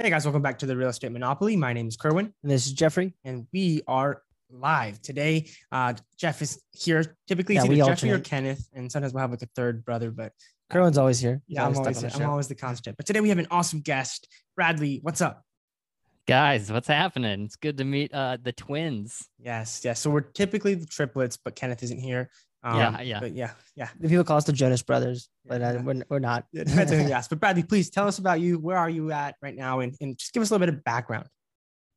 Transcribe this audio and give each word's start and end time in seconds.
Hey 0.00 0.08
guys, 0.08 0.24
welcome 0.24 0.40
back 0.40 0.58
to 0.60 0.66
the 0.66 0.74
Real 0.74 0.88
Estate 0.88 1.12
Monopoly. 1.12 1.56
My 1.56 1.74
name 1.74 1.86
is 1.86 1.94
Kerwin, 1.94 2.32
And 2.42 2.50
this 2.50 2.64
is 2.64 2.72
Jeffrey. 2.72 3.12
and 3.22 3.46
we 3.52 3.82
are 3.86 4.22
live 4.50 5.02
today. 5.02 5.50
Uh, 5.70 5.92
Jeff 6.16 6.40
is 6.40 6.62
here. 6.72 7.18
Typically, 7.28 7.56
Yeah, 7.56 7.60
it's 7.64 7.68
we 7.68 7.82
either 7.82 7.90
Jeffrey 7.90 8.10
or. 8.12 8.18
Kenneth, 8.18 8.66
and 8.72 8.90
sometimes 8.90 9.12
we'll 9.12 9.20
have 9.20 9.30
like 9.30 9.42
a 9.42 9.48
third 9.54 9.84
brother. 9.84 10.10
But 10.10 10.32
Kerwin's 10.70 10.96
always 10.96 11.20
here. 11.20 11.42
He's 11.46 11.56
yeah, 11.56 11.66
I'm 11.66 11.76
always, 11.76 12.02
on 12.02 12.08
the 12.08 12.16
I'm 12.16 12.30
always 12.30 12.48
the 12.48 12.54
constant. 12.54 12.96
But 12.96 13.04
today 13.04 13.20
we 13.20 13.28
have 13.28 13.38
an 13.38 13.48
awesome 13.50 13.82
guest, 13.82 14.26
Bradley. 14.56 15.00
What's 15.02 15.20
up? 15.20 15.44
Guys, 16.26 16.72
what's 16.72 16.88
happening? 16.88 17.42
It's 17.44 17.56
good 17.56 17.76
to 17.76 17.84
meet 17.84 18.14
uh 18.14 18.38
the 18.42 18.52
twins. 18.52 19.28
Yes, 19.38 19.82
yes. 19.84 20.00
So 20.00 20.08
we're 20.08 20.22
typically 20.22 20.76
the 20.76 20.86
triplets, 20.86 21.36
but 21.36 21.54
Kenneth 21.56 21.82
isn't 21.82 22.00
here. 22.00 22.30
Um, 22.62 22.76
Yeah, 22.78 23.00
yeah. 23.00 23.20
But 23.20 23.32
yeah, 23.32 23.52
yeah. 23.76 23.88
The 23.98 24.08
people 24.08 24.24
call 24.24 24.36
us 24.36 24.44
the 24.44 24.52
Jonas 24.52 24.82
Brothers, 24.82 25.28
but 25.46 25.62
uh, 25.62 25.72
Yeah. 25.74 25.82
we're, 25.82 26.02
we're 26.08 26.18
not. 26.18 26.44
It 26.52 26.66
depends 26.68 26.92
on 26.92 26.98
who 26.98 27.06
you 27.06 27.12
ask. 27.14 27.30
But 27.30 27.40
Bradley, 27.40 27.62
please 27.62 27.90
tell 27.90 28.06
us 28.06 28.18
about 28.18 28.40
you. 28.40 28.58
Where 28.58 28.76
are 28.76 28.90
you 28.90 29.12
at 29.12 29.36
right 29.42 29.54
now? 29.54 29.80
And, 29.80 29.94
and 30.00 30.16
just 30.18 30.32
give 30.32 30.42
us 30.42 30.50
a 30.50 30.54
little 30.54 30.66
bit 30.66 30.74
of 30.74 30.84
background. 30.84 31.26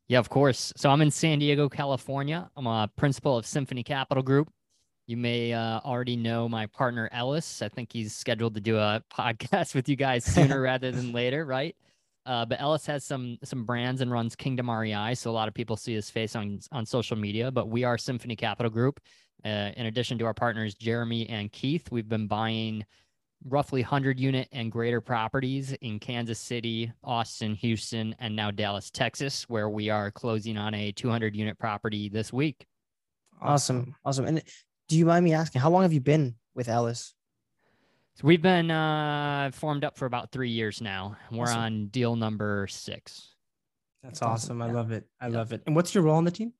Yeah, 0.08 0.20
of 0.20 0.30
course. 0.30 0.74
So 0.76 0.90
I'm 0.90 1.02
in 1.02 1.12
San 1.12 1.40
Diego, 1.40 1.70
California. 1.70 2.50
I'm 2.56 2.68
a 2.68 2.90
principal 2.98 3.38
of 3.38 3.46
Symphony 3.46 3.84
Capital 3.84 4.24
Group. 4.24 4.50
You 5.08 5.18
may 5.18 5.52
uh, 5.52 5.80
already 5.84 6.16
know 6.16 6.48
my 6.48 6.66
partner 6.68 7.10
Ellis. 7.12 7.62
I 7.62 7.68
think 7.70 7.92
he's 7.92 8.16
scheduled 8.16 8.56
to 8.56 8.62
do 8.62 8.78
a 8.78 9.02
podcast 9.14 9.76
with 9.76 9.90
you 9.90 9.96
guys 9.96 10.24
sooner 10.24 10.62
rather 10.70 10.92
than 10.92 11.12
later, 11.12 11.46
right? 11.46 11.76
Uh, 12.26 12.46
but 12.46 12.62
Ellis 12.62 12.86
has 12.86 13.04
some 13.04 13.38
some 13.44 13.66
brands 13.66 14.00
and 14.00 14.10
runs 14.10 14.34
Kingdom 14.34 14.72
REI, 14.72 15.14
so 15.14 15.30
a 15.30 15.34
lot 15.34 15.50
of 15.50 15.54
people 15.54 15.76
see 15.76 15.94
his 15.94 16.10
face 16.10 16.38
on 16.38 16.60
on 16.72 16.86
social 16.86 17.18
media. 17.18 17.52
But 17.52 17.68
we 17.68 17.84
are 17.84 17.98
Symphony 17.98 18.38
Capital 18.38 18.70
Group. 18.70 19.02
Uh, 19.46 19.72
in 19.76 19.88
addition 19.88 20.18
to 20.18 20.26
our 20.26 20.34
partners 20.34 20.74
Jeremy 20.76 21.28
and 21.30 21.52
Keith, 21.52 21.92
we've 21.92 22.08
been 22.08 22.28
buying 22.28 22.86
roughly 23.46 23.82
100 23.82 24.20
unit 24.20 24.48
and 24.54 24.72
greater 24.72 25.02
properties 25.02 25.74
in 25.82 26.00
Kansas 26.00 26.40
City, 26.40 26.92
Austin, 27.04 27.56
Houston, 27.56 28.16
and 28.20 28.34
now 28.36 28.52
Dallas, 28.52 28.90
Texas, 28.90 29.44
where 29.50 29.68
we 29.70 29.90
are 29.90 30.12
closing 30.12 30.58
on 30.58 30.74
a 30.74 30.94
200 30.94 31.36
unit 31.36 31.58
property 31.60 32.08
this 32.08 32.32
week. 32.32 32.66
Awesome. 33.42 33.94
Awesome. 34.06 34.26
And 34.26 34.42
do 34.88 34.98
you 34.98 35.06
mind 35.06 35.26
me 35.26 35.34
asking, 35.34 35.60
how 35.62 35.70
long 35.70 35.82
have 35.82 35.92
you 35.92 36.00
been 36.00 36.36
with 36.56 36.70
Ellis? 36.70 37.14
So 38.16 38.28
we've 38.28 38.42
been 38.42 38.72
uh, 38.72 39.52
formed 39.54 39.84
up 39.84 39.98
for 39.98 40.06
about 40.06 40.32
three 40.32 40.52
years 40.52 40.80
now. 40.82 41.18
We're 41.32 41.44
Awesome. 41.46 41.60
on 41.60 41.88
deal 41.88 42.16
number 42.16 42.68
six. 42.70 43.36
That's 44.04 44.20
That's 44.20 44.22
awesome. 44.22 44.62
awesome. 44.62 44.62
I 44.62 44.68
Yeah. 44.68 44.74
love 44.74 44.92
it. 44.92 45.08
I 45.20 45.28
Yeah. 45.28 45.38
love 45.38 45.52
it. 45.52 45.64
And 45.66 45.76
what's 45.76 45.94
your 45.94 46.04
role 46.06 46.16
on 46.16 46.24
the 46.24 46.32
team? 46.32 46.54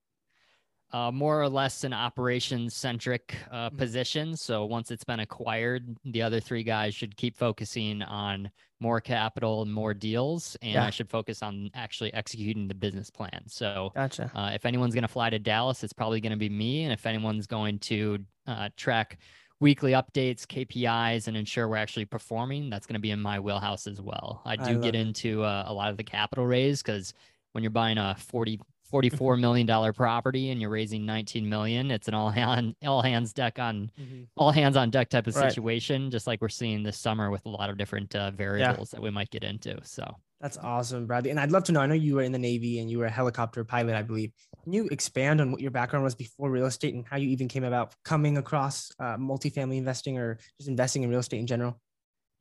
Uh, 0.94 1.12
more 1.12 1.42
or 1.42 1.50
less 1.50 1.84
an 1.84 1.92
operations 1.94 2.76
centric 2.76 3.36
uh, 3.52 3.70
Mhm. 3.72 3.78
position. 3.78 4.38
So 4.38 4.66
once 4.66 4.92
it's 4.92 5.04
been 5.04 5.20
acquired, 5.20 5.98
the 6.06 6.22
other 6.22 6.40
three 6.40 6.64
guys 6.64 6.94
should 6.96 7.18
keep 7.18 7.36
focusing 7.36 8.02
on 8.04 8.52
more 8.80 9.02
capital 9.02 9.62
and 9.64 9.74
more 9.74 9.94
deals, 9.94 10.56
and 10.62 10.74
Yeah. 10.74 10.86
I 10.86 10.90
should 10.92 11.10
focus 11.10 11.42
on 11.42 11.72
actually 11.74 12.14
executing 12.14 12.68
the 12.68 12.76
business 12.76 13.10
plan. 13.10 13.44
So 13.48 13.92
Gotcha. 13.96 14.32
uh, 14.36 14.52
if 14.54 14.66
anyone's 14.66 14.94
going 14.94 15.02
to 15.04 15.08
fly 15.08 15.30
to 15.30 15.40
Dallas, 15.40 15.84
it's 15.84 15.94
probably 15.94 16.22
going 16.22 16.32
to 16.32 16.38
be 16.38 16.50
me. 16.50 16.84
And 16.84 16.94
if 16.94 17.06
anyone's 17.06 17.48
going 17.48 17.80
to 17.80 18.20
uh, 18.46 18.70
track 18.78 19.18
weekly 19.60 19.94
updates, 19.94 20.46
KPIs, 20.46 21.28
and 21.30 21.38
ensure 21.38 21.68
we're 21.70 21.78
actually 21.78 22.06
performing, 22.06 22.70
that's 22.70 22.86
going 22.86 22.96
to 22.96 23.00
be 23.00 23.12
in 23.12 23.22
my 23.22 23.40
wheelhouse 23.40 23.88
as 23.88 24.02
well. 24.02 24.42
I 24.46 24.54
I 24.54 24.56
do 24.58 24.74
love 24.74 24.82
get 24.84 24.96
it. 24.96 25.00
into 25.00 25.44
uh, 25.44 25.64
a 25.66 25.74
lot 25.74 25.90
of 25.90 25.98
the 25.98 26.04
capital 26.04 26.46
raise 26.46 26.84
because 26.84 27.14
when 27.54 27.64
you're 27.64 27.72
buying 27.72 27.98
a 27.98 28.16
40 28.16 28.60
44 28.94 29.38
million 29.46 29.66
dollar 29.66 29.92
property 29.92 30.52
and 30.52 30.62
you're 30.62 30.70
raising 30.70 31.04
19 31.06 31.50
million 31.50 31.90
it's 31.90 32.08
an 32.08 32.14
all 32.14 32.30
hand 32.30 32.76
all 32.86 33.02
hands 33.02 33.34
deck 33.34 33.58
on 33.58 33.90
all 34.38 34.52
hands 34.52 34.78
on 34.78 34.90
deck 34.92 35.10
type 35.10 35.26
of 35.28 35.36
Right. 35.36 35.50
situation 35.50 36.12
just 36.12 36.28
like 36.28 36.42
we're 36.42 36.50
seeing 36.50 36.84
this 36.84 36.98
summer 36.98 37.32
with 37.32 37.44
a 37.46 37.50
lot 37.50 37.72
of 37.72 37.78
different 37.78 38.16
uh, 38.16 38.30
variables 38.32 38.92
that 38.92 39.02
we 39.02 39.10
might 39.10 39.32
get 39.32 39.44
into 39.44 39.76
so 39.84 40.06
That's 40.42 40.58
awesome, 40.58 41.08
Bradley. 41.08 41.32
And 41.32 41.40
I'd 41.40 41.52
love 41.52 41.64
to 41.66 41.72
know. 41.72 41.80
I 41.80 41.88
know 41.88 41.96
you 41.96 42.16
were 42.16 42.22
in 42.22 42.34
the 42.34 42.44
Navy 42.50 42.80
and 42.80 42.92
you 42.92 42.98
were 43.00 43.06
a 43.06 43.10
helicopter 43.10 43.64
pilot, 43.64 43.96
I 43.96 44.02
believe. 44.04 44.32
Can 44.66 44.74
you 44.74 44.90
expand 44.92 45.40
on 45.40 45.54
what 45.54 45.62
your 45.62 45.72
background 45.72 46.04
was 46.04 46.16
before 46.16 46.52
real 46.52 46.66
estate 46.66 46.94
and 46.94 47.06
how 47.08 47.16
you 47.16 47.30
even 47.30 47.48
came 47.48 47.64
about 47.64 47.96
coming 48.04 48.38
across 48.38 48.92
uh, 49.00 49.16
multifamily 49.16 49.78
investing 49.78 50.18
or 50.18 50.38
just 50.58 50.68
investing 50.68 51.04
in 51.04 51.10
real 51.10 51.22
estate 51.22 51.40
in 51.40 51.48
general? 51.48 51.80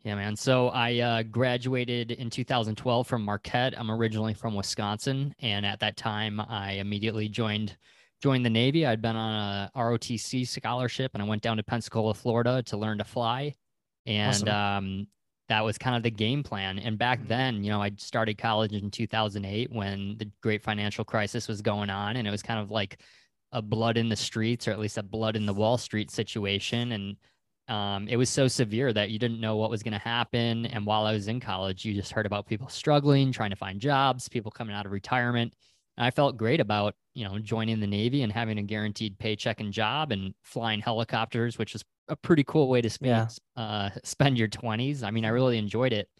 Yeah, 0.05 0.17
man. 0.17 0.35
So 0.35 0.69
I 0.71 0.99
uh, 0.99 1.23
graduated 1.23 2.11
in 2.11 2.29
2012 2.29 3.07
from 3.07 3.23
Marquette. 3.25 3.79
I'm 3.79 3.91
originally 3.91 4.35
from 4.35 4.55
Wisconsin, 4.55 5.33
and 5.39 5.65
at 5.65 5.79
that 5.81 5.97
time, 5.97 6.41
I 6.41 6.73
immediately 6.73 7.29
joined 7.29 7.77
joined 8.21 8.45
the 8.45 8.51
Navy. 8.51 8.85
I'd 8.87 9.03
been 9.03 9.17
on 9.17 9.35
a 9.35 9.71
ROTC 9.79 10.47
scholarship, 10.47 11.13
and 11.15 11.23
I 11.23 11.27
went 11.27 11.43
down 11.43 11.57
to 11.57 11.63
Pensacola, 11.63 12.15
Florida, 12.15 12.63
to 12.65 12.77
learn 12.77 12.99
to 12.99 13.05
fly. 13.05 13.55
And 14.07 14.49
Awesome. 14.49 14.49
um, 14.49 15.07
that 15.49 15.65
was 15.65 15.79
kind 15.79 15.97
of 15.97 16.03
the 16.03 16.11
game 16.11 16.43
plan. 16.43 16.79
And 16.79 16.99
back 16.99 17.21
Mhm. 17.21 17.29
then, 17.29 17.65
you 17.65 17.71
know, 17.71 17.83
I 17.83 17.93
started 17.99 18.39
college 18.39 18.73
in 18.73 18.91
2008 18.91 19.71
when 19.73 20.17
the 20.19 20.31
great 20.41 20.63
financial 20.63 21.05
crisis 21.05 21.47
was 21.47 21.63
going 21.63 21.91
on, 21.91 22.17
and 22.17 22.27
it 22.27 22.31
was 22.31 22.43
kind 22.43 22.59
of 22.61 22.71
like 22.71 23.01
a 23.53 23.63
blood 23.63 23.97
in 23.97 24.09
the 24.09 24.17
streets, 24.17 24.67
or 24.67 24.73
at 24.73 24.79
least 24.81 24.99
a 24.99 25.03
blood 25.03 25.37
in 25.37 25.47
the 25.47 25.55
Wall 25.55 25.77
Street 25.79 26.11
situation. 26.11 26.93
And 26.93 27.17
um, 27.73 28.07
it 28.07 28.19
was 28.19 28.29
so 28.29 28.49
severe 28.49 28.93
that 28.93 29.09
you 29.09 29.19
didn't 29.19 29.41
know 29.41 29.57
what 29.57 29.71
was 29.71 29.83
going 29.83 29.95
to 29.95 29.99
happen. 29.99 30.67
And 30.67 30.85
while 30.85 31.07
I 31.07 31.15
was 31.15 31.27
in 31.27 31.41
college, 31.41 31.87
you 31.87 31.95
just 31.95 32.13
heard 32.13 32.27
about 32.27 32.47
people 32.47 32.69
struggling, 32.69 33.33
trying 33.33 33.49
to 33.49 33.57
find 33.57 33.81
jobs, 33.81 34.29
people 34.29 34.51
coming 34.51 34.77
out 34.77 34.85
of 34.85 34.93
retirement. 34.93 35.55
And 35.97 36.05
I 36.05 36.11
felt 36.11 36.37
great 36.37 36.61
about, 36.61 36.95
you 37.15 37.25
know, 37.25 37.39
joining 37.39 37.81
the 37.81 37.87
Navy 37.87 38.25
and 38.25 38.31
having 38.33 38.59
a 38.59 38.63
guaranteed 38.63 39.19
paycheck 39.19 39.61
and 39.61 39.73
job 39.73 40.13
and 40.13 40.35
flying 40.43 40.81
helicopters, 40.81 41.57
which 41.57 41.75
is 41.75 41.83
a 42.09 42.17
pretty 42.17 42.45
cool 42.45 42.69
way 42.69 42.83
to 42.83 42.91
spend, 42.91 43.11
uh, 43.57 43.89
spend 44.05 44.37
your 44.37 44.49
20s. 44.49 45.03
I 45.03 45.11
mean, 45.11 45.25
I 45.25 45.29
really 45.29 45.57
enjoyed 45.57 45.95
it. 45.95 46.11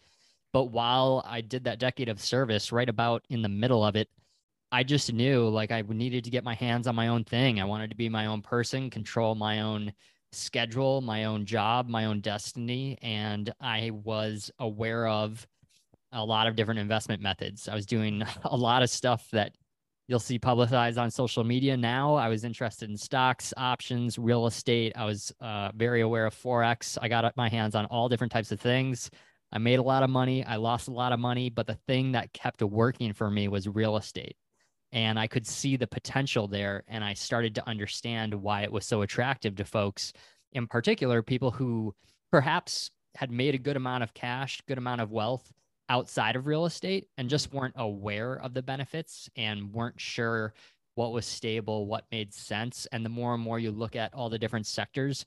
But 0.53 0.71
while 0.71 1.23
I 1.23 1.41
did 1.41 1.65
that 1.65 1.77
decade 1.77 2.09
of 2.09 2.19
service, 2.19 2.71
right 2.71 2.89
about 2.89 3.25
in 3.29 3.43
the 3.43 3.49
middle 3.49 3.85
of 3.85 3.95
it, 3.95 4.09
I 4.71 4.81
just 4.81 5.13
knew 5.13 5.49
like 5.49 5.71
I 5.71 5.83
needed 5.87 6.23
to 6.23 6.31
get 6.31 6.43
my 6.43 6.55
hands 6.55 6.87
on 6.87 6.95
my 6.95 7.09
own 7.09 7.25
thing. 7.25 7.61
I 7.61 7.65
wanted 7.65 7.91
to 7.91 7.95
be 7.95 8.09
my 8.09 8.25
own 8.25 8.41
person, 8.41 8.89
control 8.89 9.35
my 9.35 9.61
own 9.61 9.93
schedule, 10.35 11.01
my 11.01 11.25
own 11.25 11.45
job, 11.45 11.87
my 11.87 12.05
own 12.05 12.21
destiny. 12.21 12.97
And 13.01 13.53
I 13.59 13.91
was 13.91 14.51
aware 14.59 15.07
of 15.07 15.45
a 16.11 16.23
lot 16.23 16.47
of 16.47 16.55
different 16.55 16.79
investment 16.79 17.21
methods. 17.21 17.67
I 17.67 17.75
was 17.75 17.85
doing 17.85 18.23
a 18.43 18.55
lot 18.55 18.83
of 18.83 18.89
stuff 18.89 19.27
that 19.31 19.55
you'll 20.07 20.19
see 20.19 20.37
publicized 20.37 20.97
on 20.97 21.09
social 21.09 21.43
media 21.43 21.77
now. 21.77 22.15
I 22.15 22.27
was 22.29 22.43
interested 22.43 22.89
in 22.89 22.97
stocks, 22.97 23.53
options, 23.57 24.19
real 24.19 24.45
estate. 24.47 24.93
I 24.95 25.05
was 25.05 25.33
uh, 25.39 25.71
very 25.75 26.01
aware 26.01 26.25
of 26.25 26.35
Forex. 26.35 26.97
I 27.01 27.07
got 27.07 27.35
my 27.37 27.49
hands 27.49 27.75
on 27.75 27.85
all 27.85 28.09
different 28.09 28.31
types 28.31 28.51
of 28.51 28.59
things. 28.59 29.09
I 29.51 29.59
made 29.59 29.79
a 29.79 29.83
lot 29.83 30.03
of 30.03 30.09
money. 30.09 30.43
I 30.43 30.57
lost 30.57 30.87
a 30.87 30.91
lot 30.91 31.13
of 31.13 31.19
money. 31.19 31.49
But 31.49 31.67
the 31.67 31.77
thing 31.87 32.13
that 32.13 32.33
kept 32.33 32.61
working 32.61 33.13
for 33.13 33.29
me 33.29 33.47
was 33.47 33.67
real 33.67 33.97
estate 33.97 34.35
and 34.93 35.19
I 35.19 35.25
could 35.25 35.45
see 35.45 35.75
the 35.75 35.87
potential 35.87 36.47
there. 36.47 36.83
And 36.87 37.03
I 37.03 37.15
started 37.15 37.55
to 37.55 37.67
understand 37.67 38.33
why 38.33 38.61
it 38.61 38.71
was 38.71 38.85
so 38.85 39.01
attractive 39.01 39.55
to 39.55 39.65
folks, 39.65 40.13
in 40.53 40.67
particular, 40.67 41.23
people 41.23 41.49
who 41.49 41.95
perhaps 42.31 42.91
had 43.15 43.31
made 43.31 43.55
a 43.55 43.59
good 43.59 43.75
amount 43.75 44.03
of 44.03 44.13
cash, 44.13 44.61
good 44.67 44.77
amount 44.77 45.01
of 45.01 45.11
wealth 45.11 45.51
outside 45.89 46.35
of 46.35 46.45
real 46.45 46.65
estate 46.65 47.07
and 47.17 47.27
just 47.27 47.53
weren't 47.53 47.73
aware 47.75 48.35
of 48.35 48.53
the 48.53 48.61
benefits 48.61 49.29
and 49.35 49.73
weren't 49.73 49.99
sure 49.99 50.53
what 50.95 51.11
was 51.11 51.25
stable, 51.25 51.87
what 51.87 52.05
made 52.11 52.31
sense. 52.31 52.87
And 52.91 53.03
the 53.03 53.09
more 53.09 53.33
and 53.33 53.43
more 53.43 53.57
you 53.57 53.71
look 53.71 53.95
at 53.95 54.13
all 54.13 54.29
the 54.29 54.39
different 54.39 54.67
sectors, 54.67 55.25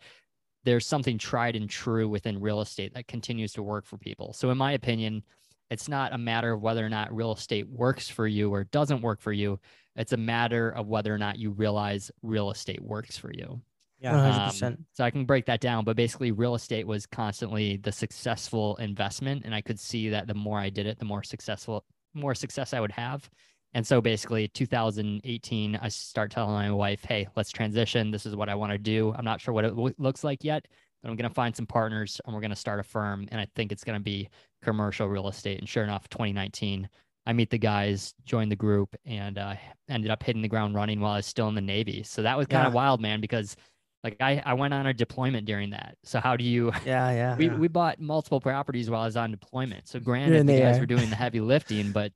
there's 0.64 0.86
something 0.86 1.18
tried 1.18 1.56
and 1.56 1.68
true 1.68 2.08
within 2.08 2.40
real 2.40 2.60
estate 2.60 2.94
that 2.94 3.08
continues 3.08 3.52
to 3.54 3.64
work 3.64 3.84
for 3.84 3.98
people. 3.98 4.32
So, 4.32 4.50
in 4.50 4.58
my 4.58 4.72
opinion, 4.72 5.24
it's 5.70 5.88
not 5.88 6.12
a 6.12 6.18
matter 6.18 6.52
of 6.52 6.62
whether 6.62 6.84
or 6.84 6.88
not 6.88 7.14
real 7.14 7.32
estate 7.32 7.68
works 7.68 8.08
for 8.08 8.26
you 8.26 8.52
or 8.52 8.64
doesn't 8.64 9.02
work 9.02 9.20
for 9.20 9.32
you. 9.32 9.58
It's 9.96 10.12
a 10.12 10.16
matter 10.16 10.70
of 10.70 10.86
whether 10.86 11.14
or 11.14 11.18
not 11.18 11.38
you 11.38 11.50
realize 11.50 12.10
real 12.22 12.50
estate 12.50 12.82
works 12.82 13.16
for 13.16 13.32
you. 13.32 13.60
Yeah. 13.98 14.12
100%. 14.12 14.62
Um, 14.62 14.86
so 14.92 15.04
I 15.04 15.10
can 15.10 15.24
break 15.24 15.46
that 15.46 15.60
down, 15.60 15.84
but 15.84 15.96
basically, 15.96 16.30
real 16.30 16.54
estate 16.54 16.86
was 16.86 17.06
constantly 17.06 17.78
the 17.78 17.92
successful 17.92 18.76
investment, 18.76 19.42
and 19.44 19.54
I 19.54 19.62
could 19.62 19.80
see 19.80 20.10
that 20.10 20.26
the 20.26 20.34
more 20.34 20.58
I 20.58 20.68
did 20.68 20.86
it, 20.86 20.98
the 20.98 21.06
more 21.06 21.22
successful, 21.22 21.84
more 22.12 22.34
success 22.34 22.74
I 22.74 22.80
would 22.80 22.92
have. 22.92 23.28
And 23.72 23.86
so 23.86 24.00
basically, 24.00 24.48
2018, 24.48 25.76
I 25.76 25.88
start 25.88 26.30
telling 26.30 26.52
my 26.54 26.70
wife, 26.70 27.04
"Hey, 27.04 27.26
let's 27.36 27.50
transition. 27.50 28.10
This 28.10 28.26
is 28.26 28.36
what 28.36 28.48
I 28.48 28.54
want 28.54 28.72
to 28.72 28.78
do. 28.78 29.14
I'm 29.16 29.24
not 29.24 29.40
sure 29.40 29.52
what 29.54 29.64
it 29.64 29.74
lo- 29.74 29.92
looks 29.98 30.22
like 30.24 30.44
yet, 30.44 30.66
but 31.06 31.12
I'm 31.12 31.16
going 31.16 31.28
to 31.28 31.34
find 31.34 31.54
some 31.54 31.66
partners, 31.66 32.20
and 32.26 32.34
we're 32.34 32.40
going 32.40 32.50
to 32.50 32.56
start 32.56 32.80
a 32.80 32.82
firm. 32.82 33.28
And 33.30 33.40
I 33.40 33.46
think 33.54 33.70
it's 33.70 33.84
going 33.84 33.98
to 33.98 34.02
be 34.02 34.28
commercial 34.62 35.08
real 35.08 35.28
estate." 35.28 35.60
And 35.60 35.68
sure 35.68 35.84
enough, 35.84 36.08
2019, 36.08 36.88
I 37.26 37.32
meet 37.32 37.50
the 37.50 37.58
guys, 37.58 38.12
join 38.24 38.48
the 38.48 38.56
group, 38.56 38.96
and 39.04 39.38
uh, 39.38 39.54
ended 39.88 40.10
up 40.10 40.22
hitting 40.24 40.42
the 40.42 40.48
ground 40.48 40.74
running 40.74 40.98
while 41.00 41.12
I 41.12 41.16
was 41.18 41.26
still 41.26 41.48
in 41.48 41.54
the 41.54 41.60
Navy. 41.60 42.02
So 42.02 42.22
that 42.22 42.36
was 42.36 42.48
kind 42.48 42.62
Yeah. 42.62 42.68
of 42.68 42.72
wild, 42.74 43.00
man, 43.00 43.20
because 43.20 43.54
like 44.02 44.16
I, 44.20 44.42
I 44.44 44.54
went 44.54 44.74
on 44.74 44.86
a 44.86 44.94
deployment 44.94 45.46
during 45.46 45.70
that. 45.70 45.96
So 46.02 46.18
how 46.20 46.36
do 46.36 46.42
you 46.44 46.72
yeah, 46.84 47.10
yeah. 47.12 47.36
we, 47.36 47.46
Yeah. 47.46 47.56
we 47.56 47.68
bought 47.68 48.00
multiple 48.00 48.40
properties 48.40 48.90
while 48.90 49.02
I 49.02 49.06
was 49.06 49.16
on 49.16 49.30
deployment. 49.30 49.86
So 49.88 50.00
granted 50.00 50.44
the 50.46 50.54
the 50.54 50.54
guys 50.54 50.80
were 50.80 50.86
doing 50.86 51.10
the 51.10 51.16
heavy 51.16 51.40
lifting, 51.40 51.92
but 51.92 52.12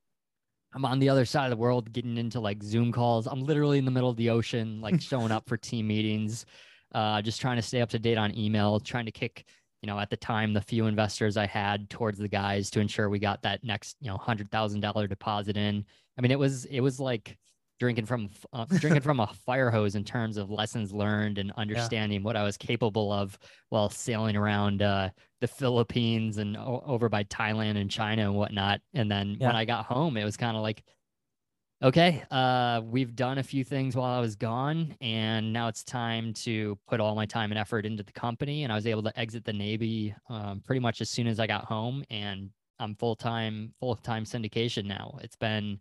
I'm 0.73 0.85
on 0.85 0.99
the 0.99 1.09
other 1.09 1.25
side 1.25 1.45
of 1.45 1.51
the 1.51 1.57
world 1.57 1.91
getting 1.91 2.17
into 2.17 2.39
like 2.39 2.63
Zoom 2.63 2.91
calls. 2.91 3.27
I'm 3.27 3.43
literally 3.43 3.77
in 3.77 3.85
the 3.85 3.91
middle 3.91 4.09
of 4.09 4.17
the 4.17 4.29
ocean, 4.29 4.79
like 4.81 5.01
showing 5.01 5.31
up 5.31 5.47
for 5.47 5.57
team 5.57 5.87
meetings, 5.87 6.45
uh, 6.93 7.21
just 7.21 7.41
trying 7.41 7.57
to 7.57 7.61
stay 7.61 7.81
up 7.81 7.89
to 7.89 7.99
date 7.99 8.17
on 8.17 8.37
email, 8.37 8.79
trying 8.79 9.05
to 9.05 9.11
kick 9.11 9.45
you 9.81 9.87
know, 9.87 9.99
at 9.99 10.09
the 10.09 10.17
time, 10.17 10.53
the 10.53 10.61
few 10.61 10.85
investors 10.85 11.37
I 11.37 11.47
had 11.47 11.89
towards 11.89 12.19
the 12.19 12.27
guys 12.27 12.69
to 12.71 12.79
ensure 12.79 13.09
we 13.09 13.17
got 13.17 13.41
that 13.41 13.63
next, 13.63 13.97
you 13.99 14.09
know, 14.09 14.17
hundred 14.17 14.51
thousand 14.51 14.81
dollar 14.81 15.07
deposit 15.07 15.57
in. 15.57 15.85
I 16.17 16.21
mean, 16.21 16.31
it 16.31 16.37
was 16.37 16.65
it 16.65 16.81
was 16.81 16.99
like 16.99 17.37
drinking 17.79 18.05
from 18.05 18.29
uh, 18.53 18.65
drinking 18.77 19.01
from 19.01 19.19
a 19.19 19.27
fire 19.27 19.71
hose 19.71 19.95
in 19.95 20.03
terms 20.03 20.37
of 20.37 20.51
lessons 20.51 20.93
learned 20.93 21.39
and 21.39 21.51
understanding 21.57 22.21
yeah. 22.21 22.25
what 22.25 22.35
I 22.35 22.43
was 22.43 22.57
capable 22.57 23.11
of 23.11 23.37
while 23.69 23.89
sailing 23.89 24.35
around 24.35 24.83
uh, 24.83 25.09
the 25.39 25.47
Philippines 25.47 26.37
and 26.37 26.55
o- 26.55 26.83
over 26.85 27.09
by 27.09 27.23
Thailand 27.23 27.81
and 27.81 27.89
China 27.89 28.25
and 28.25 28.35
whatnot. 28.35 28.81
And 28.93 29.09
then 29.09 29.37
yeah. 29.39 29.47
when 29.47 29.55
I 29.55 29.65
got 29.65 29.85
home, 29.85 30.15
it 30.15 30.25
was 30.25 30.37
kind 30.37 30.55
of 30.55 30.61
like, 30.61 30.83
okay, 31.83 32.23
uh, 32.29 32.81
we've 32.83 33.15
done 33.15 33.39
a 33.39 33.43
few 33.43 33.63
things 33.63 33.95
while 33.95 34.11
I 34.11 34.19
was 34.19 34.35
gone, 34.35 34.95
and 35.01 35.51
now 35.51 35.67
it's 35.67 35.83
time 35.83 36.33
to 36.33 36.77
put 36.87 36.99
all 36.99 37.15
my 37.15 37.25
time 37.25 37.51
and 37.51 37.59
effort 37.59 37.85
into 37.85 38.03
the 38.03 38.11
company. 38.11 38.63
And 38.63 38.71
I 38.71 38.75
was 38.75 38.87
able 38.87 39.03
to 39.03 39.19
exit 39.19 39.45
the 39.45 39.53
Navy 39.53 40.13
um, 40.29 40.61
pretty 40.63 40.79
much 40.79 41.01
as 41.01 41.09
soon 41.09 41.27
as 41.27 41.39
I 41.39 41.47
got 41.47 41.65
home, 41.65 42.03
and 42.09 42.49
I'm 42.79 42.95
full 42.95 43.15
time 43.15 43.73
full 43.79 43.95
time 43.95 44.25
syndication 44.25 44.85
now. 44.85 45.17
It's 45.21 45.35
been 45.35 45.79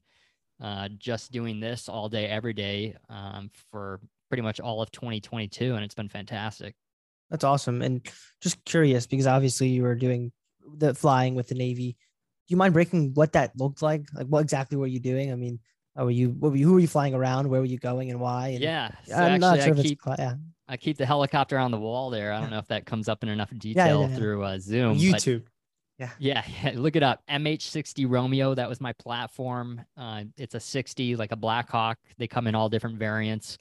uh, 0.61 0.89
just 0.99 1.33
doing 1.33 1.61
this 1.61 1.89
all 1.89 2.09
day, 2.09 2.27
every 2.27 2.53
day 2.53 2.95
um, 3.09 3.51
for 3.71 4.01
pretty 4.29 4.43
much 4.43 4.61
all 4.61 4.81
of 4.81 4.91
2022, 4.93 5.75
and 5.75 5.85
it's 5.85 5.95
been 5.95 6.09
fantastic. 6.09 6.75
That's 7.31 7.45
awesome. 7.45 7.83
And 7.83 8.07
just 8.41 8.65
curious 8.65 9.07
because 9.07 9.27
obviously 9.27 9.69
you 9.69 9.83
were 9.83 9.95
doing 9.95 10.33
the 10.77 10.95
flying 10.95 11.35
with 11.35 11.49
the 11.49 11.55
Navy. 11.55 11.93
Do 11.93 12.53
you 12.53 12.57
mind 12.57 12.75
breaking 12.75 13.13
what 13.15 13.33
that 13.33 13.53
looked 13.57 13.83
like? 13.83 14.07
Like, 14.15 14.27
what 14.27 14.41
exactly 14.41 14.77
were 14.77 14.87
you 14.87 14.99
doing? 14.99 15.31
I 15.31 15.37
mean, 15.37 15.61
were 15.97 16.11
you, 16.11 16.37
were 16.39 16.55
you 16.55 16.67
who 16.67 16.75
were 16.75 16.81
you 16.81 16.89
flying 16.89 17.15
around? 17.15 17.49
Where 17.49 17.61
were 17.61 17.67
you 17.67 17.79
going 17.79 18.11
and 18.11 18.21
why? 18.21 18.49
And 18.49 18.61
yeah, 18.61 18.93
so 19.05 19.15
I'm 19.15 19.41
not 19.41 19.59
sure 19.59 19.75
I 19.75 19.79
if 19.79 19.83
keep, 19.83 19.99
it's 20.07 20.19
yeah. 20.19 20.35
I 20.69 20.77
keep 20.77 20.97
the 20.97 21.07
helicopter 21.07 21.59
on 21.59 21.73
the 21.73 21.79
wall 21.79 22.11
there. 22.11 22.33
I 22.33 22.41
don't 22.41 22.51
know 22.51 22.59
if 22.59 22.69
that 22.69 22.87
comes 22.87 23.09
up 23.09 23.23
in 23.23 23.29
enough 23.29 23.51
detail 23.59 24.03
yeah, 24.03 24.09
yeah, 24.09 24.17
through 24.17 24.45
uh, 24.45 24.59
Zoom. 24.59 24.97
YouTube. 24.97 25.43
Yeah. 25.99 26.11
yeah. 26.19 26.73
Look 26.75 26.97
it 26.97 27.03
up. 27.03 27.23
MH60 27.29 28.07
Romeo. 28.09 28.55
That 28.55 28.69
was 28.69 28.81
my 28.81 28.93
platform. 28.95 29.85
Uh, 29.97 30.25
it's 30.37 30.55
a 30.55 30.61
60, 30.61 31.17
like 31.17 31.33
a 31.33 31.37
Blackhawk. 31.37 31.99
They 32.19 32.27
come 32.27 32.47
in 32.47 32.55
all 32.55 32.69
different 32.69 32.99
variants. 32.99 33.59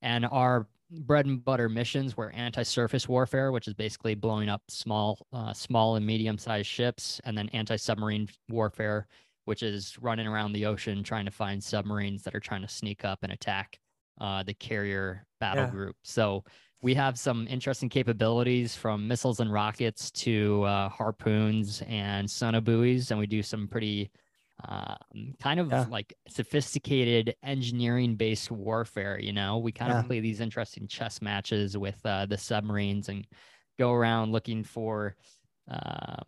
And 0.00 0.24
our 0.26 0.68
bread 0.90 1.26
and 1.26 1.44
butter 1.44 1.68
missions 1.68 2.16
were 2.16 2.30
anti-surface 2.30 3.08
warfare, 3.08 3.50
which 3.50 3.66
is 3.66 3.74
basically 3.74 4.14
blowing 4.14 4.48
up 4.48 4.62
small, 4.68 5.26
uh, 5.32 5.52
small 5.52 5.96
and 5.96 6.06
medium-sized 6.06 6.66
ships, 6.66 7.20
and 7.24 7.36
then 7.36 7.48
anti-submarine 7.50 8.28
warfare, 8.50 9.06
which 9.44 9.62
is 9.62 9.96
running 10.00 10.26
around 10.26 10.52
the 10.52 10.66
ocean 10.66 11.02
trying 11.02 11.24
to 11.24 11.30
find 11.30 11.62
submarines 11.62 12.22
that 12.22 12.34
are 12.34 12.40
trying 12.40 12.62
to 12.62 12.68
sneak 12.68 13.04
up 13.04 13.20
and 13.22 13.32
attack 13.32 13.78
uh, 14.20 14.42
the 14.42 14.54
carrier 14.54 15.26
battle 15.40 15.64
yeah. 15.64 15.70
group. 15.70 15.96
So 16.02 16.44
we 16.82 16.94
have 16.94 17.18
some 17.18 17.46
interesting 17.48 17.88
capabilities 17.88 18.74
from 18.74 19.06
missiles 19.06 19.40
and 19.40 19.52
rockets 19.52 20.10
to 20.10 20.62
uh, 20.64 20.88
harpoons 20.88 21.82
and 21.88 22.28
sonobuoys, 22.28 23.10
and 23.10 23.20
we 23.20 23.26
do 23.26 23.42
some 23.42 23.68
pretty 23.68 24.10
uh, 24.68 24.96
kind 25.40 25.60
of 25.60 25.70
yeah. 25.70 25.86
like 25.90 26.14
sophisticated 26.28 27.34
engineering 27.42 28.16
based 28.16 28.50
warfare. 28.50 29.18
You 29.18 29.32
know, 29.32 29.58
we 29.58 29.72
kind 29.72 29.92
yeah. 29.92 30.00
of 30.00 30.06
play 30.06 30.20
these 30.20 30.40
interesting 30.40 30.86
chess 30.86 31.22
matches 31.22 31.76
with 31.76 31.98
uh, 32.04 32.26
the 32.26 32.38
submarines 32.38 33.08
and 33.08 33.26
go 33.78 33.92
around 33.92 34.32
looking 34.32 34.64
for 34.64 35.16
um, 35.68 36.24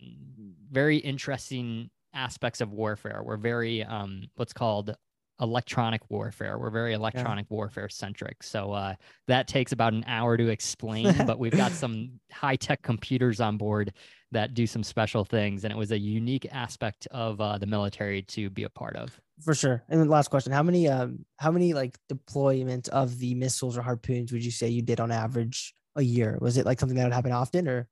very 0.71 0.99
interesting 0.99 1.91
aspects 2.15 2.61
of 2.61 2.73
warfare. 2.73 3.23
We're 3.25 3.37
very 3.37 3.83
um, 3.85 4.25
what's 4.37 4.53
called 4.53 4.97
electronic 5.41 6.01
warfare. 6.11 6.59
We're 6.59 6.71
very 6.71 6.93
electronic 6.93 7.47
yeah. 7.51 7.55
warfare 7.57 7.89
centric. 7.89 8.43
So 8.43 8.73
uh, 8.73 8.95
that 9.27 9.49
takes 9.49 9.73
about 9.73 9.93
an 9.93 10.05
hour 10.07 10.37
to 10.37 10.49
explain, 10.49 11.13
but 11.27 11.39
we've 11.39 11.57
got 11.57 11.73
some 11.73 12.21
high 12.33 12.57
tech 12.57 12.83
computers 12.83 13.41
on 13.41 13.57
board 13.57 13.93
that 14.33 14.55
do 14.55 14.67
some 14.67 14.83
special 14.83 15.25
things. 15.25 15.65
And 15.65 15.73
it 15.73 15.77
was 15.77 15.93
a 15.93 15.99
unique 15.99 16.47
aspect 16.51 17.07
of 17.11 17.41
uh, 17.41 17.59
the 17.59 17.67
military 17.67 18.23
to 18.23 18.51
be 18.51 18.65
a 18.65 18.69
part 18.69 18.97
of. 18.97 19.21
For 19.43 19.55
sure. 19.55 19.83
And 19.89 20.09
last 20.09 20.29
question: 20.29 20.53
How 20.53 20.63
many, 20.63 20.89
um, 20.89 21.25
how 21.39 21.51
many 21.51 21.75
like 21.75 21.99
deployment 22.09 22.89
of 22.91 23.19
the 23.19 23.35
missiles 23.35 23.77
or 23.77 23.83
harpoons 23.83 24.33
would 24.33 24.45
you 24.45 24.53
say 24.53 24.69
you 24.69 24.83
did 24.83 25.01
on 25.01 25.11
average 25.11 25.75
a 25.97 26.03
year? 26.03 26.39
Was 26.41 26.57
it 26.57 26.67
like 26.67 26.79
something 26.79 26.97
that 26.97 27.05
would 27.05 27.13
happen 27.13 27.33
often, 27.33 27.67
or 27.67 27.89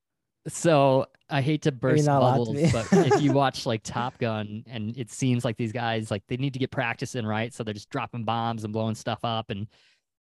so 0.48 1.06
I 1.30 1.40
hate 1.40 1.62
to 1.62 1.72
burst 1.72 2.06
bubbles, 2.06 2.72
but 2.72 2.86
if 2.92 3.22
you 3.22 3.32
watch 3.34 3.64
like 3.64 3.82
Top 3.82 4.18
Gun 4.18 4.64
and 4.66 4.96
it 4.98 5.10
seems 5.10 5.44
like 5.44 5.56
these 5.56 5.72
guys 5.72 6.10
like 6.10 6.22
they 6.28 6.36
need 6.36 6.52
to 6.52 6.58
get 6.58 6.70
practice 6.70 7.14
in, 7.14 7.26
right? 7.26 7.52
So 7.54 7.64
they're 7.64 7.74
just 7.74 7.90
dropping 7.90 8.24
bombs 8.24 8.64
and 8.64 8.72
blowing 8.72 8.94
stuff 8.94 9.20
up 9.22 9.50
and 9.50 9.66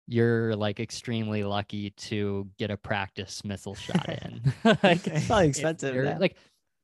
you're 0.08 0.56
like 0.56 0.80
extremely 0.80 1.44
lucky 1.44 1.92
to 1.92 2.48
get 2.58 2.72
a 2.72 2.78
practice 2.78 3.44
missile 3.46 3.76
shot 3.76 4.10
in. 4.24 4.54
like, 4.84 5.08
it's 5.08 5.28
probably 5.28 5.48
expensive. 5.48 6.20
Like 6.20 6.36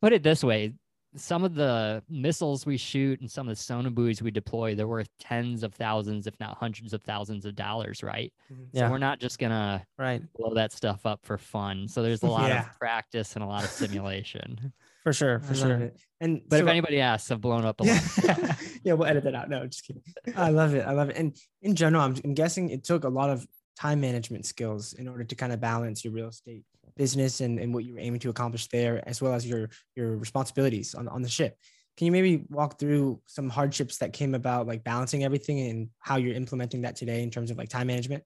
put 0.02 0.14
it 0.14 0.24
this 0.24 0.44
way, 0.44 0.74
some 1.16 1.44
of 1.44 1.56
the 1.56 2.04
missiles 2.10 2.66
we 2.66 2.78
shoot 2.78 3.20
and 3.22 3.30
some 3.30 3.48
of 3.48 3.56
the 3.56 3.62
sonobuoys 3.62 4.22
we 4.22 4.32
deploy, 4.32 4.76
they're 4.76 4.88
worth 4.88 5.10
tens 5.20 5.64
of 5.64 5.74
thousands, 5.74 6.28
if 6.28 6.40
not 6.40 6.58
hundreds 6.58 6.94
of 6.94 7.02
thousands 7.04 7.46
of 7.46 7.56
dollars, 7.56 8.04
right? 8.04 8.34
Mm-hmm. 8.52 8.64
Yeah. 8.72 8.88
So 8.88 8.92
we're 8.92 8.98
not 8.98 9.20
just 9.20 9.40
gonna 9.40 9.86
right 9.98 10.22
blow 10.34 10.54
that 10.56 10.72
stuff 10.72 11.06
up 11.06 11.26
for 11.26 11.38
fun. 11.38 11.88
So 11.88 12.04
there's 12.04 12.24
a 12.24 12.28
lot 12.28 12.50
yeah. 12.50 12.70
of 12.70 12.80
practice 12.80 13.36
and 13.36 13.44
a 13.44 13.48
lot 13.48 13.64
of 13.64 13.70
simulation. 13.70 14.74
for 15.04 15.14
sure, 15.14 15.40
for 15.40 15.56
sure. 15.56 15.78
It. 15.78 15.98
And 16.22 16.42
but 16.48 16.58
so, 16.58 16.64
if 16.64 16.70
anybody 16.70 17.00
asks, 17.00 17.30
I've 17.32 17.42
blown 17.42 17.66
up 17.66 17.82
a 17.82 17.84
lot. 17.86 18.58
yeah, 18.84 18.94
we'll 18.94 19.08
edit 19.08 19.24
that 19.26 19.36
out. 19.36 19.50
No, 19.50 19.66
just 19.66 19.86
kidding. 19.86 20.04
I 20.36 20.50
love 20.50 20.74
it. 20.76 20.86
I 20.86 20.92
love 20.92 21.10
it. 21.10 21.18
And 21.18 21.36
in 21.62 21.76
general, 21.76 22.04
I'm, 22.04 22.16
I'm 22.24 22.34
guessing 22.34 22.70
it 22.70 22.84
took 22.84 23.04
a 23.04 23.10
lot 23.10 23.30
of 23.30 23.46
time 23.78 24.00
management 24.00 24.46
skills 24.46 24.94
in 24.94 25.08
order 25.08 25.24
to 25.24 25.36
kind 25.36 25.52
of 25.52 25.60
balance 25.60 26.04
your 26.04 26.14
real 26.14 26.30
estate 26.30 26.64
business 26.96 27.42
and, 27.42 27.60
and 27.60 27.74
what 27.74 27.84
you 27.84 27.94
were 27.94 28.00
aiming 28.00 28.20
to 28.22 28.30
accomplish 28.30 28.68
there, 28.68 29.02
as 29.08 29.22
well 29.22 29.34
as 29.34 29.46
your 29.46 29.70
your 29.96 30.18
responsibilities 30.18 30.96
on, 30.96 31.08
on 31.08 31.22
the 31.22 31.30
ship. 31.30 31.58
Can 31.98 32.06
you 32.06 32.12
maybe 32.12 32.44
walk 32.50 32.78
through 32.78 33.22
some 33.26 33.50
hardships 33.50 33.98
that 34.00 34.12
came 34.12 34.36
about, 34.36 34.68
like 34.68 34.84
balancing 34.84 35.24
everything 35.24 35.62
and 35.62 35.90
how 36.00 36.18
you're 36.18 36.36
implementing 36.36 36.82
that 36.82 36.96
today 36.96 37.24
in 37.24 37.32
terms 37.32 37.52
of 37.52 37.58
like 37.58 37.70
time 37.70 37.88
management? 37.88 38.24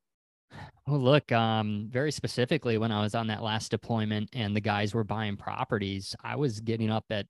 Well, 0.87 0.99
look, 0.99 1.31
um, 1.31 1.87
very 1.91 2.11
specifically, 2.11 2.79
when 2.79 2.91
I 2.91 3.01
was 3.01 3.13
on 3.13 3.27
that 3.27 3.43
last 3.43 3.69
deployment 3.69 4.29
and 4.33 4.55
the 4.55 4.61
guys 4.61 4.95
were 4.95 5.03
buying 5.03 5.37
properties, 5.37 6.15
I 6.23 6.35
was 6.35 6.59
getting 6.59 6.89
up 6.89 7.05
at, 7.11 7.27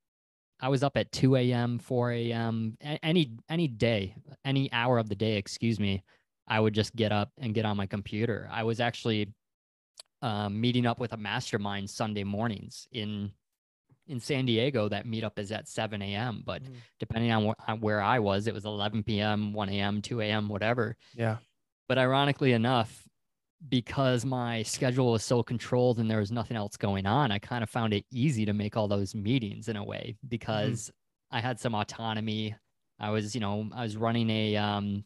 I 0.62 0.70
was 0.70 0.82
up 0.82 0.96
at 0.96 1.12
2 1.12 1.36
a.m., 1.36 1.78
4 1.78 2.12
a.m., 2.14 2.78
any 2.82 3.32
any 3.50 3.68
day, 3.68 4.16
any 4.46 4.72
hour 4.72 4.98
of 4.98 5.10
the 5.10 5.16
day, 5.16 5.36
excuse 5.36 5.78
me. 5.78 6.04
I 6.50 6.60
would 6.60 6.74
just 6.74 6.96
get 6.96 7.12
up 7.12 7.32
and 7.38 7.54
get 7.54 7.66
on 7.66 7.78
my 7.78 7.86
computer. 7.86 8.50
I 8.52 8.64
was 8.64 8.80
actually 8.80 9.32
um, 10.22 10.60
meeting 10.60 10.86
up 10.86 11.00
with 11.00 11.14
a 11.14 11.18
mastermind 11.18 11.90
Sunday 11.90 12.24
mornings 12.24 12.88
in 12.92 13.32
in 14.08 14.20
San 14.20 14.46
Diego. 14.46 14.90
That 14.90 15.06
meetup 15.06 15.38
is 15.38 15.52
at 15.52 15.68
7 15.68 16.02
a.m. 16.02 16.44
But 16.46 16.64
mm. 16.64 16.74
depending 17.00 17.32
on, 17.32 17.48
wh- 17.48 17.70
on 17.70 17.80
where 17.80 18.02
I 18.02 18.18
was, 18.18 18.48
it 18.48 18.54
was 18.54 18.66
11 18.66 19.04
p.m., 19.04 19.54
1 19.54 19.70
a.m., 19.70 20.02
2 20.02 20.22
a.m., 20.22 20.50
whatever. 20.50 20.98
Yeah. 21.14 21.38
But 21.88 22.00
ironically 22.00 22.54
enough, 22.54 23.08
because 23.68 24.26
my 24.26 24.64
schedule 24.64 25.12
was 25.12 25.24
so 25.24 25.44
controlled 25.44 26.00
and 26.00 26.10
there 26.10 26.20
was 26.20 26.32
nothing 26.32 26.58
else 26.58 26.76
going 26.76 27.06
on, 27.06 27.32
I 27.32 27.38
kind 27.38 27.62
of 27.62 27.70
found 27.70 27.94
it 27.94 28.06
easy 28.12 28.46
to 28.46 28.54
make 28.54 28.76
all 28.76 28.88
those 28.88 29.14
meetings 29.14 29.68
in 29.68 29.76
a 29.76 29.84
way 29.84 30.18
because 30.28 30.88
mm. 30.88 30.92
I 31.38 31.40
had 31.40 31.60
some 31.60 31.76
autonomy. 31.76 32.56
I 33.00 33.12
was, 33.12 33.36
you 33.36 33.42
know, 33.42 33.70
I 33.74 33.84
was 33.84 33.96
running 33.96 34.30
a 34.30 34.56
um 34.56 35.04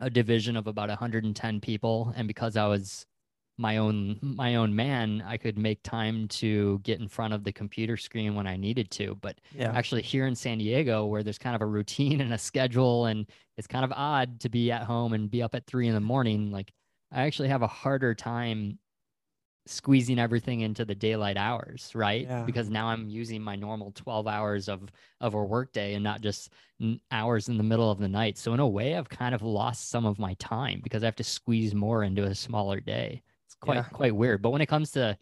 a 0.00 0.10
division 0.10 0.56
of 0.56 0.66
about 0.66 0.88
110 0.88 1.60
people 1.60 2.12
and 2.16 2.28
because 2.28 2.56
I 2.56 2.66
was 2.66 3.06
my 3.58 3.78
own 3.78 4.18
my 4.22 4.54
own 4.54 4.74
man 4.74 5.22
i 5.26 5.36
could 5.36 5.58
make 5.58 5.82
time 5.82 6.28
to 6.28 6.78
get 6.84 7.00
in 7.00 7.08
front 7.08 7.34
of 7.34 7.42
the 7.42 7.52
computer 7.52 7.96
screen 7.96 8.34
when 8.36 8.46
i 8.46 8.56
needed 8.56 8.88
to 8.90 9.16
but 9.20 9.40
yeah. 9.52 9.72
actually 9.74 10.00
here 10.00 10.26
in 10.26 10.34
san 10.34 10.58
diego 10.58 11.04
where 11.06 11.24
there's 11.24 11.38
kind 11.38 11.56
of 11.56 11.60
a 11.60 11.66
routine 11.66 12.20
and 12.22 12.32
a 12.32 12.38
schedule 12.38 13.06
and 13.06 13.26
it's 13.56 13.66
kind 13.66 13.84
of 13.84 13.92
odd 13.92 14.40
to 14.40 14.48
be 14.48 14.70
at 14.70 14.84
home 14.84 15.12
and 15.12 15.30
be 15.30 15.42
up 15.42 15.54
at 15.54 15.66
three 15.66 15.88
in 15.88 15.94
the 15.94 16.00
morning 16.00 16.52
like 16.52 16.72
i 17.12 17.22
actually 17.22 17.48
have 17.48 17.62
a 17.62 17.66
harder 17.66 18.14
time 18.14 18.78
squeezing 19.68 20.18
everything 20.18 20.60
into 20.60 20.84
the 20.84 20.94
daylight 20.94 21.36
hours 21.36 21.90
right 21.94 22.22
yeah. 22.22 22.42
because 22.44 22.70
now 22.70 22.86
i'm 22.88 23.08
using 23.08 23.42
my 23.42 23.54
normal 23.54 23.92
12 23.92 24.26
hours 24.26 24.68
of 24.68 24.82
of 25.20 25.34
a 25.34 25.42
workday 25.42 25.94
and 25.94 26.02
not 26.02 26.20
just 26.20 26.52
hours 27.10 27.48
in 27.48 27.56
the 27.56 27.62
middle 27.62 27.90
of 27.90 27.98
the 27.98 28.08
night 28.08 28.38
so 28.38 28.54
in 28.54 28.60
a 28.60 28.66
way 28.66 28.96
i've 28.96 29.08
kind 29.08 29.34
of 29.34 29.42
lost 29.42 29.90
some 29.90 30.06
of 30.06 30.18
my 30.18 30.34
time 30.34 30.80
because 30.82 31.02
i 31.02 31.06
have 31.06 31.16
to 31.16 31.24
squeeze 31.24 31.74
more 31.74 32.04
into 32.04 32.24
a 32.24 32.34
smaller 32.34 32.80
day 32.80 33.22
It's 33.46 33.54
quite 33.54 33.76
yeah. 33.76 33.82
quite 33.84 34.14
weird. 34.14 34.42
But 34.42 34.50
when 34.50 34.60
it 34.60 34.66
comes 34.66 34.90
to 34.92 35.16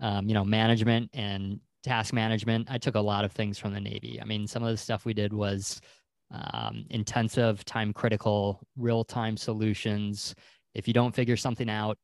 um, 0.00 0.28
you 0.28 0.34
know 0.34 0.44
management 0.44 1.10
and 1.14 1.60
task 1.82 2.12
management, 2.12 2.68
I 2.70 2.78
took 2.78 2.94
a 2.94 3.00
lot 3.00 3.24
of 3.24 3.32
things 3.32 3.58
from 3.58 3.72
the 3.72 3.80
Navy. 3.80 4.20
I 4.20 4.24
mean, 4.24 4.46
some 4.46 4.62
of 4.62 4.70
the 4.70 4.76
stuff 4.76 5.04
we 5.04 5.14
did 5.14 5.32
was 5.32 5.80
um, 6.30 6.84
intensive, 6.90 7.64
time 7.64 7.92
critical, 7.92 8.60
real 8.76 9.04
time 9.04 9.36
solutions. 9.36 10.34
If 10.74 10.86
you 10.86 10.94
don't 10.94 11.14
figure 11.14 11.36
something 11.36 11.68
out, 11.68 11.98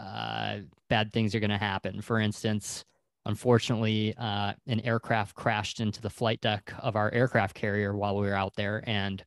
uh, 0.00 0.58
bad 0.88 1.12
things 1.12 1.34
are 1.34 1.40
going 1.40 1.50
to 1.50 1.58
happen. 1.58 2.00
For 2.00 2.18
instance, 2.18 2.84
unfortunately, 3.26 4.14
uh, 4.16 4.54
an 4.66 4.80
aircraft 4.80 5.34
crashed 5.34 5.80
into 5.80 6.00
the 6.00 6.10
flight 6.10 6.40
deck 6.40 6.72
of 6.78 6.96
our 6.96 7.12
aircraft 7.12 7.54
carrier 7.54 7.94
while 7.94 8.16
we 8.16 8.26
were 8.26 8.34
out 8.34 8.54
there, 8.56 8.82
and 8.86 9.22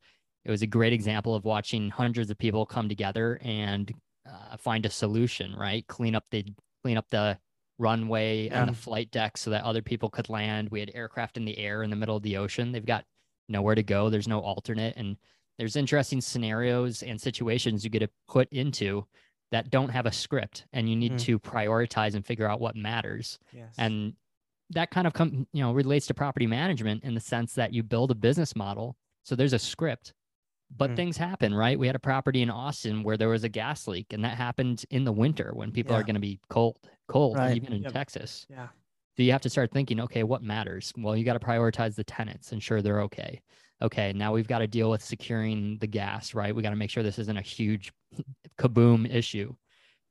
it 0.46 0.52
was 0.52 0.62
a 0.62 0.68
great 0.68 0.94
example 0.94 1.36
of 1.36 1.46
watching 1.46 1.90
hundreds 1.90 2.30
of 2.30 2.38
people 2.38 2.66
come 2.66 2.90
together 2.90 3.40
and 3.44 3.94
uh, 4.28 4.58
find 4.58 4.86
a 4.86 4.90
solution, 4.90 5.54
right? 5.56 5.86
Clean 5.88 6.16
up 6.16 6.26
the 6.32 6.46
clean 6.84 6.98
up 6.98 7.06
the 7.10 7.38
runway 7.80 8.50
and 8.50 8.70
the 8.70 8.74
flight 8.74 9.10
deck 9.12 9.38
so 9.38 9.50
that 9.50 9.64
other 9.64 9.82
people 9.82 10.10
could 10.10 10.30
land. 10.30 10.70
We 10.70 10.80
had 10.80 10.92
aircraft 10.94 11.38
in 11.38 11.46
the 11.46 11.58
air 11.58 11.84
in 11.84 11.90
the 11.90 11.96
middle 11.96 12.16
of 12.16 12.24
the 12.24 12.38
ocean. 12.38 12.72
They've 12.72 12.86
got 12.86 13.06
nowhere 13.50 13.76
to 13.76 13.84
go. 13.84 14.10
There's 14.10 14.28
no 14.28 14.40
alternate. 14.40 14.96
And 14.98 15.18
there's 15.58 15.76
interesting 15.76 16.22
scenarios 16.22 17.04
and 17.04 17.20
situations 17.20 17.84
you 17.84 17.90
get 17.90 18.00
to 18.00 18.10
put 18.28 18.48
into 18.52 19.06
that 19.54 19.70
don't 19.70 19.90
have 19.90 20.06
a 20.06 20.12
script 20.12 20.66
and 20.74 20.90
you 20.90 20.96
need 20.96 21.14
Mm. 21.14 21.20
to 21.20 21.40
prioritize 21.40 22.16
and 22.16 22.26
figure 22.26 22.48
out 22.50 22.60
what 22.60 22.76
matters 22.76 23.40
Yes. 23.54 23.74
and 23.78 24.14
that 24.72 24.90
kind 24.92 25.06
of 25.08 25.14
come 25.14 25.48
you 25.54 25.62
know 25.62 25.72
relates 25.72 26.08
to 26.08 26.14
property 26.14 26.48
management 26.48 27.04
in 27.04 27.14
the 27.14 27.20
sense 27.20 27.54
that 27.56 27.72
you 27.74 27.84
build 27.84 28.10
a 28.12 28.16
business 28.16 28.56
model 28.56 28.96
so 29.24 29.36
there's 29.36 29.54
a 29.54 29.60
script 29.60 30.14
but 30.76 30.90
Mm. 30.92 30.96
things 30.96 31.18
happen 31.18 31.54
right 31.54 31.78
we 31.78 31.86
had 31.88 31.96
a 31.96 32.00
property 32.00 32.42
in 32.42 32.50
austin 32.50 33.04
where 33.04 33.16
there 33.18 33.30
was 33.30 33.44
a 33.44 33.50
gas 33.50 33.88
leak 33.88 34.12
and 34.12 34.24
that 34.26 34.38
happened 34.38 34.86
in 34.90 35.04
the 35.04 35.12
winter 35.12 35.52
when 35.54 35.72
people 35.72 35.96
are 35.96 36.04
going 36.04 36.16
to 36.16 36.20
be 36.32 36.40
cold 36.50 36.78
cold 37.08 37.38
Right. 37.38 37.56
even 37.56 37.74
in 37.74 37.84
Yep. 37.84 37.94
texas 37.94 38.48
yeah. 38.50 38.70
so 39.16 39.22
you 39.24 39.32
have 39.34 39.42
to 39.42 39.50
start 39.50 39.72
thinking 39.72 40.00
okay 40.00 40.24
what 40.24 40.42
matters 40.42 40.92
well 40.98 41.16
you 41.16 41.24
got 41.24 41.40
to 41.40 41.46
prioritize 41.52 41.94
the 41.96 42.04
tenants 42.04 42.52
ensure 42.52 42.82
they're 42.82 43.02
okay 43.02 43.42
okay 43.84 44.14
now 44.14 44.34
we've 44.34 44.48
got 44.48 44.60
to 44.60 44.68
deal 44.68 44.90
with 44.90 45.04
securing 45.04 45.78
the 45.80 45.88
gas 45.88 46.34
right? 46.34 46.56
We 46.56 46.64
got 46.64 46.72
to 46.72 46.76
make 46.76 46.90
sure 46.90 47.04
this 47.04 47.20
isn't 47.20 47.38
a 47.38 47.42
huge 47.42 47.92
kaboom 48.58 49.14
issue. 49.14 49.54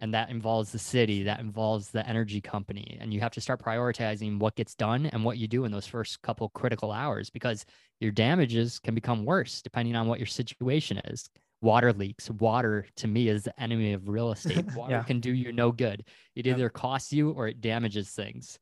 And 0.00 0.12
that 0.14 0.30
involves 0.30 0.72
the 0.72 0.80
city 0.80 1.22
that 1.22 1.38
involves 1.38 1.90
the 1.92 2.04
energy 2.08 2.40
company. 2.40 2.98
And 3.00 3.14
you 3.14 3.20
have 3.20 3.30
to 3.34 3.40
start 3.40 3.62
prioritizing 3.62 4.40
what 4.40 4.56
gets 4.56 4.74
done 4.74 5.06
and 5.06 5.24
what 5.24 5.38
you 5.38 5.46
do 5.46 5.64
in 5.64 5.70
those 5.70 5.86
first 5.86 6.20
couple 6.22 6.48
critical 6.48 6.90
hours 6.90 7.30
because 7.30 7.64
your 8.00 8.10
damages 8.10 8.80
can 8.80 8.96
become 8.96 9.24
worse 9.24 9.62
depending 9.62 9.94
on 9.94 10.08
what 10.08 10.18
your 10.18 10.26
situation 10.26 10.98
is. 11.04 11.30
Water 11.60 11.92
leaks. 11.92 12.28
Water 12.30 12.84
to 12.96 13.06
me 13.06 13.28
is 13.28 13.44
the 13.44 13.62
enemy 13.62 13.92
of 13.92 14.08
real 14.08 14.32
estate. 14.36 14.64
Water 14.74 14.94
Yeah. 14.94 15.02
can 15.04 15.20
do 15.20 15.32
you 15.32 15.52
no 15.52 15.70
good. 15.70 16.04
It 16.34 16.46
Yep. 16.46 16.56
either 16.56 16.68
costs 16.68 17.12
you 17.12 17.30
or 17.30 17.46
it 17.46 17.60
damages 17.60 18.10
things. 18.10 18.58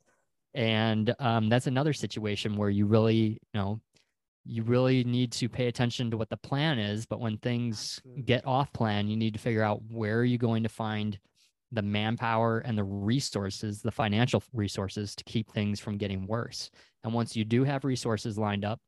And 0.53 1.15
um, 1.21 1.49
that's 1.49 1.69
another 1.69 1.95
situation 1.95 2.57
where 2.57 2.69
you 2.69 2.85
really 2.85 3.41
you 3.55 3.55
know 3.55 3.81
you 4.45 4.63
really 4.63 5.05
need 5.05 5.33
to 5.33 5.49
pay 5.49 5.67
attention 5.67 6.11
to 6.11 6.17
what 6.17 6.31
the 6.31 6.37
plan 6.37 6.79
is 6.79 7.07
but 7.07 7.21
when 7.21 7.37
things 7.39 7.99
Absolutely. 7.99 8.23
get 8.23 8.47
off 8.47 8.73
plan 8.73 9.09
you 9.09 9.17
need 9.17 9.35
to 9.35 9.41
figure 9.41 9.63
out 9.63 9.83
where 9.91 10.19
are 10.19 10.25
you 10.25 10.39
going 10.39 10.63
to 10.63 10.69
find 10.69 11.19
the 11.73 11.83
manpower 11.83 12.59
and 12.61 12.77
the 12.77 12.85
resources 12.85 13.83
the 13.83 13.91
financial 13.91 14.43
resources 14.53 15.15
to 15.15 15.23
keep 15.25 15.51
things 15.51 15.79
from 15.79 15.97
getting 15.99 16.27
worse 16.27 16.71
and 17.05 17.13
once 17.13 17.37
you 17.37 17.45
do 17.45 17.65
have 17.65 17.85
resources 17.85 18.39
lined 18.39 18.65
up 18.65 18.81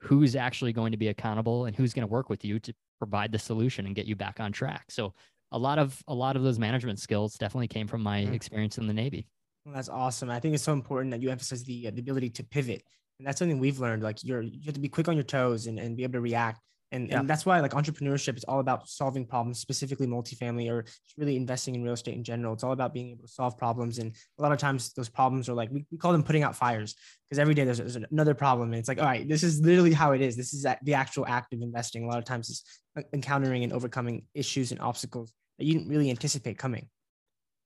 who's 0.00 0.36
actually 0.36 0.72
going 0.72 0.92
to 0.92 0.98
be 0.98 1.08
accountable 1.08 1.64
and 1.66 1.74
who's 1.76 1.92
going 1.94 2.06
to 2.06 2.12
work 2.12 2.28
with 2.28 2.44
you 2.44 2.58
to 2.60 2.72
provide 2.98 3.32
the 3.32 3.38
solution 3.38 3.86
and 3.86 3.94
get 3.94 4.06
you 4.06 4.14
back 4.16 4.40
on 4.40 4.52
track 4.52 4.84
so 4.90 5.12
a 5.52 5.58
lot 5.58 5.78
of 5.78 6.02
a 6.08 6.14
lot 6.14 6.36
of 6.36 6.42
those 6.42 6.58
management 6.58 6.98
skills 6.98 7.34
definitely 7.34 7.68
came 7.68 7.86
from 7.86 8.02
my 8.02 8.22
Mm. 8.22 8.34
experience 8.34 8.78
in 8.78 8.86
the 8.86 8.94
navy 8.94 9.26
Well, 9.64 9.74
that's 9.74 9.88
awesome. 9.88 10.30
I 10.30 10.38
think 10.40 10.54
it's 10.54 10.62
so 10.64 10.72
important 10.72 11.10
that 11.10 11.20
you 11.22 11.30
emphasize 11.30 11.64
the, 11.64 11.88
uh, 11.88 11.90
the 11.90 12.00
ability 12.00 12.30
to 12.30 12.44
pivot. 12.44 12.82
And 13.18 13.26
that's 13.26 13.38
something 13.38 13.58
we've 13.58 13.78
learned. 13.80 14.02
Like 14.02 14.22
you're, 14.22 14.42
you 14.42 14.60
have 14.66 14.74
to 14.74 14.80
be 14.80 14.88
quick 14.88 15.08
on 15.08 15.14
your 15.14 15.24
toes 15.24 15.66
and, 15.66 15.78
and 15.78 15.96
be 15.96 16.02
able 16.02 16.14
to 16.14 16.20
react. 16.20 16.60
And, 16.92 17.08
Yeah. 17.08 17.18
and 17.20 17.28
that's 17.28 17.44
why 17.44 17.58
like 17.60 17.72
entrepreneurship 17.72 18.36
is 18.36 18.44
all 18.44 18.60
about 18.60 18.88
solving 18.88 19.26
problems, 19.26 19.58
specifically 19.58 20.06
multifamily 20.06 20.70
or 20.70 20.84
really 21.18 21.36
investing 21.36 21.74
in 21.74 21.82
real 21.82 21.94
estate 21.94 22.14
in 22.14 22.22
general. 22.22 22.52
It's 22.54 22.62
all 22.62 22.72
about 22.72 22.94
being 22.94 23.10
able 23.10 23.22
to 23.22 23.28
solve 23.28 23.58
problems. 23.58 23.98
And 23.98 24.12
a 24.38 24.42
lot 24.42 24.52
of 24.52 24.58
times 24.58 24.92
those 24.92 25.08
problems 25.08 25.48
are 25.48 25.54
like, 25.54 25.70
we, 25.72 25.84
we 25.90 25.98
call 25.98 26.12
them 26.12 26.22
putting 26.22 26.44
out 26.44 26.54
fires 26.54 26.94
because 27.26 27.38
every 27.40 27.54
day 27.54 27.64
there's, 27.64 27.78
there's 27.78 27.96
another 27.96 28.34
problem. 28.34 28.68
And 28.70 28.78
it's 28.78 28.88
like, 28.88 28.98
all 29.00 29.04
right, 29.06 29.28
this 29.28 29.42
is 29.42 29.60
literally 29.60 29.92
how 29.94 30.12
it 30.12 30.20
is. 30.20 30.36
This 30.36 30.54
is 30.54 30.64
the 30.82 30.94
actual 30.94 31.26
act 31.26 31.52
of 31.54 31.60
investing. 31.60 32.04
A 32.04 32.06
lot 32.06 32.18
of 32.18 32.24
times 32.24 32.50
it's 32.50 32.80
uh, 32.96 33.02
encountering 33.12 33.64
and 33.64 33.72
overcoming 33.72 34.24
issues 34.34 34.70
and 34.70 34.80
obstacles 34.80 35.32
that 35.58 35.64
you 35.64 35.72
didn't 35.74 35.88
really 35.88 36.10
anticipate 36.10 36.56
coming. 36.58 36.88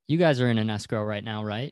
you 0.07 0.17
guys 0.17 0.41
are 0.41 0.49
in 0.49 0.57
an 0.57 0.69
escrow 0.69 1.03
right 1.03 1.23
now 1.23 1.43
right 1.43 1.71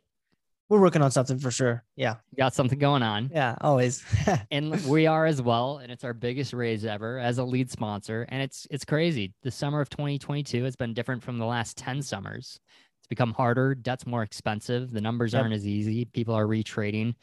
We're 0.69 0.79
working 0.79 1.01
on 1.01 1.09
something 1.09 1.39
for 1.39 1.49
sure. 1.49 1.83
Yeah. 1.95 2.15
got 2.37 2.53
something 2.53 2.77
going 2.77 3.01
on 3.03 3.31
Yeah. 3.33 3.55
Always. 3.61 4.03
and 4.51 4.79
we 4.85 5.07
are 5.07 5.25
as 5.25 5.41
well 5.41 5.79
and 5.79 5.91
it's 5.91 6.03
our 6.03 6.13
biggest 6.13 6.53
raise 6.53 6.85
ever 6.85 7.17
as 7.19 7.37
a 7.39 7.43
lead 7.43 7.71
sponsor 7.71 8.25
and 8.29 8.41
it's 8.41 8.67
it's 8.69 8.85
crazy 8.85 9.33
the 9.43 9.51
summer 9.51 9.81
of 9.81 9.89
2022 9.89 10.63
has 10.63 10.75
been 10.75 10.93
different 10.93 11.23
from 11.23 11.37
the 11.39 11.45
last 11.45 11.75
10 11.77 12.01
summers 12.03 12.59
it's 12.99 13.07
become 13.07 13.33
harder 13.33 13.73
debt's 13.73 14.05
more 14.05 14.21
expensive 14.23 14.91
the 14.91 15.01
numbers 15.01 15.33
Yep. 15.33 15.41
aren't 15.41 15.53
as 15.55 15.65
easy 15.67 16.05
people 16.05 16.35
are 16.35 16.45
retrading 16.45 17.15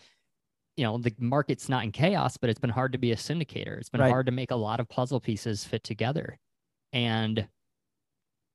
you 0.76 0.84
know 0.84 0.98
the 0.98 1.14
market's 1.20 1.68
not 1.68 1.84
in 1.84 1.92
chaos 1.92 2.36
but 2.36 2.50
it's 2.50 2.58
been 2.60 2.70
hard 2.70 2.92
to 2.92 2.98
be 2.98 3.12
a 3.12 3.16
syndicator 3.16 3.78
it's 3.78 3.88
been 3.90 4.00
Right. 4.00 4.10
hard 4.10 4.26
to 4.26 4.32
make 4.32 4.50
a 4.50 4.56
lot 4.56 4.80
of 4.80 4.88
puzzle 4.88 5.20
pieces 5.20 5.64
fit 5.64 5.84
together 5.84 6.38
and 6.92 7.46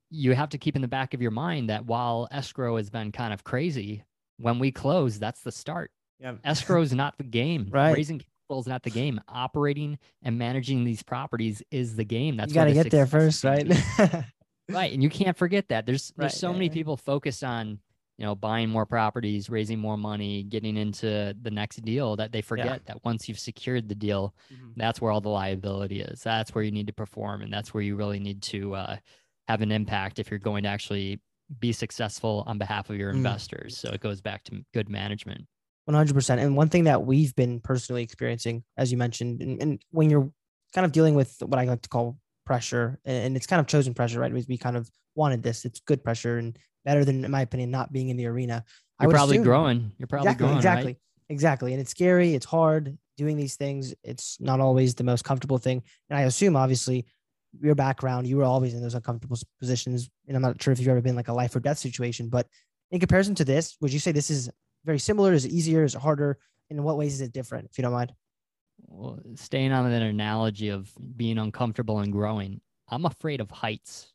you 0.10 0.34
have 0.34 0.50
to 0.50 0.58
keep 0.58 0.76
in 0.76 0.82
the 0.82 0.88
back 0.90 1.14
of 1.14 1.22
your 1.22 1.32
mind 1.32 1.70
that 1.70 1.86
while 1.86 2.28
escrow 2.32 2.76
has 2.76 2.90
been 2.90 3.12
kind 3.14 3.34
of 3.34 3.44
crazy 3.46 4.04
when 4.42 4.60
we 4.60 4.72
close 4.72 5.20
that's 5.20 5.42
the 5.42 5.52
start 5.52 5.92
Yeah. 6.20 6.36
escrow 6.44 6.82
is 6.82 6.94
not 7.04 7.18
the 7.18 7.24
game. 7.24 7.68
Right. 7.70 7.96
Raising 7.96 8.20
capital 8.20 8.60
is 8.62 8.68
not 8.68 8.84
the 8.84 8.90
game. 8.90 9.20
Operating 9.30 9.98
and 10.24 10.38
managing 10.38 10.84
these 10.84 11.04
properties 11.04 11.64
is 11.72 11.96
the 11.96 12.04
game. 12.06 12.38
That's 12.38 12.50
you 12.52 12.56
got 12.56 12.66
to 12.66 12.74
the 12.74 12.84
get 12.84 12.92
there 12.92 13.06
first, 13.08 13.44
right? 13.44 13.66
right. 14.70 14.94
And 14.94 15.02
you 15.04 15.10
can't 15.10 15.38
forget 15.38 15.70
that. 15.70 15.86
There's 15.86 16.12
there's 16.18 16.32
Right, 16.34 16.40
so 16.40 16.48
yeah, 16.50 16.54
many 16.54 16.66
yeah. 16.68 16.74
people 16.74 16.98
focused 16.98 17.44
on 17.44 17.80
you 18.18 18.26
know 18.26 18.36
buying 18.36 18.70
more 18.70 18.86
properties, 18.86 19.50
raising 19.50 19.80
more 19.80 19.98
money, 19.98 20.44
getting 20.44 20.78
into 20.78 21.36
the 21.42 21.50
next 21.52 21.78
deal 21.84 22.16
that 22.18 22.32
they 22.32 22.42
forget 22.42 22.86
that 22.86 23.04
once 23.04 23.28
you've 23.28 23.40
secured 23.40 23.90
the 23.90 23.96
deal, 23.96 24.36
Mhm. 24.54 24.74
that's 24.76 25.02
where 25.02 25.12
all 25.12 25.22
the 25.22 25.30
liability 25.30 26.02
is. 26.02 26.22
That's 26.22 26.54
where 26.54 26.64
you 26.64 26.72
need 26.72 26.88
to 26.88 26.94
perform, 26.94 27.42
and 27.42 27.52
that's 27.52 27.74
where 27.74 27.82
you 27.82 27.96
really 27.96 28.20
need 28.20 28.42
to 28.44 28.76
uh, 28.76 28.98
have 29.48 29.62
an 29.62 29.72
impact 29.72 30.20
if 30.20 30.30
you're 30.30 30.40
going 30.40 30.64
to 30.64 30.70
actually 30.70 31.20
be 31.60 31.72
successful 31.74 32.44
on 32.48 32.58
behalf 32.58 32.90
of 32.90 32.96
your 32.98 33.12
Mm. 33.12 33.18
investors. 33.18 33.78
So 33.78 33.90
it 33.90 34.02
goes 34.02 34.22
back 34.22 34.44
to 34.46 34.64
good 34.74 34.90
management. 34.90 35.46
100%. 35.90 36.40
And 36.40 36.56
one 36.56 36.70
thing 36.70 36.86
that 36.86 37.06
we've 37.06 37.36
been 37.36 37.60
personally 37.60 38.04
experiencing, 38.04 38.64
as 38.78 38.92
you 38.92 38.98
mentioned, 38.98 39.42
and, 39.42 39.62
and 39.62 39.82
when 39.92 40.10
you're 40.10 40.32
kind 40.74 40.86
of 40.86 40.92
dealing 40.92 41.16
with 41.16 41.36
what 41.42 41.60
I 41.60 41.66
like 41.66 41.82
to 41.82 41.90
call 41.90 42.18
pressure, 42.46 43.00
and, 43.06 43.26
and 43.26 43.36
it's 43.36 43.48
kind 43.48 43.60
of 43.60 43.68
chosen 43.68 43.94
pressure, 43.94 44.20
right? 44.20 44.32
We, 44.34 44.46
we 44.48 44.58
kind 44.58 44.78
of 44.78 44.90
wanted 45.16 45.44
this. 45.44 45.66
It's 45.66 45.80
good 45.82 46.04
pressure 46.04 46.38
and 46.38 46.58
better 46.86 47.04
than, 47.04 47.26
in 47.26 47.32
my 47.32 47.42
opinion, 47.42 47.72
not 47.72 47.92
being 47.92 48.10
in 48.10 48.18
the 48.18 48.28
arena. 48.28 48.64
I 49.00 49.04
You're 49.04 49.08
would 49.10 49.16
probably 49.16 49.36
assume- 49.38 49.44
growing. 49.44 49.92
You're 49.98 50.08
probably 50.08 50.28
exactly, 50.30 50.46
growing, 50.46 50.58
exactly, 50.58 50.86
right? 50.92 50.98
exactly. 51.30 51.74
And 51.74 51.82
it's 51.82 51.92
scary. 51.92 52.34
It's 52.36 52.46
hard 52.46 52.98
doing 53.18 53.36
these 53.38 53.56
things. 53.56 53.94
It's 54.04 54.38
not 54.40 54.60
always 54.60 54.96
the 54.96 55.04
most 55.04 55.24
comfortable 55.26 55.58
thing. 55.58 55.84
And 56.10 56.18
I 56.18 56.22
assume, 56.24 56.56
obviously, 56.56 57.06
your 57.60 57.76
background, 57.76 58.28
you 58.28 58.38
were 58.38 58.44
always 58.44 58.74
in 58.74 58.82
those 58.82 58.96
uncomfortable 58.96 59.38
positions. 59.60 60.10
And 60.28 60.36
I'm 60.36 60.42
not 60.42 60.62
sure 60.62 60.72
if 60.72 60.80
you've 60.80 60.88
ever 60.88 61.02
been 61.02 61.16
like 61.16 61.28
a 61.28 61.34
life 61.34 61.56
or 61.56 61.60
death 61.60 61.80
situation, 61.80 62.30
but 62.30 62.48
in 62.92 63.00
comparison 63.00 63.36
to 63.36 63.46
this, 63.46 63.78
would 63.82 63.92
you 63.92 64.00
say 64.00 64.12
this 64.12 64.30
is 64.30 64.50
very 64.86 65.00
similar? 65.00 65.34
Is 65.34 65.46
it 65.46 65.52
easier? 65.52 65.84
Is 65.84 65.96
it 65.96 66.02
harder? 66.02 66.38
And 66.70 66.80
in 66.80 66.84
what 66.84 66.98
ways 66.98 67.14
is 67.14 67.22
it 67.22 67.34
different, 67.34 67.68
if 67.70 67.78
you 67.78 67.82
don't 67.82 67.94
mind? 67.94 68.14
Well, 68.88 69.20
staying 69.36 69.72
on 69.74 69.90
that 69.90 70.02
analogy 70.02 70.70
of 70.70 70.92
being 71.16 71.38
uncomfortable 71.38 72.00
and 72.00 72.12
growing, 72.12 72.62
I'm 72.88 73.06
afraid 73.06 73.42
of 73.42 73.52
heights. 73.52 74.12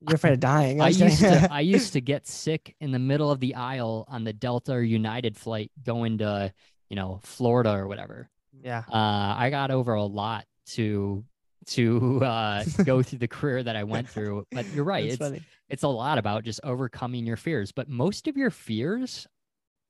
You're 0.00 0.16
afraid 0.16 0.34
of 0.34 0.40
dying. 0.40 0.80
I 0.80 0.92
kidding. 0.92 1.08
used 1.08 1.20
to 1.20 1.48
I 1.50 1.60
used 1.76 1.92
to 1.94 2.00
get 2.00 2.26
sick 2.26 2.74
in 2.80 2.90
the 2.92 2.98
middle 2.98 3.30
of 3.30 3.40
the 3.40 3.54
aisle 3.54 4.04
on 4.08 4.24
the 4.24 4.32
Delta 4.32 4.72
or 4.72 4.82
United 4.82 5.36
flight 5.36 5.70
going 5.82 6.18
to, 6.18 6.52
you 6.90 6.96
know, 6.96 7.20
Florida 7.22 7.72
or 7.72 7.88
whatever. 7.88 8.28
yeah. 8.62 8.82
Uh, 8.90 9.34
I 9.38 9.48
got 9.50 9.70
over 9.70 9.94
a 9.94 10.04
lot 10.04 10.44
to 10.66 11.24
to 11.68 12.24
uh, 12.24 12.64
go 12.84 13.02
through 13.02 13.18
the 13.18 13.28
career 13.28 13.62
that 13.62 13.76
I 13.76 13.84
went 13.84 14.08
through. 14.08 14.46
But 14.52 14.66
you're 14.72 14.84
right. 14.84 15.04
That's 15.04 15.14
it's 15.14 15.22
funny. 15.22 15.42
it's 15.68 15.82
a 15.82 15.88
lot 15.88 16.18
about 16.18 16.44
just 16.44 16.60
overcoming 16.64 17.26
your 17.26 17.36
fears. 17.36 17.72
But 17.72 17.88
most 17.88 18.28
of 18.28 18.36
your 18.36 18.50
fears 18.50 19.26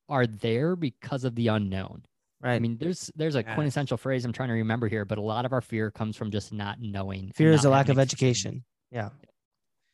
are 0.09 0.27
there 0.27 0.77
because 0.77 1.25
of 1.25 1.35
the 1.35 1.49
unknown. 1.49 2.05
Right. 2.43 2.55
I 2.55 2.59
mean, 2.59 2.77
there's 2.79 3.11
there's 3.17 3.37
a 3.37 3.43
quintessential 3.43 3.97
phrase 3.97 4.25
I'm 4.25 4.33
trying 4.33 4.51
to 4.51 4.55
remember 4.55 4.87
here, 4.87 5.07
but 5.07 5.17
a 5.17 5.23
lot 5.23 5.47
of 5.47 5.55
our 5.55 5.63
fear 5.63 5.91
comes 5.91 6.15
from 6.15 6.31
just 6.31 6.53
not 6.53 6.79
knowing. 6.79 7.33
fear 7.35 7.53
is 7.53 7.65
a 7.65 7.71
lack 7.71 7.89
of 7.89 7.99
education. 7.99 8.65
Yeah. 8.91 9.09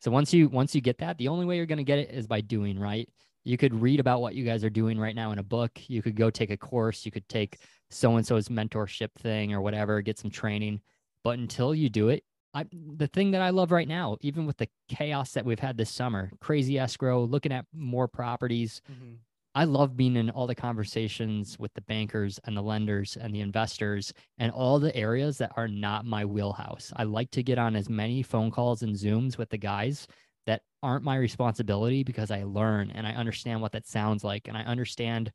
So 0.01 0.11
once 0.11 0.33
you 0.35 0.49
once 0.49 0.75
you 0.75 0.81
get 0.81 0.99
that, 0.99 1.17
the 1.19 1.29
only 1.29 1.47
way 1.47 1.57
you're 1.57 1.67
going 1.67 1.79
to 1.79 1.85
get 1.85 1.99
it 1.99 2.11
is 2.11 2.27
by 2.27 2.41
doing, 2.41 2.79
right? 2.79 3.09
You 3.45 3.57
could 3.57 3.75
read 3.81 4.01
about 4.01 4.21
what 4.21 4.35
you 4.35 4.45
guys 4.45 4.65
are 4.65 4.71
doing 4.71 4.99
right 4.99 5.15
now 5.15 5.31
in 5.31 5.39
a 5.39 5.43
book. 5.43 5.71
You 5.89 6.03
could 6.03 6.17
go 6.17 6.29
take 6.29 6.51
a 6.51 6.57
course, 6.57 7.07
you 7.07 7.13
could 7.13 7.29
take 7.29 7.59
so 7.91 8.17
and 8.17 8.27
so's 8.27 8.49
mentorship 8.49 9.13
thing 9.19 9.53
or 9.53 9.61
whatever, 9.61 10.01
get 10.03 10.19
some 10.19 10.31
training. 10.31 10.81
But 11.25 11.39
until 11.39 11.75
you 11.75 11.89
do 11.89 12.09
it, 12.09 12.25
I 12.55 12.65
the 12.73 13.07
thing 13.07 13.31
that 13.33 13.43
I 13.43 13.51
love 13.51 13.71
right 13.71 13.87
now, 13.89 14.17
even 14.23 14.47
with 14.47 14.57
the 14.57 14.69
chaos 14.89 15.33
that 15.33 15.45
we've 15.45 15.61
had 15.61 15.77
this 15.77 15.91
summer, 15.91 16.33
crazy 16.41 16.79
escrow, 16.79 17.25
looking 17.25 17.53
at 17.53 17.67
more 17.73 18.09
properties, 18.09 18.81
Mhm. 18.91 19.19
I 19.55 19.65
love 19.65 19.97
being 19.97 20.15
in 20.17 20.31
all 20.31 20.47
the 20.47 20.55
conversations 20.55 21.59
with 21.59 21.75
the 21.75 21.81
bankers 21.83 22.39
and 22.45 22.57
the 22.57 22.63
lenders 22.63 23.17
and 23.17 23.35
the 23.35 23.41
investors 23.41 24.13
and 24.39 24.53
all 24.53 24.79
the 24.79 24.95
areas 24.95 25.39
that 25.39 25.53
are 25.57 25.67
not 25.67 26.05
my 26.07 26.25
wheelhouse. 26.25 26.93
I 26.95 27.03
like 27.03 27.33
to 27.33 27.43
get 27.43 27.59
on 27.59 27.75
as 27.75 27.89
many 27.89 28.23
phone 28.23 28.53
calls 28.53 28.83
and 28.83 28.95
Zooms 28.95 29.37
with 29.39 29.51
the 29.51 29.59
guys 29.59 30.07
that 30.47 30.63
aren't 30.85 31.05
my 31.05 31.17
responsibility 31.17 32.05
because 32.05 32.31
I 32.31 32.45
learn 32.45 32.91
and 32.93 33.07
I 33.09 33.13
understand 33.15 33.61
what 33.61 33.73
that 33.73 33.87
sounds 33.87 34.23
like 34.23 34.47
and 34.47 34.57
I 34.57 34.63
understand 34.63 35.33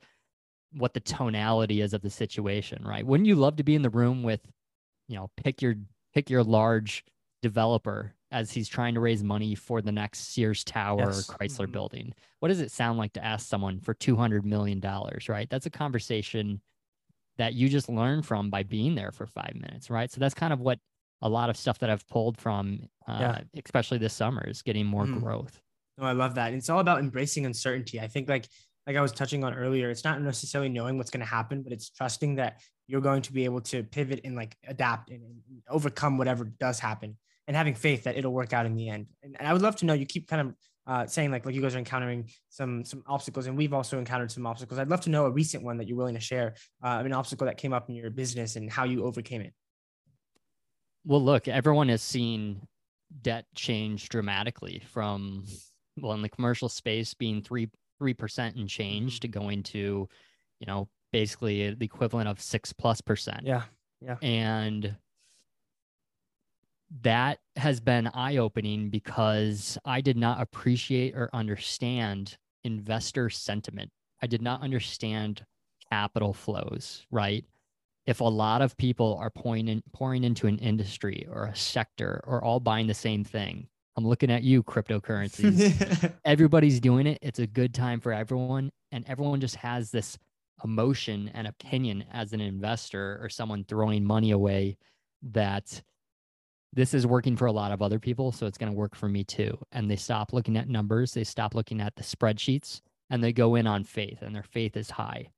what 0.71 0.93
the 0.93 0.99
tonality 1.01 1.81
is 1.81 1.93
of 1.93 2.01
the 2.01 2.09
situation, 2.09 2.83
right? 2.85 3.05
Wouldn't 3.05 3.27
you 3.27 3.35
love 3.35 3.57
to 3.57 3.63
be 3.63 3.75
in 3.75 3.81
the 3.81 3.89
room 3.89 4.23
with, 4.23 4.41
you 5.07 5.15
know, 5.15 5.29
pick 5.37 5.61
your 5.61 5.75
pick 6.13 6.29
your 6.29 6.43
large 6.43 7.03
developer 7.41 8.15
as 8.31 8.51
he's 8.51 8.67
trying 8.67 8.93
to 8.95 8.99
raise 8.99 9.23
money 9.23 9.55
for 9.55 9.81
the 9.81 9.91
next 9.91 10.33
Sears 10.33 10.63
Tower 10.63 10.99
Yes. 10.99 11.17
or 11.17 11.23
Chrysler 11.23 11.69
Mhm. 11.69 11.71
building. 11.71 12.13
What 12.39 12.49
does 12.49 12.59
it 12.61 12.71
sound 12.71 12.97
like 12.97 13.13
to 13.13 13.23
ask 13.23 13.47
someone 13.47 13.79
for 13.79 13.93
$200 13.93 14.45
million, 14.45 14.81
right? 15.29 15.49
That's 15.49 15.65
a 15.65 15.69
conversation 15.71 16.61
that 17.37 17.53
you 17.55 17.69
just 17.69 17.89
learn 17.89 18.21
from 18.23 18.49
by 18.49 18.63
being 18.63 18.95
there 18.95 19.11
for 19.11 19.27
five 19.27 19.53
minutes, 19.55 19.89
right? 19.89 20.11
So 20.11 20.19
that's 20.19 20.35
kind 20.35 20.53
of 20.53 20.61
what 20.61 20.79
a 21.21 21.29
lot 21.29 21.49
of 21.49 21.57
stuff 21.57 21.79
that 21.79 21.89
I've 21.89 22.07
pulled 22.07 22.37
from, 22.37 22.87
uh, 23.07 23.35
Yeah. 23.35 23.43
especially 23.65 23.97
this 23.99 24.13
summer, 24.13 24.43
is 24.47 24.61
getting 24.61 24.85
more 24.85 25.07
Mhm. 25.07 25.07
growth. 25.07 25.61
No, 25.97 26.05
I 26.05 26.13
love 26.13 26.35
that. 26.35 26.53
It's 26.53 26.69
all 26.69 26.79
about 26.79 26.99
embracing 26.99 27.45
uncertainty. 27.45 27.99
I 28.01 28.07
think 28.07 28.29
like 28.29 28.47
like 28.87 28.95
I 28.95 29.01
was 29.01 29.11
touching 29.11 29.43
on 29.43 29.53
earlier, 29.53 29.89
it's 29.89 30.03
not 30.03 30.21
necessarily 30.21 30.69
knowing 30.69 30.97
what's 30.97 31.09
going 31.09 31.21
to 31.21 31.25
happen, 31.25 31.63
but 31.63 31.73
it's 31.73 31.89
trusting 31.89 32.35
that 32.35 32.61
you're 32.87 33.01
going 33.01 33.21
to 33.23 33.33
be 33.33 33.45
able 33.45 33.61
to 33.61 33.83
pivot 33.83 34.21
and 34.23 34.35
like 34.35 34.55
adapt 34.67 35.09
and, 35.09 35.21
and 35.21 35.61
overcome 35.69 36.17
whatever 36.17 36.45
does 36.45 36.79
happen 36.79 37.17
and 37.47 37.55
having 37.55 37.73
faith 37.75 38.03
that 38.03 38.17
it'll 38.17 38.33
work 38.33 38.53
out 38.53 38.65
in 38.65 38.75
the 38.75 38.89
end. 38.89 39.07
And, 39.23 39.35
and 39.39 39.47
I 39.47 39.53
would 39.53 39.61
love 39.61 39.75
to 39.77 39.85
know 39.85 39.93
you 39.93 40.05
keep 40.05 40.27
kind 40.27 40.49
of 40.49 40.55
uh, 40.87 41.07
saying 41.07 41.31
like 41.31 41.45
like 41.45 41.55
you 41.55 41.61
guys 41.61 41.73
are 41.73 41.79
encountering 41.79 42.29
some 42.49 42.85
some 42.85 43.03
obstacles 43.07 43.47
and 43.47 43.57
we've 43.57 43.73
also 43.73 43.97
encountered 43.97 44.31
some 44.31 44.45
obstacles. 44.45 44.79
I'd 44.79 44.89
love 44.89 45.01
to 45.01 45.09
know 45.09 45.25
a 45.25 45.31
recent 45.31 45.63
one 45.63 45.77
that 45.77 45.87
you're 45.87 45.97
willing 45.97 46.13
to 46.13 46.21
share, 46.21 46.53
uh, 46.83 47.01
an 47.03 47.13
obstacle 47.13 47.47
that 47.47 47.57
came 47.57 47.73
up 47.73 47.89
in 47.89 47.95
your 47.95 48.11
business 48.11 48.55
and 48.55 48.71
how 48.71 48.83
you 48.83 49.03
overcame 49.03 49.41
it. 49.41 49.53
Well, 51.05 51.23
look, 51.23 51.47
everyone 51.47 51.89
has 51.89 52.03
seen 52.03 52.67
debt 53.21 53.45
change 53.55 54.09
dramatically 54.09 54.83
from 54.91 55.45
well 55.97 56.13
in 56.13 56.21
the 56.21 56.29
commercial 56.29 56.69
space 56.69 57.13
being 57.13 57.41
three 57.41 57.69
three 57.97 58.13
percent 58.13 58.55
and 58.55 58.69
change 58.69 59.15
mm-hmm. 59.15 59.21
to 59.21 59.27
going 59.27 59.63
to, 59.63 60.09
you 60.59 60.67
know, 60.67 60.87
basically 61.11 61.73
the 61.73 61.85
equivalent 61.85 62.27
of 62.27 62.41
six 62.41 62.73
plus 62.73 63.01
percent. 63.01 63.41
Yeah. 63.43 63.63
Yeah. 64.01 64.17
And 64.21 64.95
that 67.01 67.39
has 67.55 67.79
been 67.79 68.07
eye 68.07 68.37
opening 68.37 68.89
because 68.89 69.77
I 69.85 70.01
did 70.01 70.17
not 70.17 70.39
appreciate 70.39 71.15
or 71.15 71.29
understand 71.33 72.37
investor 72.63 73.29
sentiment. 73.29 73.91
I 74.21 74.27
did 74.27 74.41
not 74.41 74.61
understand 74.61 75.43
capital 75.89 76.33
flows, 76.33 77.05
right? 77.11 77.43
If 78.05 78.19
a 78.19 78.25
lot 78.25 78.61
of 78.61 78.77
people 78.77 79.17
are 79.19 79.31
pouring, 79.31 79.67
in, 79.67 79.81
pouring 79.93 80.23
into 80.23 80.47
an 80.47 80.59
industry 80.59 81.27
or 81.31 81.45
a 81.45 81.55
sector 81.55 82.23
or 82.27 82.43
all 82.43 82.59
buying 82.59 82.87
the 82.87 82.93
same 82.93 83.23
thing, 83.23 83.67
I'm 83.97 84.05
looking 84.05 84.31
at 84.31 84.43
you, 84.43 84.61
cryptocurrencies. 84.63 86.13
Everybody's 86.25 86.79
doing 86.79 87.07
it. 87.07 87.19
It's 87.21 87.39
a 87.39 87.47
good 87.47 87.73
time 87.73 88.01
for 88.01 88.11
everyone. 88.11 88.71
And 88.91 89.05
everyone 89.07 89.39
just 89.39 89.55
has 89.57 89.91
this 89.91 90.17
emotion 90.63 91.31
and 91.33 91.47
opinion 91.47 92.05
as 92.11 92.33
an 92.33 92.41
investor 92.41 93.19
or 93.21 93.29
someone 93.29 93.63
throwing 93.63 94.03
money 94.03 94.31
away 94.31 94.77
that 95.21 95.81
this 96.73 96.93
is 96.93 97.07
working 97.07 97.37
for 97.37 97.45
a 97.45 97.51
lot 97.51 97.71
of 97.71 97.81
other 97.81 97.99
people. 97.99 98.31
So 98.31 98.45
it's 98.45 98.57
going 98.57 98.71
to 98.71 98.77
work 98.77 98.95
for 98.95 99.07
me 99.07 99.23
too. 99.23 99.57
And 99.71 99.89
they 99.89 99.95
stop 99.95 100.33
looking 100.33 100.57
at 100.57 100.67
numbers, 100.67 101.13
they 101.13 101.23
stop 101.23 101.55
looking 101.55 101.79
at 101.79 101.95
the 101.95 102.03
spreadsheets, 102.03 102.81
and 103.09 103.23
they 103.23 103.31
go 103.31 103.55
in 103.55 103.65
on 103.65 103.83
faith, 103.85 104.21
and 104.21 104.35
their 104.35 104.43
faith 104.43 104.75
is 104.75 104.89
high. 104.89 105.29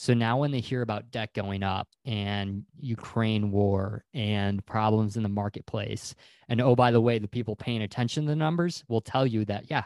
So 0.00 0.14
now 0.14 0.38
when 0.38 0.50
they 0.50 0.60
hear 0.60 0.80
about 0.80 1.10
debt 1.10 1.34
going 1.34 1.62
up 1.62 1.86
and 2.06 2.64
Ukraine 2.78 3.50
war 3.50 4.06
and 4.14 4.64
problems 4.64 5.18
in 5.18 5.22
the 5.22 5.28
marketplace, 5.28 6.14
and 6.48 6.58
oh, 6.58 6.74
by 6.74 6.90
the 6.90 7.02
way, 7.02 7.18
the 7.18 7.28
people 7.28 7.54
paying 7.54 7.82
attention 7.82 8.22
to 8.24 8.30
the 8.30 8.34
numbers 8.34 8.82
will 8.88 9.02
tell 9.02 9.26
you 9.26 9.44
that, 9.44 9.70
yeah, 9.70 9.84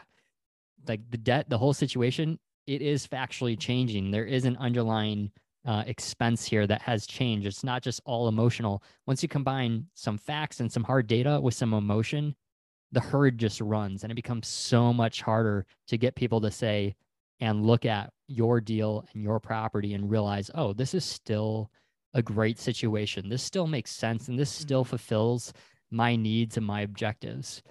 like 0.87 1.01
the 1.09 1.17
debt, 1.17 1.49
the 1.49 1.57
whole 1.57 1.73
situation, 1.73 2.39
it 2.65 2.81
is 2.81 3.05
factually 3.05 3.59
changing. 3.59 4.09
There 4.09 4.23
is 4.23 4.45
an 4.45 4.55
underlying 4.55 5.31
uh, 5.67 5.83
expense 5.85 6.45
here 6.45 6.65
that 6.65 6.81
has 6.83 7.05
changed. 7.05 7.45
It's 7.45 7.65
not 7.65 7.83
just 7.83 7.99
all 8.05 8.29
emotional. 8.29 8.83
Once 9.05 9.21
you 9.21 9.27
combine 9.27 9.87
some 9.95 10.17
facts 10.17 10.61
and 10.61 10.71
some 10.71 10.85
hard 10.85 11.07
data 11.07 11.41
with 11.41 11.55
some 11.55 11.73
emotion, 11.73 12.37
the 12.93 13.01
herd 13.01 13.37
just 13.37 13.59
runs 13.59 14.03
and 14.03 14.13
it 14.13 14.15
becomes 14.15 14.47
so 14.47 14.93
much 14.93 15.21
harder 15.21 15.65
to 15.87 15.97
get 15.97 16.15
people 16.15 16.39
to 16.39 16.51
say 16.51 16.95
and 17.39 17.65
look 17.65 17.85
at 17.85 18.11
your 18.27 18.61
deal 18.61 19.05
and 19.13 19.23
your 19.23 19.39
property 19.39 19.93
and 19.93 20.09
realize, 20.09 20.49
oh, 20.55 20.73
this 20.73 20.93
is 20.93 21.03
still 21.05 21.69
a 22.13 22.21
great 22.21 22.57
situation. 22.59 23.29
This 23.29 23.43
still 23.43 23.67
makes 23.67 23.91
sense 23.91 24.27
and 24.27 24.39
this 24.39 24.49
still 24.49 24.85
Mhm. 24.85 24.89
fulfills 24.89 25.53
my 25.91 26.15
needs 26.15 26.57
and 26.57 26.65
my 26.65 26.81
objectives. 26.81 27.61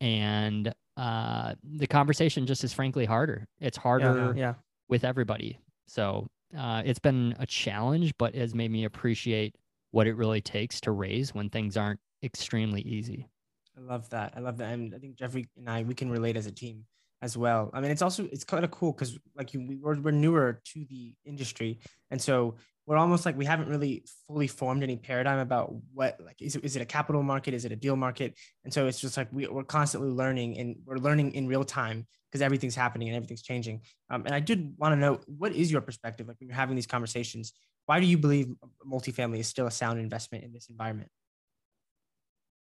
And 0.00 0.72
uh, 0.96 1.54
the 1.62 1.86
conversation 1.86 2.46
just 2.46 2.64
is 2.64 2.72
frankly 2.72 3.04
harder. 3.04 3.46
It's 3.60 3.76
harder 3.76 4.34
yeah. 4.36 4.54
with 4.88 5.04
everybody. 5.04 5.58
So 5.86 6.28
uh, 6.56 6.82
it's 6.84 6.98
been 6.98 7.36
a 7.38 7.46
challenge, 7.46 8.12
but 8.18 8.34
it 8.34 8.40
has 8.40 8.54
made 8.54 8.70
me 8.70 8.84
appreciate 8.84 9.54
what 9.92 10.06
it 10.06 10.14
really 10.14 10.40
takes 10.40 10.80
to 10.82 10.90
raise 10.92 11.34
when 11.34 11.48
things 11.50 11.76
aren't 11.76 12.00
extremely 12.22 12.82
easy. 12.82 13.28
I 13.76 13.80
love 13.80 14.10
that. 14.10 14.34
I 14.36 14.40
love 14.40 14.58
that. 14.58 14.72
And 14.72 14.94
I 14.94 14.98
think 14.98 15.14
Jeffrey 15.16 15.46
and 15.56 15.70
I, 15.70 15.82
we 15.84 15.94
can 15.94 16.10
relate 16.10 16.36
as 16.36 16.46
a 16.46 16.52
team 16.52 16.84
as 17.20 17.36
well. 17.36 17.70
I 17.72 17.80
mean, 17.80 17.90
it's 17.90 18.02
also, 18.02 18.28
it's 18.30 18.44
kind 18.44 18.64
of 18.64 18.70
cool 18.70 18.92
because 18.92 19.18
like 19.36 19.52
you, 19.54 19.66
we, 19.66 19.76
we're, 19.76 19.98
we're 20.00 20.10
newer 20.12 20.60
to 20.72 20.84
the 20.88 21.14
industry. 21.24 21.80
And 22.10 22.20
so 22.20 22.56
we're 22.86 22.96
almost 22.96 23.26
like, 23.26 23.36
we 23.36 23.44
haven't 23.44 23.68
really 23.68 24.04
fully 24.26 24.46
formed 24.46 24.82
any 24.82 24.96
paradigm 24.96 25.40
about 25.40 25.74
what, 25.92 26.18
like, 26.24 26.40
is 26.40 26.56
it, 26.56 26.64
is 26.64 26.76
it 26.76 26.82
a 26.82 26.86
capital 26.86 27.22
market? 27.22 27.54
Is 27.54 27.64
it 27.64 27.72
a 27.72 27.76
deal 27.76 27.96
market? 27.96 28.34
And 28.64 28.72
so 28.72 28.86
it's 28.86 29.00
just 29.00 29.16
like, 29.16 29.28
we, 29.32 29.46
we're 29.46 29.64
constantly 29.64 30.10
learning 30.10 30.58
and 30.58 30.76
we're 30.84 30.96
learning 30.96 31.34
in 31.34 31.48
real 31.48 31.64
time 31.64 32.06
because 32.30 32.40
everything's 32.40 32.76
happening 32.76 33.08
and 33.08 33.16
everything's 33.16 33.42
changing. 33.42 33.82
Um, 34.10 34.24
and 34.24 34.34
I 34.34 34.40
did 34.40 34.74
want 34.78 34.92
to 34.92 34.96
know, 34.96 35.20
what 35.26 35.52
is 35.52 35.72
your 35.72 35.80
perspective? 35.80 36.28
Like 36.28 36.36
when 36.40 36.48
you're 36.48 36.56
having 36.56 36.76
these 36.76 36.86
conversations, 36.86 37.52
why 37.86 38.00
do 38.00 38.06
you 38.06 38.18
believe 38.18 38.48
multifamily 38.86 39.38
is 39.38 39.48
still 39.48 39.66
a 39.66 39.70
sound 39.70 39.98
investment 39.98 40.44
in 40.44 40.52
this 40.52 40.68
environment? 40.68 41.10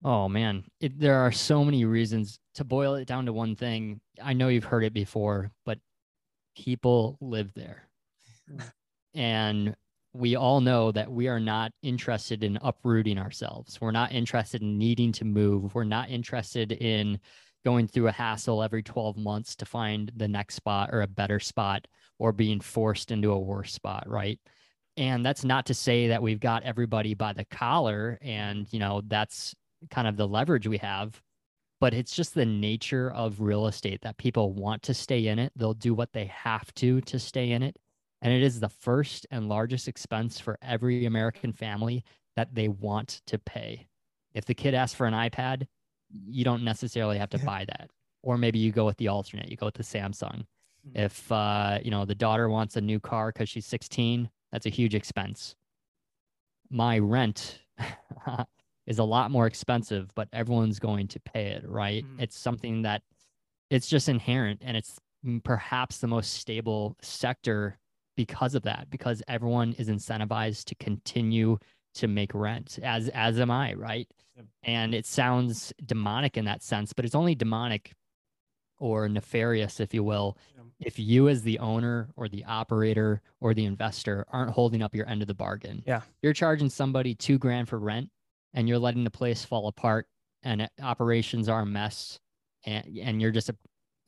Oh 0.03 0.27
man, 0.27 0.63
it, 0.79 0.99
there 0.99 1.17
are 1.17 1.31
so 1.31 1.63
many 1.63 1.85
reasons 1.85 2.39
to 2.55 2.63
boil 2.63 2.95
it 2.95 3.07
down 3.07 3.25
to 3.27 3.33
one 3.33 3.55
thing. 3.55 4.01
I 4.21 4.33
know 4.33 4.47
you've 4.47 4.63
heard 4.63 4.83
it 4.83 4.93
before, 4.93 5.51
but 5.65 5.79
people 6.55 7.17
live 7.21 7.53
there. 7.53 7.87
And 9.13 9.75
we 10.13 10.35
all 10.35 10.61
know 10.61 10.91
that 10.91 11.11
we 11.11 11.27
are 11.27 11.39
not 11.39 11.71
interested 11.81 12.43
in 12.43 12.59
uprooting 12.61 13.17
ourselves. 13.17 13.79
We're 13.79 13.91
not 13.91 14.11
interested 14.11 14.61
in 14.61 14.77
needing 14.77 15.11
to 15.13 15.25
move. 15.25 15.73
We're 15.73 15.83
not 15.83 16.09
interested 16.09 16.71
in 16.71 17.19
going 17.63 17.87
through 17.87 18.07
a 18.07 18.11
hassle 18.11 18.63
every 18.63 18.83
12 18.83 19.17
months 19.17 19.55
to 19.57 19.65
find 19.65 20.11
the 20.15 20.27
next 20.27 20.55
spot 20.55 20.89
or 20.91 21.01
a 21.01 21.07
better 21.07 21.39
spot 21.39 21.87
or 22.19 22.31
being 22.31 22.59
forced 22.59 23.11
into 23.11 23.31
a 23.31 23.39
worse 23.39 23.73
spot, 23.73 24.03
right? 24.07 24.39
And 24.97 25.25
that's 25.25 25.45
not 25.45 25.67
to 25.67 25.73
say 25.73 26.09
that 26.09 26.21
we've 26.21 26.39
got 26.39 26.63
everybody 26.63 27.13
by 27.13 27.33
the 27.33 27.45
collar 27.45 28.17
and, 28.21 28.71
you 28.73 28.79
know, 28.79 29.01
that's 29.07 29.55
kind 29.89 30.08
of 30.08 30.17
the 30.17 30.28
leverage 30.28 30.67
we 30.67 30.78
have, 30.78 31.22
but 31.80 31.94
it's 31.94 32.15
just 32.15 32.36
the 32.36 32.46
nature 32.46 33.12
of 33.12 33.41
real 33.41 33.67
estate 33.67 34.02
that 34.02 34.17
people 34.17 34.54
want 34.54 34.84
to 34.84 34.94
stay 34.94 35.28
in 35.28 35.39
it. 35.39 35.52
They'll 35.56 35.74
do 35.74 35.94
what 35.94 36.13
they 36.13 36.26
have 36.26 36.74
to 36.76 37.02
to 37.02 37.20
stay 37.20 37.52
in 37.52 37.63
it. 37.63 37.78
And 38.22 38.34
it 38.34 38.44
is 38.44 38.60
the 38.60 38.70
first 38.70 39.26
and 39.32 39.50
largest 39.50 39.88
expense 39.88 40.39
for 40.39 40.58
every 40.62 41.06
American 41.06 41.54
family 41.54 42.04
that 42.36 42.54
they 42.54 42.67
want 42.67 43.22
to 43.28 43.39
pay. 43.39 43.88
If 44.34 44.46
the 44.46 44.54
kid 44.54 44.74
asks 44.76 44.96
for 44.96 45.08
an 45.08 45.13
iPad, 45.13 45.67
you 46.28 46.44
don't 46.44 46.63
necessarily 46.63 47.17
have 47.17 47.30
to 47.32 47.39
buy 47.39 47.65
that. 47.65 47.89
Or 48.22 48.38
maybe 48.38 48.60
you 48.60 48.72
go 48.72 48.86
with 48.86 48.98
the 48.98 49.08
alternate, 49.08 49.50
you 49.50 49.58
go 49.58 49.65
with 49.65 49.76
the 49.76 49.84
Samsung. 49.84 50.46
Mhm. 50.88 50.96
If 51.06 51.32
uh, 51.32 51.80
you 51.84 51.91
know 51.91 52.06
the 52.06 52.15
daughter 52.15 52.50
wants 52.50 52.76
a 52.78 52.82
new 52.82 53.00
car 53.00 53.32
because 53.32 53.50
she's 53.50 53.65
16, 53.65 54.30
that's 54.52 54.65
a 54.65 54.70
huge 54.70 54.96
expense. 54.96 55.56
My 56.70 56.98
rent 57.00 57.60
is 58.88 59.00
a 59.00 59.04
lot 59.04 59.32
more 59.32 59.48
expensive, 59.48 60.10
but 60.15 60.28
everyone's 60.34 60.80
going 60.80 61.08
to 61.10 61.20
pay 61.20 61.48
it, 61.52 61.67
right? 61.67 62.04
Mhm. 62.04 62.22
It's 62.22 62.38
something 62.38 62.82
that 62.82 63.04
it's 63.70 63.88
just 63.88 64.10
inherent 64.10 64.62
and 64.63 64.76
it's 64.76 65.00
perhaps 65.44 66.00
the 66.00 66.08
most 66.08 66.34
stable 66.34 66.98
sector 67.02 67.78
because 68.17 68.56
of 68.56 68.63
that, 68.63 68.89
because 68.89 69.24
everyone 69.28 69.74
is 69.74 69.88
incentivized 69.88 70.65
to 70.65 70.76
continue 70.76 71.58
to 71.94 72.08
make 72.08 72.34
rent, 72.34 72.80
as 72.82 73.10
as 73.10 73.39
am 73.39 73.52
I, 73.52 73.74
right? 73.74 74.10
Yep. 74.36 74.46
And 74.63 74.96
it 74.96 75.06
sounds 75.06 75.74
demonic 75.86 76.38
in 76.38 76.46
that 76.46 76.63
sense, 76.63 76.94
but 76.94 77.06
it's 77.06 77.15
only 77.15 77.36
demonic 77.36 77.94
or 78.80 79.08
nefarious, 79.08 79.80
if 79.80 79.94
you 79.94 80.04
will, 80.04 80.38
if 80.80 80.98
you 80.98 81.30
as 81.30 81.44
the 81.44 81.60
owner 81.60 82.10
or 82.15 82.28
the 82.28 82.44
operator 82.46 83.22
or 83.39 83.54
the 83.54 83.65
investor 83.65 84.26
aren't 84.30 84.52
holding 84.52 84.82
up 84.82 84.96
your 84.96 85.08
end 85.08 85.22
of 85.22 85.28
the 85.28 85.34
bargain. 85.36 85.84
Yeah. 85.86 86.02
You're 86.24 86.34
charging 86.34 86.70
somebody 86.70 87.13
two 87.13 87.38
grand 87.38 87.70
for 87.70 87.78
rent 87.78 88.10
and 88.53 88.67
you're 88.67 88.79
letting 88.79 89.03
the 89.03 89.11
place 89.11 89.43
fall 89.43 89.67
apart 89.67 90.07
and 90.43 90.69
operations 90.81 91.49
are 91.49 91.61
a 91.61 91.65
mess 91.65 92.19
and, 92.65 92.97
and 93.01 93.21
you're 93.21 93.31
just 93.31 93.49
a 93.49 93.55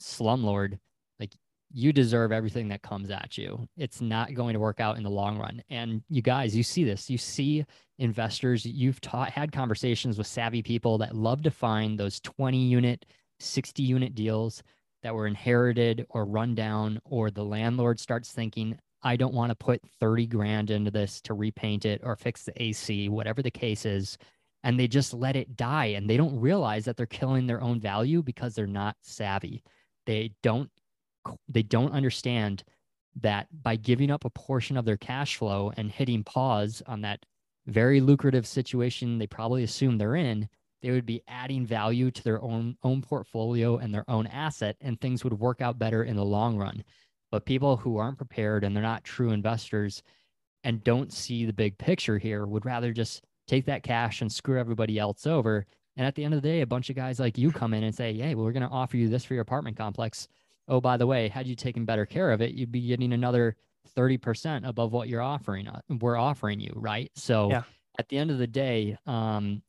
slumlord. 0.01 0.79
Like 1.19 1.33
you 1.71 1.93
deserve 1.93 2.31
everything 2.31 2.67
that 2.69 2.81
comes 2.81 3.09
at 3.09 3.37
you. 3.37 3.67
It's 3.77 4.01
not 4.01 4.33
going 4.33 4.53
to 4.53 4.59
work 4.59 4.79
out 4.79 4.97
in 4.97 5.03
the 5.03 5.09
long 5.09 5.37
run. 5.37 5.61
And 5.69 6.03
you 6.09 6.21
guys, 6.21 6.55
you 6.55 6.63
see 6.63 6.83
this. 6.83 7.09
You 7.09 7.17
see 7.17 7.65
investors, 7.99 8.65
you've 8.65 9.01
taught 9.01 9.29
had 9.29 9.51
conversations 9.51 10.17
with 10.17 10.27
savvy 10.27 10.61
people 10.61 10.97
that 10.99 11.15
love 11.15 11.43
to 11.43 11.51
find 11.51 11.99
those 11.99 12.19
20 12.21 12.57
unit, 12.57 13.05
60 13.39 13.83
unit 13.83 14.15
deals 14.15 14.63
that 15.03 15.13
were 15.13 15.27
inherited 15.27 16.05
or 16.09 16.25
run 16.25 16.55
down, 16.55 16.99
or 17.05 17.29
the 17.29 17.43
landlord 17.43 17.99
starts 17.99 18.31
thinking, 18.31 18.77
I 19.03 19.17
don't 19.17 19.33
want 19.33 19.49
to 19.49 19.55
put 19.55 19.81
30 19.99 20.27
grand 20.27 20.71
into 20.71 20.89
this 20.89 21.19
to 21.21 21.33
repaint 21.33 21.85
it 21.85 22.01
or 22.03 22.15
fix 22.15 22.43
the 22.43 22.61
AC, 22.61 23.09
whatever 23.09 23.41
the 23.41 23.51
case 23.51 23.85
is. 23.85 24.17
And 24.63 24.79
they 24.79 24.87
just 24.87 25.13
let 25.13 25.35
it 25.35 25.55
die 25.55 25.87
and 25.87 26.09
they 26.09 26.17
don't 26.17 26.39
realize 26.39 26.85
that 26.85 26.95
they're 26.95 27.05
killing 27.05 27.45
their 27.45 27.61
own 27.61 27.79
value 27.79 28.23
because 28.23 28.55
they're 28.55 28.65
not 28.65 28.95
savvy. 29.01 29.63
They 30.05 30.31
don't 30.41 30.69
they 31.47 31.63
don't 31.63 31.93
understand 31.93 32.63
that 33.21 33.47
by 33.63 33.75
giving 33.75 34.11
up 34.11 34.25
a 34.25 34.29
portion 34.29 34.75
of 34.75 34.85
their 34.85 34.97
cash 34.97 35.37
flow 35.37 35.71
and 35.77 35.91
hitting 35.91 36.23
pause 36.23 36.81
on 36.85 37.01
that 37.01 37.25
very 37.67 38.01
lucrative 38.01 38.45
situation 38.45 39.17
they 39.17 39.27
probably 39.27 39.63
assume 39.63 39.97
they're 39.97 40.15
in, 40.15 40.49
they 40.81 40.91
would 40.91 41.05
be 41.05 41.23
adding 41.29 41.65
value 41.65 42.11
to 42.11 42.23
their 42.23 42.41
own 42.41 42.75
own 42.83 43.01
portfolio 43.01 43.77
and 43.77 43.93
their 43.93 44.09
own 44.09 44.27
asset 44.27 44.75
and 44.81 44.99
things 44.99 45.23
would 45.23 45.39
work 45.39 45.61
out 45.61 45.79
better 45.79 46.03
in 46.03 46.15
the 46.15 46.25
long 46.25 46.57
run. 46.57 46.83
But 47.31 47.45
people 47.45 47.77
who 47.77 47.97
aren't 47.97 48.17
prepared 48.17 48.63
and 48.63 48.75
they're 48.75 48.83
not 48.83 49.03
true 49.03 49.31
investors 49.31 50.03
and 50.63 50.83
don't 50.83 51.11
see 51.11 51.45
the 51.45 51.53
big 51.53 51.77
picture 51.77 52.17
here 52.17 52.45
would 52.45 52.65
rather 52.65 52.93
just 52.93 53.23
take 53.47 53.65
that 53.65 53.83
cash 53.83 54.21
and 54.21 54.31
screw 54.31 54.59
everybody 54.59 54.97
else 54.97 55.27
over. 55.27 55.65
And 55.95 56.07
at 56.07 56.15
the 56.15 56.23
end 56.23 56.33
of 56.33 56.41
the 56.41 56.47
day, 56.47 56.61
a 56.61 56.67
bunch 56.67 56.89
of 56.89 56.95
guys 56.95 57.19
like 57.19 57.37
you 57.37 57.51
come 57.51 57.73
in 57.73 57.83
and 57.83 57.93
say, 57.93 58.13
Hey, 58.13 58.35
well, 58.35 58.45
we're 58.45 58.51
going 58.51 58.67
to 58.67 58.69
offer 58.69 58.97
you 58.97 59.09
this 59.09 59.25
for 59.25 59.33
your 59.33 59.41
apartment 59.41 59.77
complex. 59.77 60.27
Oh, 60.67 60.81
by 60.81 60.97
the 60.97 61.07
way, 61.07 61.27
had 61.27 61.47
you 61.47 61.55
taken 61.55 61.85
better 61.85 62.05
care 62.05 62.31
of 62.31 62.41
it, 62.41 62.53
you'd 62.53 62.71
be 62.71 62.87
getting 62.87 63.13
another 63.13 63.55
30% 63.97 64.67
above 64.67 64.93
what 64.93 65.09
you're 65.09 65.21
offering. 65.21 65.67
Uh, 65.67 65.81
we're 65.99 66.17
offering 66.17 66.59
you. 66.59 66.71
Right. 66.75 67.11
So 67.15 67.49
yeah. 67.49 67.63
at 67.99 68.07
the 68.09 68.17
end 68.17 68.31
of 68.31 68.37
the 68.37 68.47
day, 68.47 68.97
um, 69.05 69.61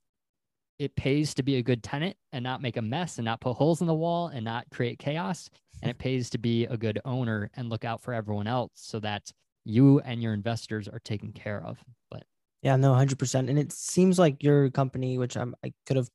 it 0.79 0.97
pays 0.97 1.35
to 1.35 1.43
be 1.43 1.57
a 1.57 1.63
good 1.63 1.83
tenant 1.83 2.17
and 2.33 2.43
not 2.43 2.63
make 2.63 2.77
a 2.77 2.83
mess 2.83 3.19
and 3.19 3.25
not 3.25 3.41
put 3.41 3.55
holes 3.55 3.81
in 3.81 3.87
the 3.87 3.95
wall 3.95 4.29
and 4.29 4.45
not 4.45 4.67
create 4.71 4.99
chaos. 4.99 5.49
And 5.83 5.91
it 5.91 5.99
pays 5.99 6.31
to 6.31 6.39
be 6.39 6.65
a 6.65 6.77
good 6.77 7.01
owner 7.05 7.51
and 7.55 7.69
look 7.69 7.85
out 7.85 8.01
for 8.01 8.15
everyone 8.15 8.47
else 8.47 8.73
so 8.75 9.01
that 9.01 9.33
you 9.65 10.01
and 10.01 10.23
your 10.23 10.33
investors 10.33 10.89
are 10.89 11.01
taken 11.01 11.33
care 11.33 11.63
of. 11.65 11.79
But 12.11 12.25
yeah, 12.65 12.77
no, 12.77 12.95
hundred 12.95 13.19
percent. 13.19 13.51
And 13.51 13.59
it 13.59 13.73
seems 13.73 14.19
like 14.19 14.43
your 14.43 14.71
company, 14.71 15.19
which 15.19 15.37
I'm, 15.37 15.55
I 15.63 15.75
could 15.87 15.99
have, 15.99 16.09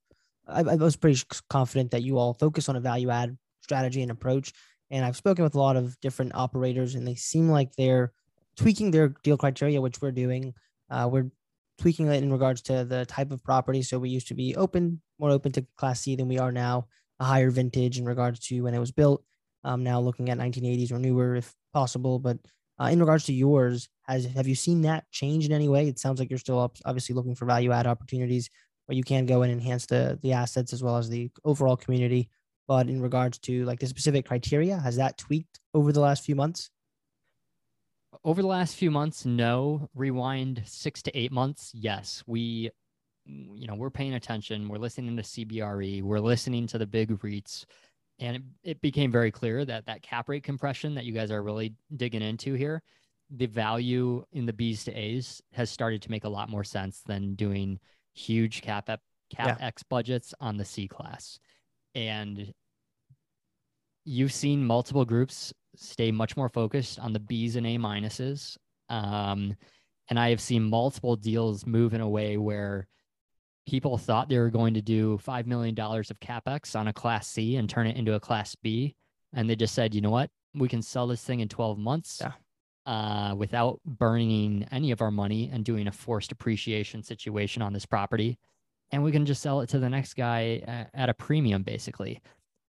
I, 0.48 0.62
I 0.62 0.76
was 0.76 0.96
pretty 0.96 1.22
confident 1.48 1.92
that 1.92 2.02
you 2.02 2.18
all 2.18 2.34
focus 2.34 2.68
on 2.68 2.76
a 2.76 2.80
value 2.80 3.12
add 3.12 3.38
strategy 3.62 4.02
and 4.02 4.10
approach. 4.10 4.52
And 4.90 5.06
I've 5.06 5.16
spoken 5.16 5.44
with 5.44 5.54
a 5.54 5.60
lot 5.60 5.78
of 5.78 6.00
different 6.02 6.34
operators, 6.34 6.96
and 6.96 7.08
they 7.08 7.14
seem 7.14 7.50
like 7.50 7.76
they're 7.76 8.12
tweaking 8.58 8.90
their 8.90 9.10
deal 9.24 9.38
criteria, 9.38 9.80
which 9.80 10.02
we're 10.02 10.12
doing. 10.12 10.56
Uh, 10.90 11.08
we're 11.12 11.30
tweaking 11.78 12.08
it 12.08 12.24
in 12.24 12.32
regards 12.32 12.64
to 12.64 12.84
the 12.84 13.06
type 13.06 13.32
of 13.32 13.44
property. 13.44 13.84
So 13.84 14.00
we 14.00 14.10
used 14.10 14.28
to 14.30 14.34
be 14.34 14.56
open, 14.56 15.02
more 15.20 15.30
open 15.30 15.52
to 15.52 15.66
Class 15.78 16.02
C 16.02 16.16
than 16.16 16.28
we 16.28 16.40
are 16.40 16.52
now, 16.52 16.88
a 17.20 17.26
higher 17.26 17.52
vintage 17.52 18.00
in 18.00 18.06
regards 18.06 18.40
to 18.48 18.62
when 18.62 18.74
it 18.74 18.80
was 18.80 18.92
built. 18.92 19.24
Um, 19.64 19.84
now 19.84 20.00
looking 20.00 20.30
at 20.30 20.40
1980s 20.40 20.92
or 20.92 20.98
newer 20.98 21.36
if 21.36 21.54
possible, 21.74 22.18
but 22.18 22.40
uh, 22.80 22.86
in 22.86 23.00
regards 23.00 23.26
to 23.26 23.34
yours, 23.34 23.90
has 24.08 24.26
have 24.26 24.48
you 24.48 24.56
seen 24.56 24.82
that 24.82 25.10
change 25.12 25.46
in 25.46 25.52
any 25.52 25.68
way? 25.68 25.88
It 25.88 26.00
sounds 26.00 26.20
like 26.20 26.30
you're 26.30 26.40
still 26.40 26.60
up, 26.60 26.78
obviously 26.86 27.14
looking 27.14 27.36
for 27.36 27.46
value 27.46 27.72
add 27.72 27.88
opportunities 27.88 28.50
where 28.86 28.96
you 28.96 29.04
can 29.04 29.26
go 29.26 29.42
and 29.42 29.52
enhance 29.52 29.86
the 29.86 30.18
the 30.22 30.34
assets 30.34 30.74
as 30.74 30.82
well 30.82 30.98
as 30.98 31.10
the 31.10 31.30
overall 31.44 31.78
community. 31.78 32.30
But 32.68 32.88
in 32.88 33.02
regards 33.02 33.40
to 33.40 33.66
like 33.66 33.80
the 33.80 33.88
specific 33.88 34.26
criteria, 34.26 34.78
has 34.78 34.96
that 34.96 35.18
tweaked 35.18 35.60
over 35.74 35.92
the 35.92 36.00
last 36.00 36.24
few 36.24 36.36
months? 36.36 36.70
Over 38.24 38.42
the 38.42 38.48
last 38.48 38.76
few 38.76 38.92
months, 38.92 39.26
no. 39.26 39.90
Rewind 39.96 40.64
six 40.66 41.02
to 41.04 41.18
eight 41.18 41.32
months, 41.32 41.72
yes. 41.74 42.24
We, 42.28 42.70
you 43.26 43.68
know, 43.68 43.76
we're 43.76 43.90
paying 43.90 44.14
attention. 44.14 44.68
We're 44.68 44.78
listening 44.78 45.16
to 45.18 45.24
CBRE. 45.24 46.02
We're 46.02 46.20
listening 46.20 46.68
to 46.68 46.78
the 46.78 46.88
big 46.88 47.10
REITs 47.20 47.66
and 48.20 48.36
it, 48.36 48.42
it 48.64 48.82
became 48.82 49.12
very 49.12 49.32
clear 49.32 49.64
that 49.66 49.86
that 49.86 50.02
cap 50.02 50.30
rate 50.30 50.44
compression 50.44 50.96
that 50.96 51.06
you 51.06 51.14
guys 51.14 51.32
are 51.32 51.42
really 51.42 51.74
digging 51.96 52.22
into 52.22 52.54
here 52.54 52.82
the 53.32 53.46
value 53.46 54.24
in 54.32 54.46
the 54.46 54.54
b's 54.54 54.84
to 54.84 54.94
a's 54.94 55.42
has 55.54 55.70
started 55.70 56.02
to 56.02 56.12
make 56.12 56.24
a 56.24 56.30
lot 56.30 56.50
more 56.50 56.64
sense 56.64 57.02
than 57.06 57.36
doing 57.36 57.80
huge 58.14 58.62
cap 58.62 58.88
cap 58.88 59.02
yeah. 59.36 59.58
x 59.60 59.84
budgets 59.84 60.34
on 60.40 60.58
the 60.58 60.66
c 60.66 60.88
class 60.88 61.40
and 61.96 62.54
you've 64.06 64.34
seen 64.34 64.66
multiple 64.66 65.06
groups 65.06 65.54
stay 65.76 66.12
much 66.12 66.36
more 66.36 66.50
focused 66.50 67.00
on 67.00 67.14
the 67.14 67.20
b's 67.20 67.56
and 67.56 67.68
a 67.68 67.78
minuses 67.78 68.58
um, 68.90 69.56
and 70.10 70.20
i 70.20 70.30
have 70.30 70.42
seen 70.42 70.64
multiple 70.64 71.16
deals 71.16 71.66
move 71.68 71.94
in 71.94 72.02
a 72.02 72.10
way 72.10 72.38
where 72.38 72.88
people 73.70 74.00
thought 74.00 74.30
they 74.30 74.40
were 74.40 74.50
going 74.50 74.74
to 74.74 74.82
do 74.82 75.20
$5 75.24 75.46
million 75.46 75.80
of 75.80 76.20
capex 76.20 76.76
on 76.76 76.88
a 76.88 76.94
class 76.94 77.28
C 77.28 77.56
and 77.56 77.70
turn 77.70 77.86
it 77.86 77.98
into 77.98 78.16
a 78.16 78.20
class 78.20 78.56
B. 78.56 78.96
And 79.32 79.48
they 79.48 79.56
just 79.56 79.76
said, 79.76 79.94
you 79.94 80.02
know 80.02 80.10
what? 80.10 80.32
We 80.56 80.68
can 80.68 80.82
sell 80.82 81.06
this 81.06 81.24
thing 81.24 81.42
in 81.42 81.50
12 81.50 81.78
months 81.78 82.20
yeah. 82.20 82.32
uh, 82.92 83.36
without 83.36 83.80
burning 83.86 84.68
any 84.72 84.90
of 84.90 85.04
our 85.04 85.12
money 85.12 85.52
and 85.54 85.64
doing 85.64 85.88
a 85.88 85.92
forced 85.92 86.32
appreciation 86.32 87.04
situation 87.04 87.62
on 87.62 87.72
this 87.72 87.86
property. 87.86 88.40
And 88.92 89.04
we 89.04 89.12
can 89.12 89.28
just 89.28 89.44
sell 89.44 89.62
it 89.62 89.70
to 89.70 89.78
the 89.78 89.88
next 89.88 90.16
guy 90.16 90.64
at, 90.68 90.90
at 90.96 91.10
a 91.10 91.14
premium, 91.14 91.62
basically. 91.62 92.22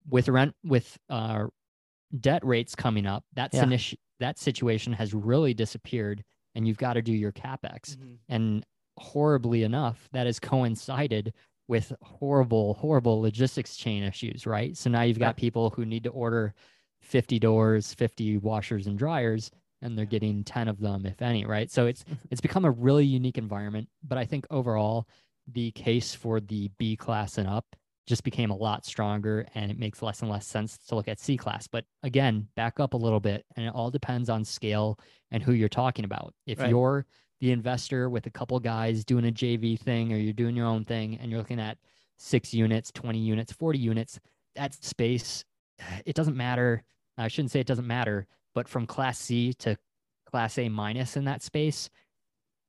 With 0.09 0.29
rent, 0.29 0.55
with 0.63 0.97
uh, 1.11 1.47
debt 2.21 2.45
rates 2.45 2.77
coming 2.77 3.05
up, 3.05 3.25
that's 3.33 3.57
yeah. 3.57 3.65
an 3.65 3.73
issue. 3.73 3.97
That 4.21 4.39
situation 4.39 4.93
has 4.93 5.13
really 5.13 5.55
disappeared, 5.55 6.23
and 6.55 6.69
you've 6.69 6.79
got 6.79 6.93
to 6.93 7.03
do 7.03 7.13
your 7.13 7.33
capex. 7.33 7.97
Mm-hmm. 7.97 8.15
And 8.29 8.67
horribly 8.97 9.63
enough, 9.63 10.09
that 10.13 10.27
has 10.27 10.39
coincided 10.39 11.33
with 11.69 11.93
horrible, 12.03 12.75
horrible 12.75 13.21
logistics 13.21 13.77
chain 13.77 14.03
issues, 14.03 14.47
right? 14.47 14.77
So 14.77 14.91
now 14.91 15.03
you've 15.03 15.19
got 15.19 15.37
people 15.37 15.71
who 15.71 15.85
need 15.85 16.05
to 16.05 16.11
order 16.11 16.55
50 17.01 17.39
doors, 17.39 17.95
50 17.95 18.39
washers 18.39 18.87
and 18.87 18.99
dryers, 18.99 19.51
and 19.83 19.97
they're 19.97 20.05
getting 20.05 20.45
10 20.45 20.69
of 20.69 20.81
them, 20.81 21.07
if 21.07 21.21
any, 21.23 21.45
right? 21.45 21.71
So 21.71 21.87
it's 21.87 22.05
mm-hmm. 22.05 22.15
it's 22.31 22.41
become 22.41 22.65
a 22.65 22.71
really 22.71 23.05
unique 23.05 23.39
environment. 23.39 23.89
But 24.03 24.19
I 24.19 24.25
think 24.25 24.47
overall, 24.51 25.07
the 25.53 25.71
case 25.73 26.15
for 26.15 26.41
the 26.41 26.71
B 26.79 26.97
class 26.97 27.39
and 27.39 27.49
up 27.49 27.67
just 28.07 28.25
became 28.25 28.51
a 28.51 28.57
lot 28.57 28.85
stronger 28.85 29.47
and 29.55 29.71
it 29.71 29.79
makes 29.79 30.03
less 30.03 30.21
and 30.21 30.31
less 30.31 30.47
sense 30.47 30.77
to 30.77 30.95
look 30.95 31.09
at 31.09 31.21
C 31.21 31.37
class. 31.37 31.67
But 31.67 31.85
again, 32.03 32.49
back 32.55 32.79
up 32.79 32.95
a 32.95 32.99
little 32.99 33.21
bit 33.21 33.47
and 33.57 33.67
it 33.67 33.75
all 33.75 33.91
depends 33.91 34.29
on 34.29 34.45
scale 34.45 34.99
and 35.31 35.43
who 35.43 35.53
you're 35.53 35.69
talking 35.71 36.05
about. 36.05 36.35
If 36.47 36.61
right. 36.61 36.69
you're 36.69 37.07
the 37.41 37.53
investor 37.53 38.09
with 38.09 38.27
a 38.27 38.31
couple 38.31 38.59
guys 38.61 39.05
doing 39.05 39.27
a 39.27 39.33
JV 39.33 39.79
thing 39.79 40.13
or 40.13 40.17
you're 40.17 40.33
doing 40.33 40.57
your 40.57 40.67
own 40.67 40.85
thing 40.85 41.19
and 41.21 41.31
you're 41.31 41.41
looking 41.41 41.61
at 41.61 41.79
six 42.17 42.55
units, 42.55 42.93
20 42.93 43.19
units, 43.19 43.53
40 43.53 43.79
units, 43.79 44.21
that 44.57 44.75
space, 44.75 45.45
it 46.07 46.15
doesn't 46.15 46.37
matter. 46.37 46.83
I 47.17 47.29
shouldn't 47.29 47.53
say 47.53 47.61
it 47.61 47.67
doesn't 47.67 47.87
matter, 47.87 48.27
but 48.55 48.69
from 48.69 48.87
class 48.87 49.19
C 49.19 49.53
to 49.55 49.77
class 50.31 50.59
A 50.59 50.69
minus 50.69 51.17
in 51.17 51.25
that 51.27 51.43
space, 51.43 51.89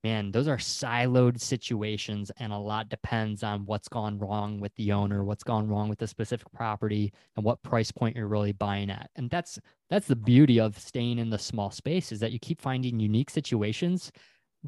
man, 0.04 0.32
those 0.32 0.48
are 0.48 0.58
siloed 0.58 1.42
situations 1.42 2.32
and 2.38 2.54
a 2.54 2.58
lot 2.58 2.90
depends 2.90 3.42
on 3.42 3.66
what's 3.66 3.88
gone 3.88 4.20
wrong 4.20 4.60
with 4.60 4.72
the 4.76 4.92
owner, 4.92 5.24
what's 5.24 5.44
gone 5.44 5.68
wrong 5.68 5.90
with 5.90 5.98
the 5.98 6.06
specific 6.06 6.46
property 6.54 7.12
and 7.36 7.44
what 7.44 7.64
price 7.64 7.92
point 7.92 8.16
you're 8.16 8.28
really 8.28 8.52
buying 8.52 8.92
at. 8.92 9.10
And 9.16 9.32
that's 9.32 9.58
that's 9.90 10.06
the 10.06 10.16
beauty 10.16 10.60
of 10.60 10.78
staying 10.78 11.18
in 11.18 11.32
the 11.32 11.40
small 11.40 11.72
space 11.72 12.12
is 12.12 12.20
that 12.20 12.32
you 12.32 12.38
keep 12.38 12.62
finding 12.62 13.00
unique 13.00 13.32
situations 13.32 14.12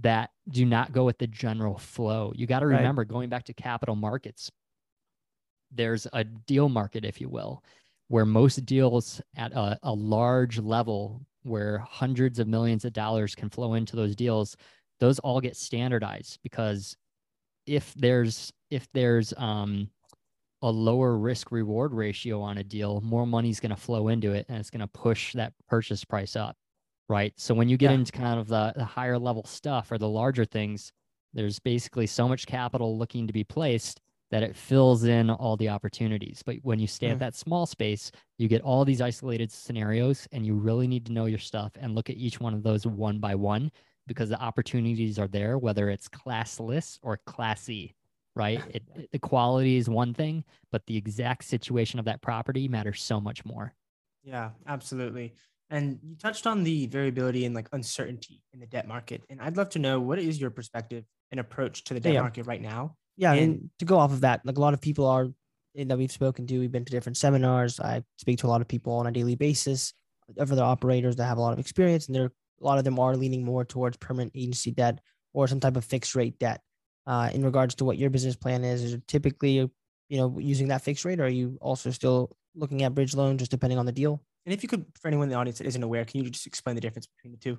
that 0.01 0.29
do 0.49 0.65
not 0.65 0.91
go 0.91 1.05
with 1.05 1.17
the 1.17 1.27
general 1.27 1.77
flow. 1.77 2.31
You 2.35 2.45
got 2.45 2.59
to 2.59 2.67
remember 2.67 3.01
right. 3.01 3.07
going 3.07 3.29
back 3.29 3.45
to 3.45 3.53
capital 3.53 3.95
markets, 3.95 4.51
there's 5.71 6.07
a 6.13 6.23
deal 6.23 6.69
market, 6.69 7.03
if 7.03 7.19
you 7.19 7.29
will, 7.29 7.63
where 8.07 8.25
most 8.25 8.65
deals 8.65 9.21
at 9.35 9.51
a, 9.53 9.77
a 9.83 9.93
large 9.93 10.59
level 10.59 11.21
where 11.43 11.79
hundreds 11.79 12.39
of 12.39 12.47
millions 12.47 12.85
of 12.85 12.93
dollars 12.93 13.33
can 13.33 13.49
flow 13.49 13.73
into 13.73 13.95
those 13.95 14.15
deals, 14.15 14.55
those 14.99 15.19
all 15.19 15.41
get 15.41 15.55
standardized 15.55 16.39
because 16.43 16.95
if 17.65 17.93
there's 17.95 18.51
if 18.69 18.87
there's 18.93 19.33
um 19.37 19.89
a 20.63 20.69
lower 20.69 21.17
risk 21.17 21.51
reward 21.51 21.93
ratio 21.93 22.41
on 22.41 22.57
a 22.57 22.63
deal, 22.63 22.99
more 23.01 23.27
money 23.27 23.49
is 23.49 23.59
going 23.59 23.69
to 23.69 23.75
flow 23.75 24.07
into 24.07 24.33
it 24.33 24.45
and 24.49 24.57
it's 24.57 24.71
going 24.71 24.79
to 24.79 24.87
push 24.87 25.33
that 25.33 25.53
purchase 25.67 26.03
price 26.03 26.35
up 26.35 26.57
right? 27.09 27.33
So 27.37 27.53
when 27.53 27.69
you 27.69 27.77
get 27.77 27.91
yeah. 27.91 27.97
into 27.97 28.11
kind 28.11 28.39
of 28.39 28.47
the, 28.47 28.73
the 28.75 28.85
higher 28.85 29.17
level 29.17 29.43
stuff 29.45 29.91
or 29.91 29.97
the 29.97 30.09
larger 30.09 30.45
things, 30.45 30.91
there's 31.33 31.59
basically 31.59 32.07
so 32.07 32.27
much 32.27 32.47
capital 32.47 32.97
looking 32.97 33.27
to 33.27 33.33
be 33.33 33.43
placed 33.43 34.01
that 34.29 34.43
it 34.43 34.55
fills 34.55 35.05
in 35.05 35.29
all 35.29 35.55
the 35.55 35.69
opportunities. 35.69 36.43
But 36.45 36.57
when 36.63 36.79
you 36.79 36.87
stay 36.87 37.07
mm. 37.07 37.13
at 37.13 37.19
that 37.19 37.35
small 37.35 37.65
space, 37.65 38.11
you 38.37 38.47
get 38.47 38.61
all 38.61 38.83
these 38.83 39.01
isolated 39.01 39.51
scenarios 39.51 40.27
and 40.31 40.45
you 40.45 40.55
really 40.55 40.87
need 40.87 41.05
to 41.05 41.13
know 41.13 41.25
your 41.25 41.39
stuff 41.39 41.71
and 41.79 41.95
look 41.95 42.09
at 42.09 42.17
each 42.17 42.39
one 42.39 42.53
of 42.53 42.63
those 42.63 42.85
one 42.85 43.19
by 43.19 43.35
one 43.35 43.71
because 44.05 44.29
the 44.29 44.39
opportunities 44.39 45.19
are 45.19 45.27
there, 45.27 45.57
whether 45.57 45.89
it's 45.89 46.09
classless 46.09 46.99
or 47.01 47.19
classy, 47.25 47.93
right? 48.35 48.61
It, 48.69 48.83
it, 48.95 49.09
the 49.11 49.19
quality 49.19 49.77
is 49.77 49.89
one 49.89 50.13
thing, 50.13 50.43
but 50.71 50.85
the 50.87 50.97
exact 50.97 51.45
situation 51.45 51.99
of 51.99 52.05
that 52.05 52.21
property 52.21 52.67
matters 52.67 53.01
so 53.01 53.21
much 53.21 53.45
more. 53.45 53.73
Yeah, 54.23 54.49
absolutely. 54.67 55.33
And 55.69 55.99
you 56.01 56.15
touched 56.15 56.47
on 56.47 56.63
the 56.63 56.87
variability 56.87 57.45
and 57.45 57.53
like 57.53 57.67
uncertainty 57.73 58.41
in 58.53 58.59
the 58.59 58.67
debt 58.67 58.87
market. 58.87 59.23
And 59.29 59.41
I'd 59.41 59.57
love 59.57 59.69
to 59.71 59.79
know 59.79 59.99
what 59.99 60.19
is 60.19 60.39
your 60.39 60.49
perspective 60.49 61.03
and 61.31 61.39
approach 61.39 61.83
to 61.85 61.93
the 61.93 61.99
debt 61.99 62.13
yeah. 62.13 62.21
market 62.21 62.45
right 62.45 62.61
now? 62.61 62.95
Yeah. 63.17 63.33
And, 63.33 63.41
and 63.41 63.69
to 63.79 63.85
go 63.85 63.97
off 63.97 64.13
of 64.13 64.21
that, 64.21 64.45
like 64.45 64.57
a 64.57 64.61
lot 64.61 64.73
of 64.73 64.81
people 64.81 65.05
are 65.05 65.27
that 65.75 65.97
we've 65.97 66.11
spoken 66.11 66.47
to, 66.47 66.59
we've 66.59 66.71
been 66.71 66.85
to 66.85 66.91
different 66.91 67.17
seminars. 67.17 67.79
I 67.79 68.01
speak 68.17 68.39
to 68.39 68.47
a 68.47 68.49
lot 68.49 68.61
of 68.61 68.67
people 68.67 68.93
on 68.93 69.05
a 69.07 69.11
daily 69.11 69.35
basis, 69.35 69.93
other 70.39 70.63
operators 70.63 71.17
that 71.17 71.25
have 71.25 71.37
a 71.37 71.41
lot 71.41 71.53
of 71.53 71.59
experience, 71.59 72.07
and 72.07 72.15
they're 72.15 72.31
a 72.61 72.65
lot 72.65 72.79
of 72.79 72.83
them 72.83 72.97
are 72.97 73.15
leaning 73.15 73.45
more 73.45 73.63
towards 73.63 73.97
permanent 73.97 74.31
agency 74.33 74.71
debt 74.71 74.99
or 75.33 75.47
some 75.47 75.59
type 75.59 75.77
of 75.77 75.85
fixed 75.85 76.15
rate 76.15 76.39
debt. 76.39 76.61
uh, 77.07 77.29
in 77.33 77.43
regards 77.43 77.73
to 77.75 77.85
what 77.85 77.97
your 77.97 78.09
business 78.09 78.35
plan 78.35 78.63
is? 78.63 78.83
Is 78.83 78.93
it 78.93 79.07
typically, 79.07 79.53
you 80.09 80.17
know, 80.17 80.37
using 80.37 80.67
that 80.67 80.83
fixed 80.83 81.05
rate, 81.05 81.19
or 81.19 81.25
are 81.25 81.29
you 81.29 81.57
also 81.61 81.89
still 81.89 82.35
looking 82.53 82.83
at 82.83 82.93
bridge 82.93 83.15
loan, 83.15 83.37
just 83.37 83.49
depending 83.49 83.79
on 83.79 83.85
the 83.85 83.91
deal? 83.91 84.21
And 84.47 84.53
if 84.53 84.63
you 84.63 84.69
could, 84.69 84.85
for 84.97 85.09
anyone 85.09 85.25
in 85.25 85.29
the 85.29 85.35
audience 85.35 85.57
that 85.57 85.67
isn't 85.67 85.83
aware, 85.83 86.05
can 86.05 86.23
you 86.23 86.29
just 86.29 86.47
explain 86.47 86.73
the 86.75 86.81
difference 86.81 87.05
between 87.05 87.33
the 87.33 87.37
two? 87.37 87.57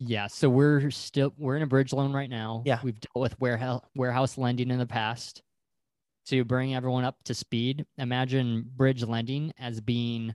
Yeah, 0.00 0.26
so 0.26 0.50
we're 0.50 0.90
still 0.90 1.32
we're 1.38 1.54
in 1.54 1.62
a 1.62 1.68
bridge 1.68 1.92
loan 1.92 2.12
right 2.12 2.28
now. 2.28 2.64
Yeah. 2.66 2.80
we've 2.82 2.98
dealt 2.98 3.22
with 3.22 3.40
warehouse 3.40 3.84
warehouse 3.94 4.36
lending 4.36 4.72
in 4.72 4.78
the 4.78 4.86
past. 4.86 5.40
To 6.26 6.44
bring 6.44 6.74
everyone 6.74 7.04
up 7.04 7.22
to 7.24 7.34
speed, 7.34 7.86
imagine 7.96 8.64
bridge 8.74 9.04
lending 9.04 9.52
as 9.56 9.80
being 9.80 10.34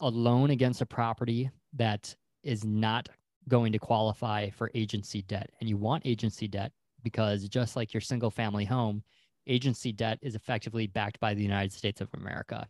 a 0.00 0.08
loan 0.08 0.50
against 0.50 0.80
a 0.80 0.86
property 0.86 1.48
that 1.74 2.12
is 2.42 2.64
not 2.64 3.08
going 3.46 3.70
to 3.72 3.78
qualify 3.78 4.50
for 4.50 4.68
agency 4.74 5.22
debt. 5.22 5.50
And 5.60 5.68
you 5.68 5.76
want 5.76 6.06
agency 6.06 6.48
debt 6.48 6.72
because 7.04 7.48
just 7.48 7.76
like 7.76 7.94
your 7.94 8.00
single 8.00 8.32
family 8.32 8.64
home, 8.64 9.04
agency 9.46 9.92
debt 9.92 10.18
is 10.22 10.34
effectively 10.34 10.88
backed 10.88 11.20
by 11.20 11.34
the 11.34 11.42
United 11.42 11.72
States 11.72 12.00
of 12.00 12.08
America. 12.14 12.66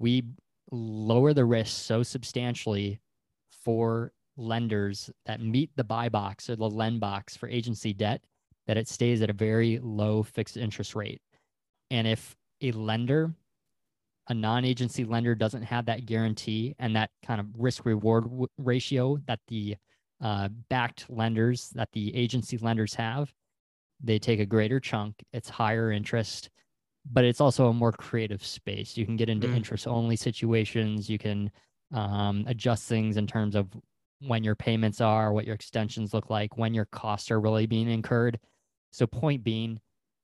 We 0.00 0.24
lower 0.70 1.32
the 1.34 1.44
risk 1.44 1.84
so 1.84 2.02
substantially 2.02 3.00
for 3.50 4.12
lenders 4.36 5.10
that 5.26 5.40
meet 5.40 5.70
the 5.76 5.84
buy 5.84 6.08
box 6.08 6.48
or 6.48 6.56
the 6.56 6.68
lend 6.68 7.00
box 7.00 7.36
for 7.36 7.48
agency 7.48 7.92
debt 7.92 8.22
that 8.66 8.76
it 8.76 8.88
stays 8.88 9.22
at 9.22 9.30
a 9.30 9.34
very 9.34 9.78
low 9.82 10.22
fixed 10.22 10.56
interest 10.56 10.94
rate. 10.94 11.20
And 11.90 12.06
if 12.06 12.36
a 12.60 12.72
lender, 12.72 13.34
a 14.28 14.34
non 14.34 14.64
agency 14.64 15.04
lender, 15.04 15.34
doesn't 15.34 15.62
have 15.62 15.86
that 15.86 16.06
guarantee 16.06 16.74
and 16.78 16.94
that 16.94 17.10
kind 17.24 17.40
of 17.40 17.46
risk 17.58 17.84
reward 17.84 18.24
w- 18.24 18.46
ratio 18.58 19.18
that 19.26 19.40
the 19.48 19.76
uh, 20.20 20.48
backed 20.68 21.06
lenders, 21.10 21.70
that 21.70 21.88
the 21.92 22.14
agency 22.14 22.58
lenders 22.58 22.94
have, 22.94 23.32
they 24.02 24.18
take 24.18 24.40
a 24.40 24.46
greater 24.46 24.80
chunk. 24.80 25.16
It's 25.32 25.48
higher 25.48 25.90
interest, 25.90 26.50
but 27.04 27.24
it's 27.24 27.40
also 27.40 27.68
a 27.68 27.72
more 27.72 27.92
creative 27.92 28.44
space. 28.44 28.96
You 28.96 29.06
can 29.06 29.16
get 29.16 29.28
into 29.28 29.48
Mm. 29.48 29.56
interest 29.56 29.86
only 29.86 30.16
situations. 30.16 31.08
You 31.08 31.18
can 31.18 31.50
um, 31.92 32.44
adjust 32.46 32.88
things 32.88 33.16
in 33.16 33.26
terms 33.26 33.56
of 33.56 33.68
when 34.20 34.44
your 34.44 34.54
payments 34.54 35.00
are, 35.00 35.32
what 35.32 35.44
your 35.46 35.54
extensions 35.54 36.14
look 36.14 36.30
like, 36.30 36.56
when 36.56 36.74
your 36.74 36.84
costs 36.86 37.30
are 37.30 37.40
really 37.40 37.66
being 37.66 37.88
incurred. 37.90 38.38
So, 38.92 39.06
point 39.06 39.42
being, 39.42 39.80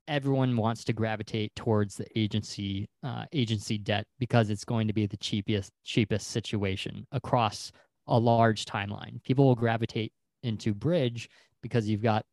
everyone 0.08 0.56
wants 0.56 0.84
to 0.84 0.92
gravitate 0.92 1.54
towards 1.56 1.96
the 1.96 2.06
agency 2.16 2.88
uh, 3.02 3.24
agency 3.32 3.78
debt 3.78 4.06
because 4.18 4.50
it's 4.50 4.64
going 4.64 4.86
to 4.86 4.92
be 4.92 5.06
the 5.06 5.16
cheapest 5.16 5.72
cheapest 5.84 6.28
situation 6.28 7.06
across 7.12 7.72
a 8.06 8.18
large 8.18 8.64
timeline. 8.66 9.22
People 9.24 9.46
will 9.46 9.56
gravitate 9.56 10.12
into 10.44 10.74
bridge 10.74 11.28
because 11.62 11.88
you've 11.88 12.02
got 12.02 12.24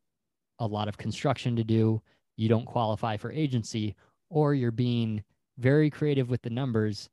a 0.60 0.67
lot 0.67 0.88
of 0.88 0.97
construction 0.97 1.56
to 1.56 1.63
do. 1.63 2.01
You 2.38 2.49
don't 2.49 2.65
qualify 2.65 3.17
for 3.17 3.32
agency, 3.32 3.95
or 4.33 4.55
you're 4.55 4.71
being 4.71 5.23
very 5.59 5.91
creative 5.91 6.27
with 6.27 6.41
the 6.41 6.49
numbers 6.49 7.07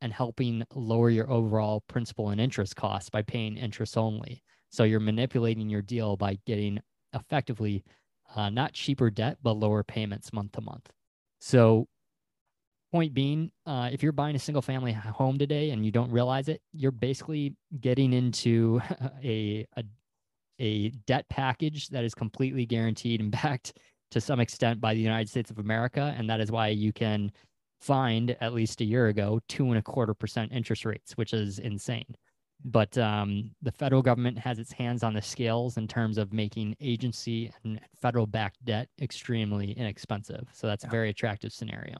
and 0.00 0.12
helping 0.12 0.64
lower 0.74 1.10
your 1.10 1.28
overall 1.28 1.82
principal 1.88 2.30
and 2.30 2.40
interest 2.40 2.76
costs 2.76 3.10
by 3.10 3.22
paying 3.22 3.56
interest 3.56 3.98
only. 3.98 4.42
So 4.70 4.84
you're 4.84 5.00
manipulating 5.00 5.68
your 5.68 5.82
deal 5.82 6.16
by 6.16 6.38
getting 6.46 6.80
effectively 7.12 7.82
uh, 8.36 8.50
not 8.50 8.72
cheaper 8.72 9.10
debt, 9.10 9.38
but 9.42 9.54
lower 9.54 9.82
payments 9.82 10.32
month 10.32 10.52
to 10.52 10.60
month. 10.60 10.88
So, 11.40 11.88
point 12.92 13.14
being, 13.14 13.50
uh, 13.66 13.90
if 13.92 14.02
you're 14.02 14.12
buying 14.12 14.36
a 14.36 14.38
single 14.38 14.62
family 14.62 14.92
home 14.92 15.38
today 15.38 15.70
and 15.70 15.84
you 15.84 15.90
don't 15.90 16.12
realize 16.12 16.48
it, 16.48 16.60
you're 16.72 16.92
basically 16.92 17.56
getting 17.80 18.12
into 18.12 18.80
a, 19.24 19.66
a 19.76 19.82
a 20.60 20.90
debt 21.06 21.26
package 21.30 21.88
that 21.88 22.04
is 22.04 22.14
completely 22.14 22.66
guaranteed 22.66 23.20
and 23.20 23.30
backed 23.42 23.72
to 24.10 24.20
some 24.20 24.40
extent 24.40 24.80
by 24.80 24.94
the 24.94 25.00
United 25.00 25.28
States 25.28 25.50
of 25.50 25.58
America, 25.58 26.14
and 26.16 26.28
that 26.28 26.40
is 26.40 26.50
why 26.50 26.68
you 26.68 26.92
can 26.92 27.30
find 27.80 28.36
at 28.40 28.52
least 28.52 28.80
a 28.80 28.84
year 28.84 29.08
ago 29.08 29.40
two 29.48 29.66
and 29.66 29.78
a 29.78 29.82
quarter 29.82 30.14
percent 30.14 30.52
interest 30.52 30.84
rates, 30.84 31.16
which 31.16 31.32
is 31.32 31.58
insane. 31.58 32.14
But 32.62 32.98
um, 32.98 33.52
the 33.62 33.72
federal 33.72 34.02
government 34.02 34.38
has 34.38 34.58
its 34.58 34.70
hands 34.70 35.02
on 35.02 35.14
the 35.14 35.22
scales 35.22 35.78
in 35.78 35.88
terms 35.88 36.18
of 36.18 36.32
making 36.32 36.76
agency 36.80 37.50
and 37.64 37.80
federal 38.02 38.26
backed 38.26 38.62
debt 38.66 38.88
extremely 39.00 39.72
inexpensive. 39.72 40.46
So 40.52 40.66
that's 40.66 40.84
a 40.84 40.88
very 40.88 41.08
attractive 41.08 41.52
scenario. 41.52 41.96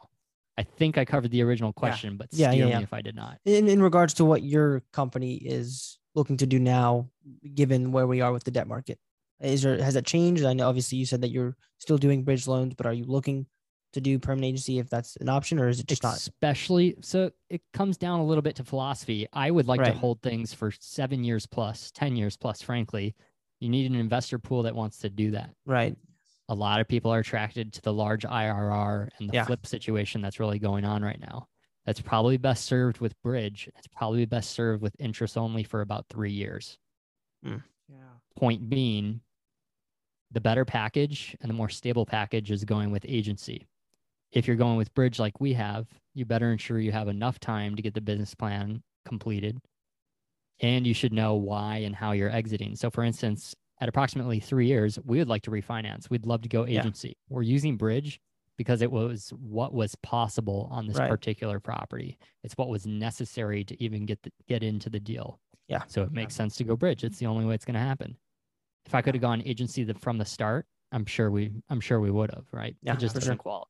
I 0.59 0.63
think 0.63 0.99
I 0.99 1.07
covered 1.07 1.31
the 1.31 1.43
original 1.43 1.73
question, 1.73 2.19
but 2.19 2.27
Yeah, 2.31 2.51
steer 2.51 2.67
yeah, 2.67 2.71
yeah. 2.73 2.79
me 2.79 2.85
if 2.85 2.93
I 2.93 3.01
did 3.01 3.17
not. 3.17 3.39
In 3.47 3.69
in 3.69 3.83
regards 3.83 4.13
to 4.15 4.27
what 4.27 4.43
your 4.43 4.83
company 4.93 5.37
is 5.37 5.99
looking 6.15 6.37
to 6.37 6.47
do 6.47 6.59
now, 6.59 7.09
given 7.55 7.93
where 7.93 8.07
we 8.07 8.21
are 8.21 8.33
with 8.33 8.45
the 8.45 8.51
debt 8.51 8.69
market, 8.69 8.99
is 9.41 9.63
there 9.63 9.83
has 9.83 9.95
that 9.95 10.07
changed? 10.07 10.45
I 10.45 10.53
know 10.53 10.69
obviously 10.69 10.99
you 10.99 11.07
said 11.07 11.23
that 11.23 11.31
you're 11.31 11.57
still 11.79 11.99
doing 11.99 12.25
bridge 12.25 12.47
loans, 12.47 12.75
but 12.75 12.87
are 12.87 12.93
you 12.93 13.05
looking 13.05 13.47
to 13.93 14.01
do 14.01 14.19
permanent 14.21 14.51
agency 14.51 14.79
if 14.79 14.89
that's 14.89 15.17
an 15.17 15.29
option, 15.29 15.59
or 15.59 15.69
is 15.69 15.81
it 15.81 15.87
just 15.89 16.03
not? 16.05 16.17
especially 16.17 16.95
so 17.01 17.31
it 17.49 17.61
comes 17.73 17.97
down 17.97 18.21
a 18.21 18.25
little 18.25 18.41
bit 18.43 18.55
to 18.55 18.63
philosophy 18.63 19.27
i 19.33 19.51
would 19.51 19.67
like 19.67 19.81
to 19.83 19.93
hold 19.99 20.23
things 20.23 20.55
for 20.55 20.71
seven 20.79 21.25
years 21.25 21.45
plus 21.45 21.91
ten 21.91 22.15
years 22.15 22.37
plus 22.37 22.63
frankly 22.63 23.17
you 23.59 23.69
need 23.69 23.91
an 23.91 23.97
investor 23.99 24.39
pool 24.39 24.63
that 24.63 24.77
wants 24.77 24.99
to 24.99 25.11
do 25.11 25.33
that 25.33 25.51
Right. 25.67 25.97
a 26.49 26.55
lot 26.55 26.81
of 26.81 26.87
people 26.87 27.13
are 27.13 27.19
attracted 27.19 27.73
to 27.73 27.83
the 27.83 27.93
large 27.93 28.23
irr 28.25 29.09
and 29.19 29.29
the 29.29 29.35
Yeah. 29.35 29.45
flip 29.45 29.67
situation 29.67 30.21
that's 30.23 30.39
really 30.39 30.61
going 30.61 30.85
on 30.85 31.03
right 31.03 31.19
now 31.21 31.49
that's 31.85 32.01
probably 32.01 32.37
best 32.37 32.67
served 32.67 33.01
with 33.01 33.21
bridge 33.23 33.69
it's 33.77 33.89
probably 33.89 34.25
best 34.25 34.51
served 34.53 34.83
with 34.83 34.95
interest 35.01 35.37
only 35.37 35.65
for 35.65 35.81
about 35.81 36.07
three 36.09 36.31
years 36.33 36.79
hmm. 37.43 37.57
Yeah. 37.89 37.97
point 38.37 38.71
being 38.71 39.21
the 40.33 40.41
better 40.41 40.65
package 40.65 41.37
and 41.41 41.51
the 41.51 41.55
more 41.55 41.69
stable 41.69 42.07
package 42.07 42.51
is 42.51 42.65
going 42.65 42.91
with 42.91 43.05
agency. 43.09 43.67
If 44.33 44.47
you're 44.47 44.57
going 44.57 44.77
with 44.77 44.95
bridge 44.95 45.19
like 45.19 45.41
we 45.41 45.53
have 45.55 45.87
you 46.15 46.25
better 46.25 46.51
ensure 46.53 46.79
you 46.79 46.93
have 46.93 47.09
enough 47.09 47.39
time 47.41 47.75
to 47.77 47.83
get 47.83 47.95
the 47.95 48.01
business 48.01 48.35
plan 48.35 48.83
completed 49.05 49.59
and 50.61 50.87
you 50.87 50.95
should 50.95 51.13
know 51.13 51.35
why 51.35 51.79
and 51.79 51.95
how 51.97 52.13
you're 52.13 52.31
exiting. 52.31 52.77
So 52.77 52.91
for 52.91 53.03
instance 53.05 53.55
at 53.81 53.89
approximately 53.89 54.41
three 54.41 54.67
years 54.67 54.99
we 55.05 55.19
would 55.19 55.29
like 55.29 55.43
to 55.43 55.51
refinance. 55.51 56.11
We'd 56.11 56.27
love 56.27 56.43
to 56.43 56.49
go 56.49 56.67
Yeah. 56.67 56.81
agency. 56.81 57.17
We're 57.29 57.43
using 57.43 57.77
bridge 57.77 58.21
because 58.57 58.83
it 58.83 58.93
was 58.93 59.31
what 59.31 59.73
was 59.73 59.95
possible 59.97 60.69
on 60.71 60.87
this 60.87 60.99
Right. 60.99 61.09
particular 61.09 61.59
property. 61.61 62.19
It's 62.45 62.57
what 62.59 62.69
was 62.69 62.87
necessary 62.87 63.65
to 63.65 63.83
even 63.83 64.05
get 64.05 64.23
the, 64.23 64.31
get 64.49 64.63
into 64.63 64.91
the 64.91 65.01
deal. 65.01 65.41
Yeah. 65.67 65.85
so 65.87 66.03
it 66.03 66.11
makes 66.13 66.35
sense 66.35 66.57
to 66.57 66.65
go 66.65 66.77
bridge. 66.77 67.05
It's 67.05 67.19
the 67.19 67.27
only 67.27 67.45
way 67.47 67.55
it's 67.55 67.65
going 67.65 67.75
to 67.75 67.81
happen 67.81 68.17
if 68.87 68.95
I 68.95 69.03
could 69.03 69.15
have 69.15 69.23
gone 69.23 69.43
agency 69.45 69.85
the, 69.85 69.95
from 69.95 70.19
the 70.19 70.25
start, 70.25 70.67
I'm 70.93 71.07
sure 71.07 71.31
we 71.31 71.53
I'm 71.69 71.81
sure 71.81 72.01
we 72.01 72.11
would 72.11 72.31
have, 72.35 72.45
right? 72.53 72.75
Yeah, 72.83 72.95
it 72.95 72.99
just 73.01 73.15
for 73.15 73.21
doesn't 73.21 73.35
sure. 73.35 73.39
qualify. 73.39 73.67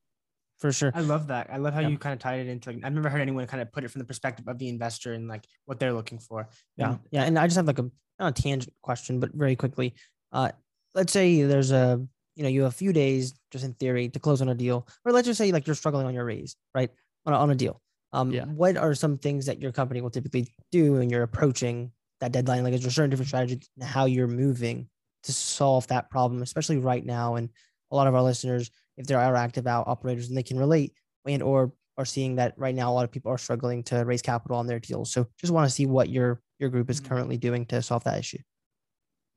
For 0.59 0.71
sure. 0.71 0.91
I 0.93 1.01
love 1.01 1.27
that. 1.27 1.49
I 1.51 1.57
love 1.57 1.73
how 1.73 1.79
Yeah. 1.79 1.87
you 1.87 1.97
kind 1.97 2.13
of 2.13 2.19
tied 2.19 2.39
it 2.39 2.47
into. 2.47 2.71
Like, 2.71 2.83
I've 2.83 2.93
never 2.93 3.09
heard 3.09 3.21
anyone 3.21 3.47
kind 3.47 3.61
of 3.61 3.71
put 3.71 3.83
it 3.83 3.89
from 3.89 3.97
the 3.99 4.05
perspective 4.05 4.47
of 4.47 4.59
the 4.59 4.69
investor 4.69 5.13
and 5.13 5.27
like 5.27 5.43
what 5.65 5.79
they're 5.79 5.93
looking 5.93 6.19
for. 6.19 6.49
Yeah, 6.77 6.91
And 6.91 6.99
yeah, 7.11 7.23
and 7.23 7.39
I 7.39 7.47
just 7.47 7.57
have 7.57 7.65
like 7.65 7.79
a 7.79 7.89
not 8.19 8.37
a 8.39 8.41
tangent 8.41 8.73
question, 8.83 9.19
but 9.19 9.31
very 9.33 9.55
quickly. 9.55 9.95
Uh, 10.31 10.51
let's 10.93 11.11
say 11.13 11.41
there's 11.41 11.71
a 11.71 11.99
you 12.35 12.43
know 12.43 12.49
you 12.49 12.61
have 12.61 12.71
a 12.71 12.75
few 12.75 12.93
days, 12.93 13.33
just 13.51 13.65
in 13.65 13.73
theory, 13.73 14.07
to 14.09 14.19
close 14.19 14.41
on 14.41 14.49
a 14.49 14.55
deal, 14.55 14.87
or 15.03 15.11
let's 15.11 15.25
just 15.27 15.39
say 15.39 15.51
like 15.51 15.65
you're 15.65 15.75
struggling 15.75 16.05
on 16.05 16.13
your 16.13 16.25
raise, 16.25 16.55
right, 16.75 16.91
on 17.25 17.33
a, 17.33 17.37
on 17.37 17.49
a 17.49 17.55
deal. 17.55 17.81
Um, 18.13 18.31
Yeah. 18.31 18.45
what 18.45 18.77
are 18.77 18.93
some 18.93 19.17
things 19.17 19.47
that 19.47 19.59
your 19.61 19.71
company 19.71 20.01
will 20.01 20.09
typically 20.11 20.47
do 20.71 20.93
when 20.93 21.09
you're 21.09 21.23
approaching 21.23 21.91
that 22.19 22.31
deadline? 22.33 22.63
Like, 22.63 22.73
is 22.75 22.81
there 22.83 22.91
certain 22.91 23.09
different 23.09 23.29
strategies 23.29 23.67
in 23.77 23.83
how 23.83 24.05
you're 24.05 24.27
moving 24.27 24.89
to 25.23 25.33
solve 25.33 25.87
that 25.87 26.09
problem, 26.09 26.41
especially 26.41 26.77
right 26.77 27.05
now? 27.05 27.35
And 27.35 27.49
a 27.91 27.95
lot 27.95 28.07
of 28.07 28.15
our 28.15 28.23
listeners, 28.23 28.71
if 28.97 29.07
they 29.07 29.13
are 29.15 29.35
active 29.35 29.67
out 29.67 29.87
operators, 29.87 30.29
and 30.29 30.37
they 30.37 30.43
can 30.43 30.57
relate, 30.59 30.93
and 31.25 31.43
or 31.43 31.73
are 31.97 32.05
seeing 32.05 32.35
that 32.35 32.53
right 32.57 32.73
now, 32.75 32.91
a 32.91 32.93
lot 32.93 33.03
of 33.03 33.11
people 33.11 33.31
are 33.31 33.37
struggling 33.37 33.83
to 33.83 34.03
raise 34.05 34.21
capital 34.21 34.57
on 34.57 34.67
their 34.67 34.79
deals. 34.79 35.11
So, 35.11 35.27
just 35.39 35.53
want 35.53 35.67
to 35.67 35.73
see 35.73 35.85
what 35.85 36.09
your 36.09 36.41
your 36.59 36.69
group 36.69 36.89
is 36.89 36.99
Mhm. 36.99 37.05
currently 37.09 37.37
doing 37.37 37.65
to 37.67 37.81
solve 37.81 38.03
that 38.05 38.19
issue. 38.19 38.39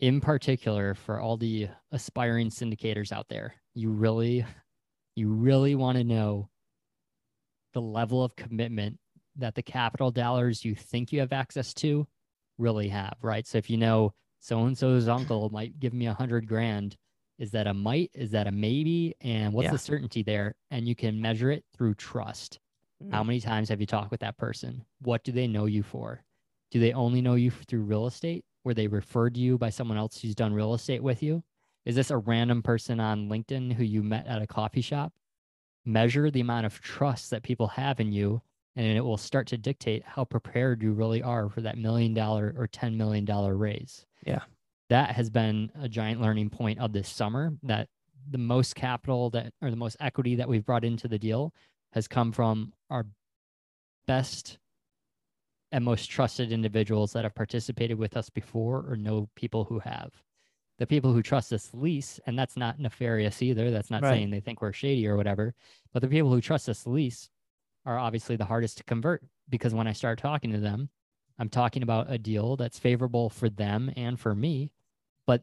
In 0.01 0.21
particular, 0.21 0.95
for 0.95 1.21
all 1.21 1.37
the 1.37 1.69
aspiring 1.93 2.51
syndicators 2.51 3.13
out 3.13 3.29
there, 3.29 3.55
you 3.75 3.91
really, 3.91 4.45
you 5.17 5.29
really 5.29 5.75
want 5.75 5.99
to 5.99 6.05
know 6.05 6.51
the 7.73 7.81
level 7.81 8.23
of 8.23 8.37
commitment 8.37 8.99
that 9.37 9.55
the 9.55 9.63
capital 9.63 10.11
dollars 10.11 10.65
you 10.65 10.75
think 10.75 11.13
you 11.13 11.21
have 11.21 11.33
access 11.33 11.75
to 11.75 12.07
really 12.59 12.89
have, 12.89 13.17
right? 13.21 13.47
So 13.47 13.59
if 13.59 13.69
you 13.69 13.77
know 13.77 14.15
so 14.45 14.67
and 14.67 14.77
so's 14.77 15.09
uncle 15.09 15.49
might 15.49 15.81
give 15.81 15.95
me 15.95 16.07
a 16.07 16.13
hundred 16.13 16.47
grand, 16.47 16.99
is 17.39 17.51
that 17.53 17.67
a 17.67 17.73
might? 17.73 18.11
Is 18.13 18.31
that 18.33 18.47
a 18.47 18.53
maybe? 18.53 19.15
And 19.23 19.55
what's 19.55 19.65
Yeah. 19.65 19.71
the 19.73 19.79
certainty 19.79 20.23
there? 20.23 20.55
And 20.71 20.87
you 20.87 20.95
can 20.95 21.19
measure 21.19 21.51
it 21.51 21.65
through 21.73 21.95
trust. 21.95 22.61
How 23.11 23.23
Mm. 23.23 23.27
many 23.29 23.41
times 23.41 23.71
have 23.71 23.81
you 23.81 23.87
talked 23.87 24.11
with 24.11 24.21
that 24.21 24.37
person? 24.37 24.85
What 25.01 25.25
do 25.25 25.33
they 25.33 25.47
know 25.47 25.65
you 25.65 25.83
for? 25.83 26.23
Do 26.71 26.79
they 26.79 26.93
only 26.93 27.23
know 27.23 27.37
you 27.37 27.51
through 27.51 27.85
real 27.85 28.07
estate? 28.07 28.45
Were 28.65 28.75
they 28.75 28.87
referred 28.87 29.33
to 29.37 29.41
you 29.41 29.57
by 29.57 29.71
someone 29.71 29.97
else 29.97 30.21
who's 30.21 30.35
done 30.35 30.53
real 30.53 30.75
estate 30.75 31.03
with 31.03 31.23
you? 31.23 31.43
Is 31.87 31.95
this 31.97 32.11
a 32.11 32.19
random 32.19 32.63
person 32.63 33.01
on 33.01 33.31
LinkedIn 33.31 33.73
who 33.73 33.83
you 33.85 34.03
met 34.03 34.27
at 34.27 34.43
a 34.43 34.47
coffee 34.47 34.83
shop? 34.83 35.15
Measure 35.87 36.31
the 36.31 36.41
amount 36.41 36.67
of 36.67 36.81
trust 36.83 37.31
that 37.31 37.43
people 37.43 37.69
have 37.69 37.99
in 37.99 38.13
you, 38.13 38.43
and 38.77 38.87
it 38.87 39.01
will 39.01 39.17
start 39.17 39.47
to 39.49 39.57
dictate 39.57 40.03
how 40.05 40.25
prepared 40.25 40.83
you 40.83 40.93
really 40.93 41.23
are 41.23 41.49
for 41.49 41.61
that 41.61 41.79
million 41.79 42.13
dollar 42.15 42.55
or 42.59 42.67
$10 42.67 42.97
million 42.97 43.25
raise. 43.57 44.07
Yeah. 44.27 44.41
That 44.91 45.11
has 45.13 45.31
been 45.31 45.71
a 45.81 45.89
giant 45.89 46.21
learning 46.21 46.51
point 46.51 46.79
of 46.81 46.93
this 46.93 47.09
summer 47.09 47.53
that 47.63 47.89
the 48.31 48.39
most 48.39 48.75
capital 48.75 49.31
that 49.31 49.53
or 49.63 49.71
the 49.71 49.77
most 49.77 49.97
equity 50.01 50.35
that 50.37 50.49
we've 50.49 50.65
brought 50.65 50.85
into 50.85 51.09
the 51.09 51.19
deal 51.19 51.53
has 51.93 52.09
come 52.09 52.33
from 52.33 52.73
our 52.91 53.07
best 54.07 54.59
and 55.73 55.85
most 55.85 56.07
trusted 56.11 56.53
individuals 56.53 57.13
that 57.13 57.25
have 57.25 57.35
participated 57.35 57.99
with 57.99 58.17
us 58.17 58.31
before 58.31 58.85
or 58.89 58.97
know 58.97 59.29
people 59.35 59.65
who 59.65 59.79
have. 59.81 60.11
The 60.79 60.87
people 60.87 61.13
who 61.13 61.23
trust 61.23 61.53
us 61.53 61.71
least, 61.73 62.21
and 62.27 62.39
that's 62.39 62.57
not 62.57 62.79
nefarious 62.81 63.41
either. 63.43 63.71
That's 63.71 63.91
not 63.91 64.03
Right. 64.03 64.11
saying 64.11 64.31
they 64.31 64.41
think 64.41 64.61
we're 64.61 64.73
shady 64.73 65.07
or 65.07 65.17
whatever, 65.17 65.55
but 65.93 66.03
the 66.03 66.09
people 66.09 66.31
who 66.31 66.41
trust 66.41 66.69
us 66.69 66.87
least 66.87 67.31
are 67.85 67.99
obviously 67.99 68.37
the 68.37 68.45
hardest 68.45 68.79
to 68.79 68.85
convert 68.85 69.25
because 69.49 69.75
when 69.75 69.87
I 69.87 69.93
start 69.93 70.19
talking 70.19 70.53
to 70.53 70.61
them, 70.61 70.89
I'm 71.39 71.49
talking 71.49 71.83
about 71.83 72.11
a 72.11 72.19
deal 72.19 72.57
that's 72.57 72.79
favorable 72.79 73.29
for 73.31 73.49
them 73.51 73.93
and 73.97 74.19
for 74.19 74.35
me, 74.35 74.73
but 75.27 75.43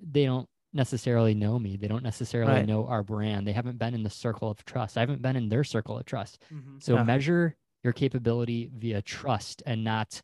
they 0.00 0.24
don't 0.24 0.48
necessarily 0.72 1.34
know 1.34 1.58
me. 1.58 1.76
They 1.76 1.88
don't 1.88 2.02
necessarily 2.04 2.52
Right. 2.52 2.66
know 2.66 2.86
our 2.86 3.02
brand. 3.02 3.46
They 3.46 3.52
haven't 3.52 3.78
been 3.78 3.94
in 3.94 4.02
the 4.02 4.10
circle 4.10 4.50
of 4.50 4.64
trust. 4.64 4.96
I 4.96 5.00
haven't 5.00 5.22
been 5.22 5.36
in 5.36 5.48
their 5.48 5.64
circle 5.64 5.98
of 5.98 6.06
trust. 6.06 6.42
Mhm. 6.52 6.82
So 6.82 6.94
Yeah. 6.96 7.04
measure 7.04 7.56
your 7.82 7.92
capability 7.92 8.70
via 8.74 9.02
trust 9.02 9.62
and 9.66 9.82
not 9.84 10.22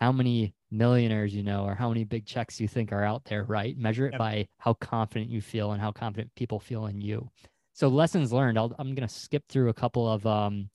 how 0.00 0.12
many 0.12 0.54
millionaires 0.70 1.34
you 1.34 1.42
know 1.42 1.64
or 1.64 1.74
how 1.74 1.88
many 1.88 2.04
big 2.04 2.26
checks 2.26 2.60
you 2.60 2.68
think 2.68 2.92
are 2.92 3.04
out 3.04 3.24
there, 3.24 3.44
right? 3.44 3.76
Measure 3.78 4.06
it 4.08 4.12
Yep. 4.12 4.18
by 4.18 4.48
how 4.58 4.74
confident 4.74 5.30
you 5.30 5.40
feel 5.40 5.72
and 5.72 5.80
how 5.80 5.92
confident 5.92 6.34
people 6.34 6.58
feel 6.58 6.86
in 6.86 7.00
you. 7.00 7.30
So 7.72 7.88
lessons 7.88 8.32
learned, 8.32 8.58
I'll, 8.58 8.74
I'm 8.78 8.94
going 8.94 9.06
to 9.08 9.14
skip 9.14 9.44
through 9.48 9.68
a 9.68 9.74
couple 9.74 10.08
of 10.10 10.26
um, 10.26 10.70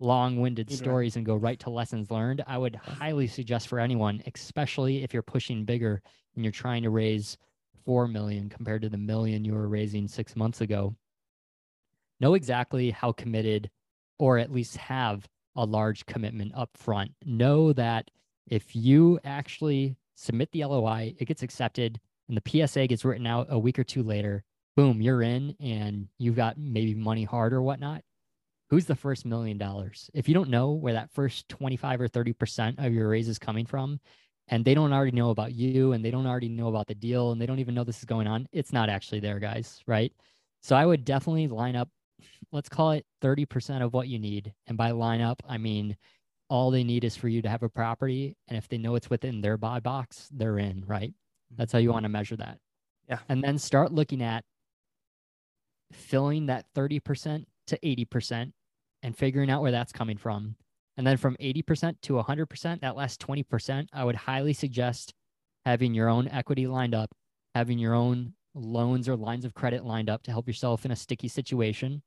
long-winded 0.00 0.72
stories 0.72 1.16
and 1.16 1.24
go 1.24 1.36
right 1.36 1.60
to 1.60 1.70
lessons 1.70 2.10
learned. 2.10 2.42
I 2.46 2.58
would 2.58 2.74
highly 2.74 3.26
suggest 3.26 3.68
for 3.68 3.78
anyone, 3.78 4.22
especially 4.34 5.04
if 5.04 5.12
you're 5.12 5.22
pushing 5.22 5.64
bigger 5.64 6.02
and 6.34 6.44
you're 6.44 6.52
trying 6.52 6.82
to 6.82 6.90
raise 6.90 7.36
4 7.84 8.08
million 8.08 8.48
compared 8.48 8.82
to 8.82 8.88
the 8.88 8.98
million 8.98 9.44
you 9.44 9.52
were 9.52 9.68
raising 9.68 10.08
6 10.08 10.36
months 10.36 10.60
ago. 10.60 10.94
Know 12.18 12.34
exactly 12.34 12.90
how 12.90 13.12
committed 13.12 13.70
or 14.18 14.38
at 14.38 14.52
least 14.52 14.76
have 14.76 15.28
a 15.56 15.64
large 15.64 16.06
commitment 16.06 16.52
up 16.54 16.70
front. 16.76 17.12
Know 17.24 17.72
that 17.72 18.10
if 18.46 18.74
you 18.74 19.18
actually 19.24 19.96
submit 20.14 20.52
the 20.52 20.64
LOI, 20.64 21.14
it 21.18 21.26
gets 21.26 21.42
accepted, 21.42 22.00
and 22.28 22.36
the 22.36 22.66
PSA 22.66 22.86
gets 22.86 23.04
written 23.04 23.26
out 23.26 23.46
a 23.50 23.58
week 23.58 23.78
or 23.78 23.84
two 23.84 24.02
later, 24.02 24.44
boom, 24.76 25.00
you're 25.00 25.22
in 25.22 25.56
and 25.58 26.08
you've 26.18 26.36
got 26.36 26.58
maybe 26.58 26.94
money 26.94 27.24
hard 27.24 27.52
or 27.52 27.62
whatnot. 27.62 28.02
Who's 28.70 28.86
the 28.86 28.94
first 28.94 29.26
million 29.26 29.58
dollars? 29.58 30.10
If 30.14 30.28
you 30.28 30.34
don't 30.34 30.48
know 30.48 30.70
where 30.70 30.94
that 30.94 31.10
first 31.10 31.48
25 31.48 32.00
or 32.00 32.08
30% 32.08 32.84
of 32.84 32.92
your 32.92 33.08
raise 33.08 33.28
is 33.28 33.38
coming 33.38 33.66
from, 33.66 34.00
and 34.48 34.64
they 34.64 34.74
don't 34.74 34.92
already 34.92 35.16
know 35.16 35.30
about 35.30 35.52
you 35.52 35.92
and 35.92 36.04
they 36.04 36.10
don't 36.10 36.26
already 36.26 36.48
know 36.48 36.68
about 36.68 36.86
the 36.86 36.94
deal 36.94 37.32
and 37.32 37.40
they 37.40 37.46
don't 37.46 37.58
even 37.58 37.74
know 37.74 37.84
this 37.84 37.98
is 37.98 38.04
going 38.04 38.26
on, 38.26 38.48
it's 38.52 38.72
not 38.72 38.88
actually 38.88 39.20
there, 39.20 39.38
guys, 39.38 39.80
right? 39.86 40.12
So 40.60 40.76
I 40.76 40.86
would 40.86 41.04
definitely 41.04 41.48
line 41.48 41.76
up 41.76 41.88
let's 42.52 42.68
call 42.68 42.92
it 42.92 43.06
30% 43.22 43.82
of 43.82 43.92
what 43.92 44.08
you 44.08 44.18
need. 44.18 44.52
And 44.66 44.76
by 44.76 44.90
line 44.90 45.20
up, 45.20 45.42
I 45.48 45.58
mean 45.58 45.96
all 46.48 46.70
they 46.70 46.84
need 46.84 47.04
is 47.04 47.16
for 47.16 47.28
you 47.28 47.42
to 47.42 47.48
have 47.48 47.62
a 47.62 47.68
property. 47.68 48.36
And 48.48 48.58
if 48.58 48.68
they 48.68 48.78
know 48.78 48.96
it's 48.96 49.10
within 49.10 49.40
their 49.40 49.56
buy 49.56 49.80
box, 49.80 50.28
they're 50.32 50.58
in, 50.58 50.84
right? 50.86 51.12
That's 51.56 51.72
how 51.72 51.78
you 51.78 51.92
want 51.92 52.04
to 52.04 52.08
measure 52.08 52.36
that. 52.36 52.58
Yeah. 53.08 53.18
And 53.28 53.42
then 53.42 53.58
start 53.58 53.92
looking 53.92 54.22
at 54.22 54.44
filling 55.92 56.46
that 56.46 56.66
30% 56.76 57.44
to 57.68 57.78
80% 57.78 58.52
and 59.02 59.16
figuring 59.16 59.50
out 59.50 59.62
where 59.62 59.72
that's 59.72 59.92
coming 59.92 60.16
from. 60.16 60.56
And 60.96 61.06
then 61.06 61.16
from 61.16 61.36
80% 61.40 61.94
to 62.02 62.14
100%, 62.14 62.80
that 62.80 62.96
last 62.96 63.20
20%, 63.20 63.86
I 63.92 64.04
would 64.04 64.16
highly 64.16 64.52
suggest 64.52 65.14
having 65.64 65.94
your 65.94 66.08
own 66.08 66.28
equity 66.28 66.66
lined 66.66 66.94
up, 66.94 67.10
having 67.54 67.78
your 67.78 67.94
own 67.94 68.34
loans 68.54 69.08
or 69.08 69.16
lines 69.16 69.44
of 69.44 69.54
credit 69.54 69.84
lined 69.84 70.10
up 70.10 70.22
to 70.24 70.30
help 70.30 70.46
yourself 70.46 70.84
in 70.84 70.90
a 70.90 70.96
sticky 70.96 71.28
situation 71.28 72.02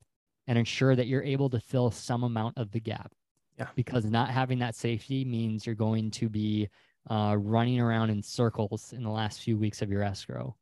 and 0.47 0.57
ensure 0.57 0.95
that 0.95 1.07
you're 1.07 1.23
able 1.23 1.49
to 1.49 1.59
fill 1.59 1.89
some 1.89 2.23
amount 2.23 2.57
of 2.57 2.71
the 2.71 2.79
gap. 2.79 3.11
Yeah. 3.57 3.67
Because 3.75 4.05
not 4.05 4.29
having 4.29 4.59
that 4.59 4.75
safety 4.75 5.23
means 5.23 5.65
you're 5.65 5.75
going 5.75 6.11
to 6.11 6.27
be 6.27 6.69
uh, 7.09 7.35
running 7.39 7.79
around 7.79 8.09
in 8.09 8.21
circles 8.21 8.93
in 8.93 9.03
the 9.03 9.09
last 9.09 9.41
few 9.41 9.57
weeks 9.57 9.81
of 9.81 9.89
your 9.89 10.03
escrow. 10.03 10.55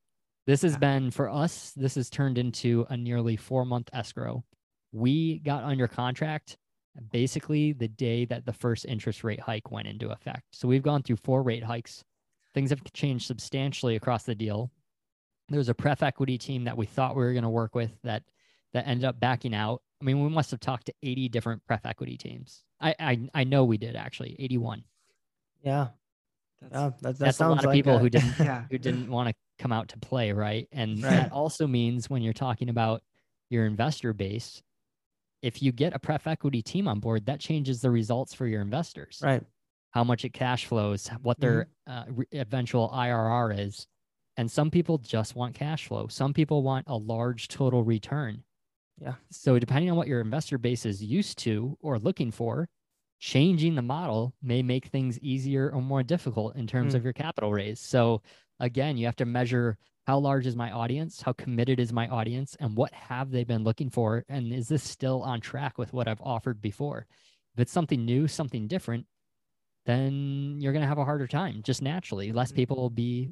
This 0.45 0.61
has 0.63 0.73
Yeah. 0.73 0.79
been 0.79 1.11
for 1.11 1.29
us, 1.29 1.71
this 1.71 1.95
has 1.95 2.09
turned 2.09 2.37
into 2.37 2.85
a 2.89 2.97
nearly 2.97 3.35
four 3.35 3.65
month 3.65 3.89
escrow. 3.93 4.43
We 4.91 5.39
got 5.39 5.63
under 5.63 5.87
contract 5.87 6.57
basically 7.11 7.71
the 7.71 7.87
day 7.87 8.25
that 8.25 8.45
the 8.45 8.51
first 8.53 8.85
interest 8.85 9.23
rate 9.23 9.39
hike 9.39 9.71
went 9.71 9.87
into 9.87 10.09
effect. 10.09 10.43
So 10.51 10.67
we've 10.67 10.83
gone 10.83 11.03
through 11.03 11.15
four 11.17 11.41
rate 11.41 11.63
hikes. 11.63 12.03
Things 12.53 12.69
have 12.69 12.81
changed 12.93 13.25
substantially 13.27 13.95
across 13.95 14.23
the 14.23 14.35
deal. 14.35 14.71
There 15.47 15.57
was 15.57 15.69
a 15.69 15.73
pref 15.73 16.03
equity 16.03 16.37
team 16.37 16.65
that 16.65 16.75
we 16.75 16.85
thought 16.85 17.15
we 17.15 17.23
were 17.23 17.31
going 17.31 17.43
to 17.43 17.49
work 17.49 17.75
with 17.75 17.91
that 18.03 18.23
that 18.73 18.87
ended 18.87 19.05
up 19.05 19.19
backing 19.19 19.53
out. 19.53 19.81
I 20.01 20.05
mean, 20.05 20.21
we 20.23 20.29
must 20.29 20.51
have 20.51 20.59
talked 20.59 20.87
to 20.87 20.93
80 21.03 21.29
different 21.29 21.65
pref 21.65 21.85
equity 21.85 22.17
teams. 22.17 22.63
I 22.81 22.95
I, 22.99 23.29
I 23.33 23.43
know 23.45 23.63
we 23.63 23.77
did 23.77 23.95
actually, 23.95 24.35
81. 24.39 24.83
Yeah. 25.63 25.87
That's, 26.61 26.73
Yeah. 26.73 26.79
That, 26.89 27.01
that 27.01 27.19
That's 27.19 27.35
a 27.37 27.39
sounds 27.39 27.55
lot 27.55 27.59
of 27.59 27.65
like 27.67 27.75
people 27.75 27.95
a- 27.95 27.99
who 27.99 28.09
didn't 28.09 28.33
yeah. 28.39 28.65
who 28.69 28.77
didn't 28.77 29.09
want 29.09 29.29
to 29.29 29.35
come 29.59 29.71
out 29.71 29.87
to 29.89 29.97
play, 29.99 30.31
right? 30.33 30.67
And 30.73 31.01
Right. 31.03 31.11
that 31.11 31.31
also 31.31 31.67
means 31.67 32.09
when 32.09 32.21
you're 32.21 32.33
talking 32.33 32.67
about 32.69 33.01
your 33.49 33.65
investor 33.65 34.13
base, 34.13 34.61
if 35.41 35.61
you 35.61 35.71
get 35.71 35.95
a 35.95 35.99
pref 35.99 36.27
equity 36.27 36.61
team 36.61 36.87
on 36.87 36.99
board, 36.99 37.25
that 37.25 37.39
changes 37.39 37.81
the 37.81 37.89
results 37.91 38.33
for 38.33 38.45
your 38.47 38.61
investors. 38.61 39.19
Right. 39.23 39.43
How 39.91 40.03
much 40.03 40.23
it 40.23 40.33
cash 40.33 40.65
flows, 40.65 41.09
what 41.21 41.39
their 41.39 41.67
uh, 41.87 42.03
re- 42.07 42.25
eventual 42.33 42.89
IRR 42.89 43.59
is. 43.67 43.87
And 44.37 44.49
some 44.49 44.71
people 44.71 44.97
just 44.97 45.35
want 45.35 45.53
cash 45.55 45.87
flow. 45.87 46.07
Some 46.07 46.33
people 46.33 46.63
want 46.63 46.85
a 46.87 46.95
large 46.95 47.47
total 47.49 47.83
return. 47.83 48.43
Yeah. 48.99 49.15
So 49.31 49.59
depending 49.59 49.91
on 49.91 49.97
what 49.97 50.07
your 50.07 50.21
investor 50.21 50.57
base 50.57 50.85
is 50.85 51.03
used 51.03 51.39
to 51.39 51.77
or 51.81 51.99
looking 51.99 52.31
for, 52.31 52.69
changing 53.19 53.75
the 53.75 53.81
model 53.81 54.33
may 54.41 54.61
make 54.63 54.85
things 54.87 55.19
easier 55.19 55.69
or 55.71 55.81
more 55.81 56.03
difficult 56.03 56.55
in 56.55 56.65
terms 56.67 56.93
Mm. 56.93 56.97
of 56.97 57.03
your 57.03 57.13
capital 57.13 57.51
raise. 57.51 57.79
So 57.79 58.21
again, 58.59 58.97
you 58.97 59.05
have 59.07 59.15
to 59.17 59.25
measure 59.25 59.77
how 60.07 60.17
large 60.17 60.47
is 60.47 60.55
my 60.55 60.71
audience, 60.71 61.21
how 61.21 61.33
committed 61.33 61.79
is 61.79 61.93
my 61.93 62.07
audience, 62.07 62.55
and 62.59 62.75
what 62.75 62.93
have 62.93 63.31
they 63.31 63.43
been 63.43 63.63
looking 63.63 63.89
for, 63.89 64.23
and 64.29 64.51
is 64.51 64.67
this 64.67 64.83
still 64.83 65.21
on 65.23 65.39
track 65.41 65.77
with 65.77 65.93
what 65.93 66.07
I've 66.07 66.21
offered 66.21 66.61
before? 66.61 67.05
If 67.55 67.61
it's 67.61 67.71
something 67.71 68.03
new, 68.05 68.27
something 68.27 68.67
different, 68.67 69.05
then 69.85 70.57
you're 70.59 70.73
going 70.73 70.81
to 70.83 70.87
have 70.87 70.97
a 70.97 71.05
harder 71.05 71.27
time 71.27 71.61
just 71.63 71.81
naturally. 71.81 72.31
Less 72.31 72.51
Mhm. 72.51 72.55
people 72.55 72.77
will 72.77 72.89
be 72.89 73.31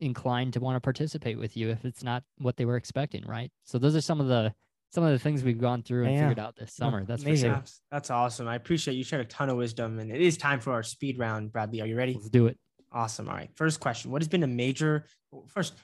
inclined 0.00 0.54
to 0.54 0.60
want 0.60 0.76
to 0.76 0.80
participate 0.80 1.38
with 1.38 1.56
you 1.56 1.68
if 1.70 1.84
it's 1.84 2.02
not 2.02 2.22
what 2.38 2.56
they 2.56 2.64
were 2.64 2.76
expecting, 2.76 3.24
right? 3.26 3.50
So 3.64 3.78
those 3.78 3.94
are 3.96 4.00
some 4.00 4.20
of 4.20 4.28
the 4.28 4.54
some 4.92 5.04
of 5.04 5.12
the 5.12 5.18
things 5.20 5.44
we've 5.44 5.60
gone 5.60 5.84
through 5.84 6.04
and 6.06 6.14
Yeah. 6.14 6.20
figured 6.22 6.40
out 6.40 6.56
this 6.56 6.74
summer. 6.74 7.04
That's 7.04 7.22
amazing. 7.22 7.50
sure. 7.50 7.54
That's, 7.54 7.80
that's 7.92 8.10
awesome. 8.10 8.48
I 8.48 8.56
appreciate 8.56 8.94
you 8.94 9.04
shared 9.04 9.24
a 9.24 9.28
ton 9.28 9.48
of 9.48 9.56
wisdom, 9.56 10.00
and 10.00 10.10
it 10.10 10.20
is 10.20 10.36
time 10.36 10.58
for 10.58 10.72
our 10.72 10.82
speed 10.82 11.16
round. 11.16 11.52
Bradley, 11.52 11.80
are 11.80 11.86
you 11.86 11.96
ready? 11.96 12.14
Let's 12.14 12.28
do 12.28 12.48
it. 12.48 12.58
Awesome. 12.90 13.28
All 13.28 13.36
right. 13.36 13.54
First 13.54 13.78
question: 13.78 14.10
What 14.10 14.20
has 14.20 14.26
been 14.26 14.42
a 14.42 14.48
major? 14.48 15.06
First, 15.46 15.74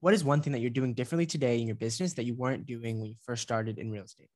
what 0.00 0.14
is 0.14 0.24
one 0.24 0.40
thing 0.40 0.52
that 0.52 0.60
you're 0.60 0.70
doing 0.70 0.94
differently 0.94 1.26
today 1.26 1.60
in 1.60 1.66
your 1.66 1.76
business 1.76 2.14
that 2.14 2.24
you 2.24 2.34
weren't 2.34 2.66
doing 2.66 3.00
when 3.00 3.10
you 3.10 3.16
first 3.22 3.42
started 3.42 3.78
in 3.78 3.90
real 3.90 4.04
estate? 4.04 4.28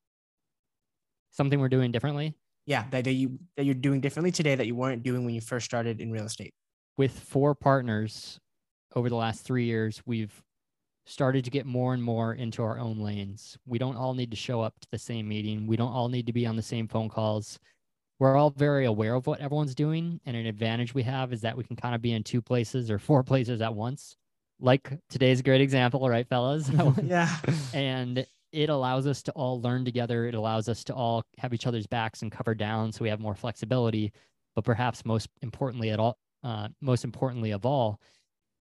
Something 1.31 1.59
we're 1.61 1.69
doing 1.69 1.91
differently 1.91 2.37
Yeah, 2.67 2.85
that, 2.91 3.05
that 3.05 3.13
you 3.13 3.39
that 3.57 3.65
you're 3.65 3.75
doing 3.75 4.01
differently 4.01 4.31
today 4.31 4.55
that 4.55 4.67
you 4.67 4.75
weren't 4.75 5.03
doing 5.03 5.25
when 5.25 5.35
you 5.35 5.41
first 5.41 5.65
started 5.67 6.01
in 6.01 6.11
real 6.13 6.25
estate. 6.25 6.55
with 6.97 7.19
four 7.19 7.55
partners 7.55 8.39
over 8.95 9.09
the 9.09 9.17
last 9.17 9.43
three 9.45 9.65
years, 9.65 10.01
we've 10.07 10.43
started 11.07 11.45
to 11.45 11.51
get 11.51 11.67
more 11.67 11.93
and 11.93 12.03
more 12.03 12.35
into 12.35 12.63
our 12.63 12.79
own 12.79 12.99
lanes. 12.99 13.59
We 13.67 13.79
don't 13.79 13.97
all 13.97 14.15
need 14.15 14.31
to 14.31 14.37
show 14.37 14.61
up 14.61 14.79
to 14.81 14.89
the 14.91 14.99
same 14.99 15.29
meeting. 15.29 15.67
We 15.67 15.77
don't 15.77 15.93
all 15.93 16.09
need 16.09 16.27
to 16.27 16.33
be 16.33 16.47
on 16.47 16.57
the 16.57 16.63
same 16.63 16.89
phone 16.89 17.09
calls. 17.09 17.59
We're 18.19 18.37
all 18.37 18.51
very 18.51 18.87
aware 18.87 19.15
of 19.15 19.27
what 19.27 19.41
everyone's 19.41 19.75
doing. 19.75 20.21
And 20.25 20.37
an 20.37 20.47
advantage 20.47 20.95
we 20.95 21.03
have 21.03 21.33
is 21.33 21.41
that 21.43 21.57
we 21.57 21.65
can 21.65 21.77
kind 21.77 21.95
of 21.95 22.01
be 22.01 22.13
in 22.13 22.23
two 22.23 22.41
places 22.41 22.91
or 22.91 22.99
four 22.99 23.23
places 23.31 23.61
at 23.61 23.75
once. 23.75 24.17
Like 24.61 24.99
today's 25.09 25.43
great 25.43 25.61
example, 25.61 26.09
right, 26.09 26.27
fellas? 26.29 26.71
Yeah. 27.05 27.35
and 27.73 28.27
it 28.53 28.69
allows 28.71 29.07
us 29.07 29.23
to 29.25 29.33
all 29.33 29.61
learn 29.61 29.85
together. 29.85 30.27
It 30.27 30.35
allows 30.35 30.69
us 30.69 30.85
to 30.85 30.95
all 30.95 31.25
have 31.39 31.53
each 31.53 31.67
other's 31.67 31.87
backs 31.87 32.23
and 32.23 32.31
cover 32.31 32.55
down, 32.55 32.93
so 32.93 33.03
we 33.03 33.09
have 33.09 33.21
more 33.21 33.35
flexibility. 33.35 34.13
But 34.55 34.65
perhaps 34.65 35.05
most 35.05 35.29
importantly, 35.43 35.91
at 35.91 35.99
all, 35.99 36.17
uh, 36.45 36.69
most 36.81 37.05
importantly 37.05 37.51
of 37.51 37.67
all, 37.67 38.01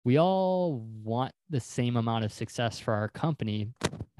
we 0.05 0.19
all 0.19 0.87
want 1.03 1.33
the 1.51 1.61
same 1.61 1.97
amount 1.97 2.25
of 2.25 2.33
success 2.33 2.79
for 2.79 2.95
our 2.95 3.09
company. 3.09 3.69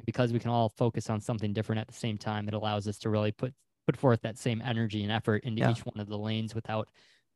Because 0.05 0.35
we 0.35 0.39
can 0.39 0.51
all 0.51 0.69
focus 0.69 1.09
on 1.09 1.19
something 1.23 1.55
different 1.55 1.81
at 1.81 1.87
the 1.89 1.95
same 1.95 2.19
time, 2.19 2.47
it 2.47 2.53
allows 2.53 2.87
us 2.87 2.99
to 2.99 3.09
really 3.09 3.33
put 3.33 3.55
put 3.87 3.97
forth 3.97 4.21
that 4.21 4.37
same 4.39 4.61
energy 4.63 5.03
and 5.03 5.11
effort 5.11 5.45
into 5.45 5.61
Yeah. 5.61 5.71
each 5.71 5.81
one 5.87 5.99
of 5.99 6.09
the 6.09 6.19
lanes 6.19 6.55
without 6.55 6.89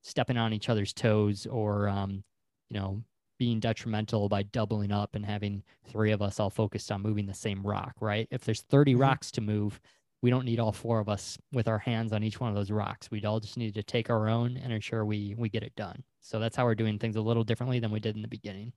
stepping 0.03 0.37
on 0.37 0.53
each 0.53 0.69
other's 0.69 0.93
toes 0.93 1.47
or 1.47 1.89
um, 1.89 2.23
you 2.69 2.79
know 2.79 3.03
being 3.39 3.61
detrimental 3.61 4.29
by 4.29 4.43
doubling 4.43 4.93
up 4.93 5.15
and 5.15 5.25
having 5.25 5.63
three 5.85 6.13
of 6.13 6.23
us 6.23 6.41
all 6.41 6.51
focused 6.51 6.91
on 6.93 7.03
moving 7.03 7.27
the 7.27 7.35
same 7.35 7.63
rock, 7.67 7.95
right? 8.01 8.29
If 8.31 8.45
there's 8.45 8.63
30 8.63 8.95
Mhm. 8.95 9.01
rocks 9.01 9.31
to 9.33 9.41
move, 9.41 9.81
we 10.23 10.31
don't 10.31 10.45
need 10.45 10.59
all 10.61 10.73
four 10.73 10.99
of 11.01 11.09
us 11.09 11.39
with 11.53 11.69
our 11.69 11.79
hands 11.79 12.13
on 12.13 12.25
each 12.25 12.41
one 12.41 12.51
of 12.51 12.57
those 12.57 12.71
rocks. 12.73 13.11
We'd 13.11 13.25
all 13.25 13.41
just 13.41 13.57
need 13.57 13.75
to 13.75 13.83
take 13.85 14.11
our 14.11 14.29
own 14.29 14.57
and 14.57 14.73
ensure 14.73 15.05
we 15.05 15.35
we 15.39 15.49
get 15.49 15.63
it 15.63 15.75
done. 15.77 16.03
So 16.21 16.41
that's 16.41 16.57
how 16.57 16.65
we're 16.65 16.75
doing 16.75 16.99
things 16.99 17.17
a 17.17 17.21
little 17.23 17.45
differently 17.45 17.79
than 17.79 17.93
we 17.93 18.01
did 18.01 18.17
in 18.17 18.23
the 18.23 18.29
beginning. 18.29 18.73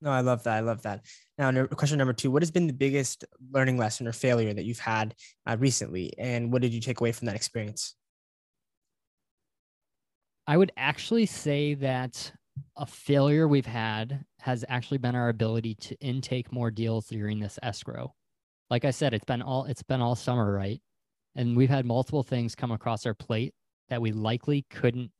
No, 0.00 0.10
I 0.10 0.20
love 0.20 0.42
that. 0.42 0.56
I 0.56 0.60
love 0.60 0.82
that. 0.82 1.06
Now, 1.38 1.50
no- 1.52 1.66
question 1.68 1.96
number 1.98 2.12
two: 2.12 2.30
What 2.30 2.42
has 2.42 2.50
been 2.50 2.66
the 2.66 2.72
biggest 2.74 3.24
learning 3.52 3.78
lesson 3.78 4.06
or 4.08 4.12
failure 4.12 4.52
that 4.52 4.64
you've 4.64 4.80
had 4.80 5.14
uh, 5.46 5.56
recently, 5.58 6.12
and 6.18 6.52
what 6.52 6.60
did 6.62 6.74
you 6.74 6.80
take 6.80 7.00
away 7.00 7.12
from 7.12 7.26
that 7.26 7.36
experience? 7.36 7.94
I 10.46 10.56
would 10.56 10.72
actually 10.76 11.26
say 11.26 11.74
that 11.74 12.32
a 12.76 12.86
failure 12.86 13.46
we've 13.48 13.66
had 13.66 14.24
has 14.40 14.64
actually 14.68 14.98
been 14.98 15.14
our 15.14 15.28
ability 15.28 15.74
to 15.76 15.94
intake 16.00 16.52
more 16.52 16.70
deals 16.70 17.06
during 17.06 17.40
this 17.40 17.58
escrow. 17.62 18.14
Like 18.70 18.84
I 18.84 18.90
said, 18.90 19.14
it's 19.14 19.24
been 19.24 19.42
all 19.42 19.64
it's 19.64 19.82
been 19.82 20.00
all 20.00 20.14
summer, 20.14 20.52
right? 20.52 20.80
And 21.36 21.56
we've 21.56 21.70
had 21.70 21.84
multiple 21.84 22.22
things 22.22 22.54
come 22.54 22.72
across 22.72 23.06
our 23.06 23.14
plate 23.14 23.54
that 23.88 24.00
we 24.00 24.12
likely 24.12 24.64
couldn't 24.70 25.10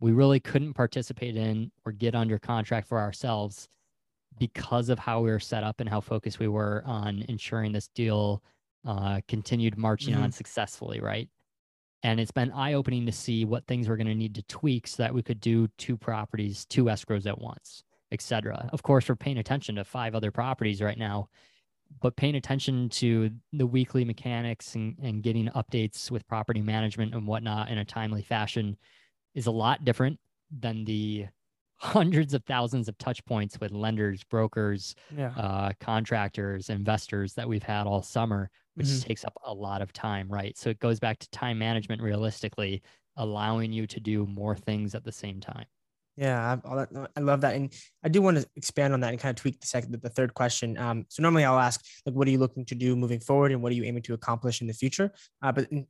we 0.00 0.12
really 0.12 0.40
couldn't 0.40 0.74
participate 0.74 1.36
in 1.36 1.70
or 1.84 1.92
get 1.92 2.14
under 2.14 2.38
contract 2.38 2.86
for 2.86 2.98
ourselves 2.98 3.66
because 4.38 4.90
of 4.90 4.98
how 4.98 5.20
we 5.22 5.30
were 5.30 5.40
set 5.40 5.64
up 5.64 5.80
and 5.80 5.88
how 5.88 6.00
focused 6.00 6.38
we 6.38 6.48
were 6.48 6.82
on 6.84 7.24
ensuring 7.28 7.72
this 7.72 7.88
deal 7.88 8.42
uh, 8.86 9.20
continued 9.26 9.76
marching 9.78 10.14
on 10.14 10.30
successfully, 10.30 11.00
right? 11.00 11.28
And 12.06 12.20
it's 12.20 12.30
been 12.30 12.52
eye 12.52 12.74
opening 12.74 13.04
to 13.06 13.10
see 13.10 13.44
what 13.44 13.66
things 13.66 13.88
we're 13.88 13.96
going 13.96 14.06
to 14.06 14.14
need 14.14 14.36
to 14.36 14.42
tweak 14.44 14.86
so 14.86 15.02
that 15.02 15.12
we 15.12 15.24
could 15.24 15.40
do 15.40 15.66
two 15.76 15.96
properties, 15.96 16.64
two 16.64 16.84
escrows 16.84 17.26
at 17.26 17.40
once, 17.40 17.82
et 18.12 18.22
cetera. 18.22 18.70
Of 18.72 18.84
course, 18.84 19.08
we're 19.08 19.16
paying 19.16 19.38
attention 19.38 19.74
to 19.74 19.84
five 19.84 20.14
other 20.14 20.30
properties 20.30 20.80
right 20.80 20.96
now, 20.96 21.28
but 22.00 22.14
paying 22.14 22.36
attention 22.36 22.90
to 22.90 23.32
the 23.52 23.66
weekly 23.66 24.04
mechanics 24.04 24.76
and, 24.76 24.94
and 25.02 25.20
getting 25.20 25.48
updates 25.48 26.08
with 26.08 26.28
property 26.28 26.62
management 26.62 27.12
and 27.12 27.26
whatnot 27.26 27.70
in 27.70 27.78
a 27.78 27.84
timely 27.84 28.22
fashion 28.22 28.76
is 29.34 29.48
a 29.48 29.50
lot 29.50 29.84
different 29.84 30.20
than 30.56 30.84
the 30.84 31.26
hundreds 31.78 32.34
of 32.34 32.42
thousands 32.44 32.88
of 32.88 32.96
touch 32.98 33.24
points 33.26 33.58
with 33.60 33.70
lenders, 33.72 34.24
brokers, 34.24 34.94
Yeah. 35.16 35.28
uh, 35.36 35.72
contractors, 35.80 36.70
investors 36.70 37.34
that 37.34 37.48
we've 37.48 37.62
had 37.62 37.86
all 37.86 38.02
summer, 38.02 38.50
which 38.74 38.86
Mhm. 38.86 39.04
takes 39.04 39.24
up 39.24 39.34
a 39.44 39.52
lot 39.52 39.82
of 39.82 39.92
time, 39.92 40.28
right? 40.28 40.56
So 40.56 40.70
it 40.70 40.78
goes 40.78 40.98
back 41.00 41.18
to 41.18 41.30
time 41.30 41.58
management 41.58 42.00
realistically, 42.02 42.82
allowing 43.16 43.72
you 43.72 43.86
to 43.86 44.00
do 44.00 44.26
more 44.26 44.56
things 44.56 44.94
at 44.94 45.04
the 45.04 45.12
same 45.12 45.40
time. 45.40 45.66
Yeah, 46.18 46.54
I, 46.64 46.68
all 46.68 46.76
that- 46.76 47.10
I 47.14 47.20
love 47.20 47.42
that, 47.42 47.54
and 47.56 47.70
I 48.02 48.08
do 48.08 48.22
want 48.22 48.38
to 48.38 48.48
expand 48.56 48.94
on 48.94 49.00
that 49.00 49.10
and 49.10 49.20
kind 49.20 49.36
of 49.36 49.40
tweak 49.40 49.60
the 49.60 49.66
second, 49.66 49.92
the 50.00 50.08
third 50.08 50.32
question. 50.32 50.78
Um, 50.78 51.04
so 51.10 51.22
normally 51.22 51.44
I'll 51.44 51.58
ask, 51.58 51.84
like, 52.06 52.14
what 52.14 52.26
are 52.26 52.30
you 52.30 52.38
looking 52.38 52.64
to 52.66 52.74
do 52.74 52.96
moving 52.96 53.20
forward, 53.20 53.52
and 53.52 53.62
what 53.62 53.70
are 53.70 53.74
you 53.74 53.84
aiming 53.84 54.02
to 54.04 54.14
accomplish 54.14 54.62
in 54.62 54.66
the 54.66 54.72
future? 54.72 55.12
Uh, 55.42 55.52
but 55.52 55.70
in, 55.70 55.86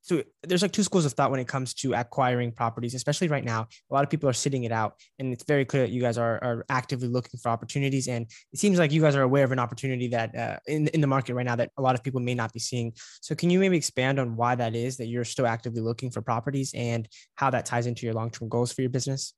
So 0.00 0.22
there's 0.42 0.62
like 0.62 0.72
two 0.72 0.82
schools 0.82 1.04
of 1.04 1.12
thought 1.12 1.30
when 1.30 1.40
it 1.40 1.48
comes 1.48 1.74
to 1.74 1.94
acquiring 1.94 2.52
properties, 2.52 2.94
especially 2.94 3.28
right 3.28 3.44
now. 3.44 3.66
A 3.90 3.94
lot 3.94 4.04
of 4.04 4.10
people 4.10 4.28
are 4.28 4.34
sitting 4.34 4.64
it 4.64 4.72
out, 4.72 4.94
and 5.18 5.32
it's 5.32 5.44
very 5.44 5.64
clear 5.64 5.82
that 5.82 5.90
you 5.90 6.00
guys 6.00 6.18
are, 6.18 6.42
are 6.42 6.64
actively 6.68 7.08
looking 7.08 7.38
for 7.42 7.48
opportunities. 7.48 8.08
And 8.08 8.26
it 8.52 8.58
seems 8.58 8.78
like 8.78 8.92
you 8.92 9.00
guys 9.00 9.16
are 9.16 9.22
aware 9.22 9.44
of 9.44 9.52
an 9.52 9.58
opportunity 9.58 10.08
that 10.08 10.34
uh, 10.36 10.56
in 10.66 10.88
in 10.88 11.00
the 11.00 11.06
market 11.06 11.34
right 11.34 11.46
now 11.46 11.56
that 11.56 11.70
a 11.76 11.82
lot 11.82 11.94
of 11.94 12.02
people 12.02 12.20
may 12.20 12.34
not 12.34 12.52
be 12.52 12.60
seeing. 12.60 12.92
So 13.20 13.34
can 13.34 13.50
you 13.50 13.58
maybe 13.58 13.76
expand 13.76 14.18
on 14.18 14.36
why 14.36 14.54
that 14.54 14.74
is 14.74 14.96
that 14.98 15.06
you're 15.06 15.24
still 15.24 15.46
actively 15.46 15.80
looking 15.80 16.10
for 16.10 16.22
properties 16.22 16.72
and 16.74 17.08
how 17.34 17.50
that 17.50 17.66
ties 17.66 17.86
into 17.86 18.06
your 18.06 18.14
long 18.14 18.30
term 18.30 18.48
goals 18.48 18.72
for 18.72 18.82
your 18.82 18.90
business? 18.90 19.34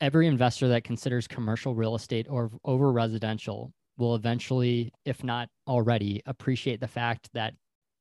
every 0.00 0.26
investor 0.26 0.68
that 0.68 0.84
considers 0.84 1.26
commercial 1.26 1.74
real 1.74 1.94
estate 1.94 2.26
or 2.28 2.50
over 2.64 2.92
residential 2.92 3.72
will 3.98 4.14
eventually, 4.14 4.92
if 5.04 5.24
not 5.24 5.48
already, 5.66 6.22
appreciate 6.26 6.80
the 6.80 6.88
fact 6.88 7.28
that 7.32 7.54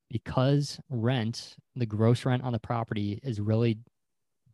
because 0.10 0.80
rent, 0.90 1.56
the 1.76 1.86
gross 1.86 2.26
rent 2.26 2.44
on 2.44 2.54
the 2.54 2.60
property 2.60 3.20
is 3.24 3.40
really 3.40 3.78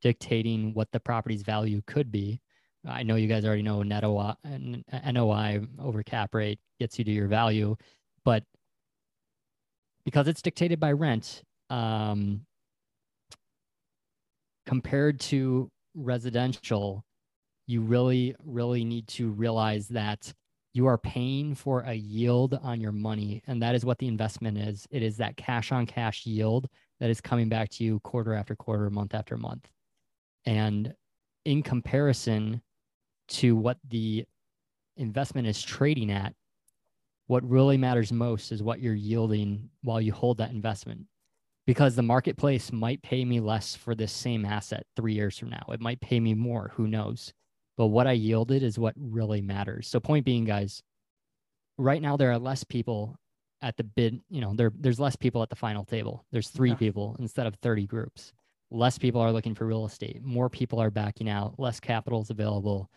dictating 0.01 0.73
what 0.73 0.91
the 0.91 0.99
property's 0.99 1.43
value 1.43 1.81
could 1.85 2.11
be. 2.11 2.41
I 2.87 3.03
know 3.03 3.15
you 3.15 3.27
guys 3.27 3.45
already 3.45 3.61
know 3.61 3.83
net 3.83 4.03
OI, 4.03 4.33
NOI 4.43 5.61
over 5.79 6.01
cap 6.01 6.33
rate 6.33 6.59
gets 6.79 6.97
you 6.97 7.05
to 7.05 7.11
your 7.11 7.27
value, 7.27 7.75
but 8.25 8.43
because 10.03 10.27
it's 10.27 10.41
dictated 10.41 10.79
by 10.79 10.91
rent, 10.91 11.43
um, 11.69 12.41
compared 14.65 15.19
to 15.19 15.69
residential, 15.93 17.03
you 17.67 17.81
really, 17.81 18.35
really 18.43 18.83
need 18.83 19.07
to 19.09 19.29
realize 19.29 19.87
that 19.89 20.33
you 20.73 20.87
are 20.87 20.97
paying 20.97 21.53
for 21.53 21.81
a 21.81 21.93
yield 21.93 22.57
on 22.61 22.79
your 22.79 22.91
money. 22.93 23.43
And 23.47 23.61
that 23.61 23.75
is 23.75 23.83
what 23.83 23.99
the 23.99 24.07
investment 24.07 24.57
is. 24.57 24.87
It 24.89 25.03
is 25.03 25.17
that 25.17 25.37
cash 25.37 25.71
on 25.71 25.85
cash 25.85 26.25
yield 26.25 26.69
that 26.99 27.09
is 27.09 27.19
coming 27.19 27.49
back 27.49 27.69
to 27.71 27.83
you 27.83 27.99
quarter 28.01 28.33
after 28.33 28.55
quarter, 28.55 28.89
month 28.89 29.13
after 29.13 29.37
month. 29.37 29.67
And 30.45 30.93
in 31.45 31.61
comparison 31.61 32.61
to 33.29 33.55
what 33.55 33.77
the 33.89 34.25
investment 34.97 35.47
is 35.47 35.61
trading 35.61 36.11
at, 36.11 36.33
what 37.27 37.47
really 37.49 37.77
matters 37.77 38.11
most 38.11 38.51
is 38.51 38.63
what 38.63 38.79
you're 38.79 38.93
yielding 38.93 39.69
while 39.83 40.01
you 40.01 40.13
hold 40.13 40.37
that 40.37 40.51
investment. 40.51 41.05
Because 41.67 41.95
the 41.95 42.01
marketplace 42.01 42.71
might 42.71 43.01
pay 43.01 43.23
me 43.23 43.39
less 43.39 43.75
for 43.75 43.93
this 43.93 44.11
same 44.11 44.45
asset 44.45 44.85
three 44.95 45.13
years 45.13 45.37
from 45.37 45.49
now. 45.49 45.63
It 45.69 45.79
might 45.79 46.01
pay 46.01 46.19
me 46.19 46.33
more. 46.33 46.71
Who 46.75 46.87
knows? 46.87 47.33
But 47.77 47.87
what 47.87 48.07
I 48.07 48.11
yielded 48.13 48.63
is 48.63 48.77
what 48.77 48.93
really 48.97 49.41
matters. 49.41 49.87
So 49.87 49.99
point 49.99 50.25
being, 50.25 50.45
guys, 50.45 50.81
right 51.77 52.01
now 52.01 52.17
there 52.17 52.31
are 52.31 52.39
less 52.39 52.63
people 52.63 53.15
at 53.61 53.77
the 53.77 53.83
bid, 53.83 54.19
you 54.29 54.41
know, 54.41 54.53
there 54.55 54.71
there's 54.75 54.99
less 54.99 55.15
people 55.15 55.41
at 55.43 55.49
the 55.49 55.55
final 55.55 55.85
table. 55.85 56.25
There's 56.31 56.49
three 56.49 56.71
Yeah. 56.71 56.75
people 56.77 57.15
instead 57.19 57.47
of 57.47 57.55
30 57.55 57.85
groups. 57.85 58.33
Less 58.71 58.97
people 58.97 59.21
are 59.21 59.31
looking 59.31 59.53
for 59.53 59.65
real 59.67 59.85
estate. 59.85 60.23
More 60.23 60.49
people 60.49 60.79
are 60.79 60.89
backing 60.89 61.29
out. 61.29 61.59
Less 61.59 61.79
capital 61.79 62.21
is 62.21 62.29
available. 62.29 62.89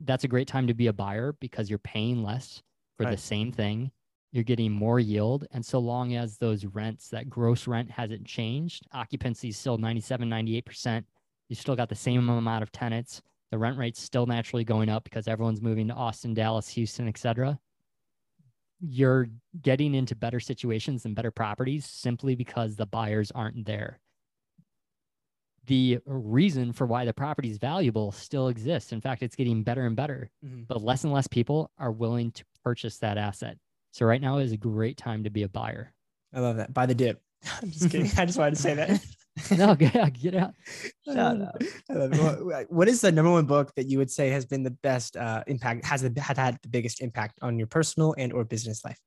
That's 0.00 0.24
a 0.24 0.28
great 0.28 0.48
time 0.48 0.66
to 0.66 0.74
be 0.74 0.88
a 0.88 0.92
buyer 0.92 1.32
because 1.40 1.70
you're 1.70 1.78
paying 1.78 2.22
less 2.22 2.62
for 2.96 3.06
the 3.06 3.16
same 3.16 3.52
thing. 3.52 3.90
You're 4.32 4.44
getting 4.44 4.72
more 4.72 5.00
yield. 5.00 5.46
And 5.52 5.64
so 5.64 5.78
long 5.78 6.14
as 6.14 6.36
those 6.38 6.64
rents, 6.64 7.08
that 7.10 7.30
gross 7.30 7.66
rent 7.66 7.90
hasn't 7.90 8.26
changed, 8.26 8.86
occupancy 8.92 9.48
is 9.48 9.56
still 9.56 9.78
97, 9.78 10.28
98%. 10.28 11.04
You 11.48 11.56
still 11.56 11.76
got 11.76 11.88
the 11.88 11.94
same 11.94 12.28
amount 12.28 12.62
of 12.62 12.72
tenants 12.72 13.22
the 13.54 13.58
rent 13.58 13.78
rate's 13.78 14.00
still 14.02 14.26
naturally 14.26 14.64
going 14.64 14.88
up 14.88 15.04
because 15.04 15.28
everyone's 15.28 15.62
moving 15.62 15.86
to 15.86 15.94
Austin, 15.94 16.34
Dallas, 16.34 16.68
Houston, 16.70 17.06
etc. 17.06 17.56
You're 18.80 19.28
getting 19.62 19.94
into 19.94 20.16
better 20.16 20.40
situations 20.40 21.04
and 21.04 21.14
better 21.14 21.30
properties 21.30 21.86
simply 21.86 22.34
because 22.34 22.74
the 22.74 22.84
buyers 22.86 23.30
aren't 23.30 23.64
there. 23.64 24.00
The 25.66 26.00
reason 26.04 26.72
for 26.72 26.84
why 26.84 27.04
the 27.04 27.14
property 27.14 27.48
is 27.48 27.58
valuable 27.58 28.10
still 28.10 28.48
exists. 28.48 28.90
In 28.90 29.00
fact, 29.00 29.22
it's 29.22 29.36
getting 29.36 29.62
better 29.62 29.86
and 29.86 29.94
better, 29.94 30.32
Mhm. 30.44 30.66
but 30.66 30.82
less 30.82 31.04
and 31.04 31.12
less 31.12 31.28
people 31.28 31.70
are 31.78 31.92
willing 31.92 32.32
to 32.32 32.44
purchase 32.64 32.98
that 32.98 33.18
asset. 33.18 33.56
So 33.92 34.04
right 34.04 34.20
now 34.20 34.38
is 34.38 34.50
a 34.50 34.56
great 34.56 34.96
time 34.96 35.22
to 35.22 35.30
be 35.30 35.44
a 35.44 35.48
buyer. 35.48 35.94
I 36.32 36.40
love 36.40 36.56
that. 36.56 36.74
Buy 36.74 36.86
the 36.86 36.94
dip. 36.96 37.22
I'm 37.62 37.70
just 37.70 37.88
kidding. 37.88 38.10
I 38.18 38.26
just 38.26 38.36
wanted 38.36 38.56
to 38.56 38.60
say 38.62 38.74
that. 38.74 39.00
no, 39.56 39.74
get, 39.74 40.12
get 40.12 40.34
out. 40.34 40.54
Shout 41.06 41.40
out. 41.40 41.62
I 41.90 41.92
love 41.94 42.12
it. 42.12 42.44
What- 42.44 42.72
What 42.72 42.88
is 42.88 43.00
the 43.00 43.10
number 43.12 43.30
one 43.30 43.46
book 43.46 43.74
that 43.74 43.86
you 43.86 43.98
would 43.98 44.10
say 44.10 44.30
has 44.30 44.46
been 44.46 44.62
the 44.62 44.70
best 44.70 45.16
uh, 45.16 45.42
impact, 45.46 45.84
has 45.86 46.02
the, 46.02 46.20
had 46.20 46.36
had 46.38 46.58
the 46.62 46.68
biggest 46.68 47.00
impact 47.00 47.38
on 47.42 47.58
your 47.58 47.66
personal 47.66 48.14
and 48.16 48.32
or 48.32 48.44
business 48.44 48.84
life? 48.84 48.98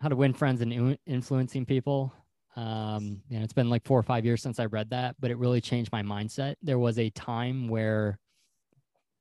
how 0.00 0.08
to 0.08 0.16
win 0.16 0.32
friends 0.32 0.62
and 0.62 0.96
influencing 1.06 1.66
people. 1.66 2.10
Um, 2.56 3.20
you 3.28 3.36
know, 3.38 3.44
it's 3.44 3.52
been 3.52 3.68
like 3.68 3.84
four 3.84 3.98
or 3.98 4.02
five 4.02 4.24
years 4.24 4.42
since 4.42 4.58
I 4.58 4.64
read 4.64 4.88
that, 4.90 5.14
but 5.20 5.30
it 5.30 5.36
really 5.36 5.60
changed 5.60 5.92
my 5.92 6.02
mindset. 6.02 6.54
There 6.62 6.78
was 6.78 6.98
a 6.98 7.10
time 7.10 7.68
where 7.68 8.18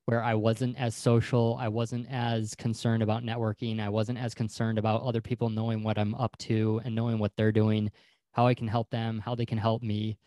where 0.10 0.24
I 0.24 0.34
wasn't 0.34 0.76
as 0.80 0.96
social, 0.96 1.56
I 1.60 1.68
wasn't 1.68 2.08
as 2.10 2.56
concerned 2.56 3.04
about 3.04 3.22
networking, 3.22 3.80
I 3.80 3.90
wasn't 3.90 4.18
as 4.18 4.34
concerned 4.34 4.80
about 4.80 5.04
other 5.04 5.22
people 5.22 5.50
knowing 5.50 5.84
what 5.84 6.00
I'm 6.00 6.16
up 6.16 6.36
to 6.40 6.82
and 6.84 6.96
knowing 6.96 7.20
what 7.20 7.32
they're 7.36 7.52
doing, 7.52 7.92
how 8.32 8.48
I 8.48 8.56
can 8.56 8.68
help 8.68 8.90
them, 8.90 9.20
how 9.20 9.36
they 9.36 9.46
can 9.46 9.60
help 9.60 9.84
me. 9.84 10.18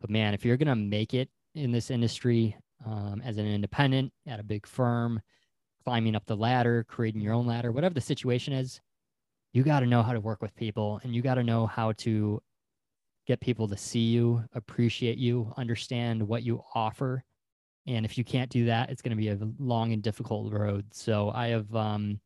But 0.00 0.10
man, 0.10 0.32
if 0.32 0.44
you're 0.44 0.56
gonna 0.56 0.76
make 0.76 1.12
it 1.12 1.28
in 1.56 1.72
this 1.72 1.90
industry 1.90 2.56
um, 2.86 3.20
as 3.24 3.36
an 3.36 3.46
independent 3.48 4.12
at 4.28 4.38
a 4.38 4.44
big 4.44 4.64
firm, 4.64 5.20
climbing 5.84 6.14
up 6.14 6.24
the 6.26 6.36
ladder, 6.36 6.84
creating 6.86 7.20
your 7.20 7.34
own 7.34 7.44
ladder, 7.48 7.72
whatever 7.72 7.94
the 7.94 8.00
situation 8.00 8.52
is, 8.52 8.80
you 9.52 9.64
got 9.64 9.80
to 9.80 9.86
know 9.86 10.04
how 10.04 10.12
to 10.12 10.20
work 10.20 10.40
with 10.40 10.54
people 10.54 11.00
and 11.02 11.12
you 11.12 11.20
got 11.20 11.34
to 11.34 11.42
know 11.42 11.66
how 11.66 11.90
to 11.92 12.40
get 13.26 13.40
people 13.40 13.66
to 13.66 13.76
see 13.76 14.04
you, 14.04 14.44
appreciate 14.54 15.18
you, 15.18 15.52
understand 15.56 16.22
what 16.22 16.44
you 16.44 16.62
offer. 16.76 17.24
And 17.86 18.04
if 18.04 18.16
you 18.16 18.24
can't 18.24 18.50
do 18.50 18.66
that, 18.66 18.90
it's 18.90 19.02
going 19.02 19.10
to 19.10 19.16
be 19.16 19.28
a 19.28 19.38
long 19.58 19.92
and 19.92 20.02
difficult 20.02 20.52
road. 20.52 20.86
So 20.92 21.30
I 21.34 21.48
have 21.48 21.74
um 21.74 22.20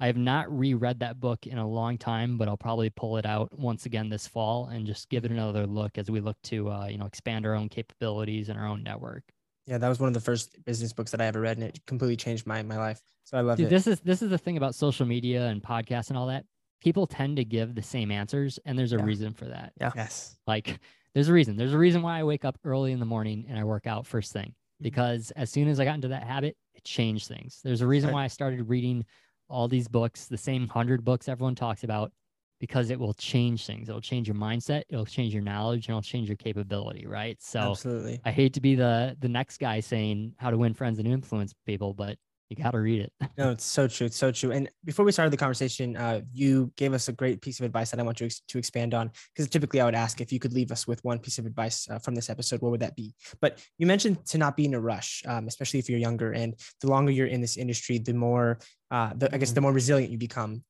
I 0.00 0.06
have 0.06 0.16
not 0.16 0.50
reread 0.50 1.00
that 1.00 1.20
book 1.20 1.46
in 1.46 1.58
a 1.58 1.68
long 1.68 1.98
time, 1.98 2.38
but 2.38 2.48
I'll 2.48 2.56
probably 2.56 2.88
pull 2.88 3.18
it 3.18 3.26
out 3.26 3.56
once 3.58 3.84
again 3.84 4.08
this 4.08 4.26
fall 4.26 4.66
and 4.68 4.86
just 4.86 5.10
give 5.10 5.26
it 5.26 5.30
another 5.30 5.66
look 5.66 5.98
as 5.98 6.10
we 6.10 6.20
look 6.20 6.38
to 6.44 6.70
uh, 6.70 6.86
you 6.86 6.98
know 6.98 7.06
expand 7.06 7.46
our 7.46 7.54
own 7.54 7.68
capabilities 7.68 8.48
and 8.48 8.58
our 8.58 8.66
own 8.66 8.82
network. 8.82 9.24
Yeah, 9.66 9.78
that 9.78 9.88
was 9.88 10.00
one 10.00 10.08
of 10.08 10.14
the 10.14 10.20
first 10.20 10.64
business 10.64 10.92
books 10.92 11.10
that 11.12 11.20
I 11.20 11.26
ever 11.26 11.40
read, 11.40 11.58
and 11.58 11.66
it 11.66 11.78
completely 11.86 12.16
changed 12.16 12.46
my 12.46 12.62
my 12.62 12.78
life. 12.78 13.00
So 13.24 13.36
I 13.36 13.42
love 13.42 13.58
Dude, 13.58 13.66
it. 13.66 13.70
this 13.70 13.86
is 13.86 14.00
this 14.00 14.22
is 14.22 14.30
the 14.30 14.38
thing 14.38 14.56
about 14.56 14.74
social 14.74 15.06
media 15.06 15.46
and 15.46 15.62
podcasts 15.62 16.08
and 16.08 16.16
all 16.16 16.26
that. 16.28 16.44
People 16.82 17.06
tend 17.06 17.36
to 17.36 17.44
give 17.44 17.74
the 17.74 17.82
same 17.82 18.10
answers, 18.10 18.58
and 18.64 18.78
there's 18.78 18.94
a 18.94 18.96
Yeah. 18.96 19.04
reason 19.04 19.34
for 19.34 19.44
that. 19.44 19.72
Yeah. 19.78 19.92
yes. 19.94 20.36
Like 20.46 20.80
there's 21.14 21.28
a 21.28 21.32
reason. 21.32 21.56
There's 21.56 21.74
a 21.74 21.78
reason 21.78 22.00
why 22.00 22.18
I 22.18 22.24
wake 22.24 22.44
up 22.46 22.58
early 22.64 22.92
in 22.92 23.00
the 23.00 23.06
morning 23.06 23.44
and 23.48 23.58
I 23.58 23.64
work 23.64 23.86
out 23.86 24.06
first 24.06 24.32
thing. 24.32 24.54
Because 24.80 25.30
as 25.32 25.50
soon 25.50 25.68
as 25.68 25.80
I 25.80 25.84
got 25.84 25.94
into 25.94 26.08
that 26.08 26.24
habit, 26.24 26.56
it 26.74 26.84
changed 26.84 27.28
things. 27.28 27.60
There's 27.62 27.80
a 27.80 27.86
reason 27.86 28.12
why 28.12 28.24
I 28.24 28.28
started 28.28 28.68
reading 28.68 29.04
all 29.48 29.68
these 29.68 29.88
books, 29.88 30.26
the 30.26 30.38
same 30.38 30.68
hundred 30.68 31.04
books 31.04 31.28
everyone 31.28 31.54
talks 31.54 31.84
about, 31.84 32.12
because 32.60 32.90
it 32.90 32.98
will 32.98 33.14
change 33.14 33.66
things. 33.66 33.88
It'll 33.88 34.00
change 34.00 34.28
your 34.28 34.36
mindset, 34.36 34.82
it'll 34.88 35.06
change 35.06 35.34
your 35.34 35.42
knowledge, 35.42 35.86
and 35.86 35.90
it'll 35.90 36.02
change 36.02 36.28
your 36.28 36.36
capability, 36.36 37.06
right? 37.06 37.36
So 37.40 37.60
Absolutely. 37.60 38.20
I 38.24 38.30
hate 38.30 38.54
to 38.54 38.60
be 38.60 38.74
the 38.74 39.16
the 39.18 39.28
next 39.28 39.58
guy 39.58 39.80
saying 39.80 40.34
how 40.38 40.50
to 40.50 40.58
win 40.58 40.74
friends 40.74 40.98
and 40.98 41.08
influence 41.08 41.54
people, 41.66 41.94
but 41.94 42.16
you 42.50 42.56
got 42.62 42.72
to 42.72 42.78
read 42.80 43.00
it. 43.00 43.12
No, 43.38 43.50
it's 43.52 43.64
so 43.64 43.88
true. 43.88 44.06
It's 44.06 44.18
so 44.18 44.30
true. 44.30 44.50
And 44.52 44.68
before 44.84 45.04
we 45.04 45.12
started 45.12 45.30
the 45.32 45.36
conversation, 45.38 45.96
uh, 45.96 46.20
you 46.32 46.70
gave 46.76 46.92
us 46.92 47.08
a 47.08 47.12
great 47.12 47.40
piece 47.40 47.58
of 47.58 47.64
advice 47.64 47.90
that 47.90 47.98
I 47.98 48.02
want 48.02 48.18
to 48.18 48.26
ex- 48.26 48.40
to 48.48 48.58
expand 48.58 48.92
on. 48.92 49.10
Because 49.34 49.48
typically, 49.48 49.80
I 49.80 49.86
would 49.86 49.94
ask 49.94 50.20
if 50.20 50.30
you 50.30 50.38
could 50.38 50.52
leave 50.52 50.70
us 50.70 50.86
with 50.86 51.02
one 51.04 51.18
piece 51.20 51.38
of 51.38 51.46
advice 51.46 51.88
uh, 51.88 51.98
from 51.98 52.14
this 52.14 52.28
episode, 52.28 52.60
what 52.60 52.70
would 52.72 52.80
that 52.80 52.96
be? 52.96 53.14
But 53.40 53.64
you 53.78 53.86
mentioned 53.86 54.26
to 54.26 54.36
not 54.38 54.56
be 54.58 54.66
in 54.66 54.74
a 54.74 54.80
rush, 54.80 55.22
um, 55.26 55.46
especially 55.48 55.78
if 55.78 55.88
you're 55.88 55.98
younger. 55.98 56.32
And 56.32 56.54
the 56.82 56.88
longer 56.88 57.12
you're 57.12 57.28
in 57.28 57.40
this 57.40 57.56
industry, 57.56 57.98
the 57.98 58.12
more, 58.12 58.58
uh, 58.90 59.12
the, 59.16 59.34
I 59.34 59.38
guess, 59.38 59.52
Mhm. 59.52 59.54
the 59.54 59.60
more 59.62 59.72
resilient 59.72 60.12
you 60.12 60.18
become 60.18 60.62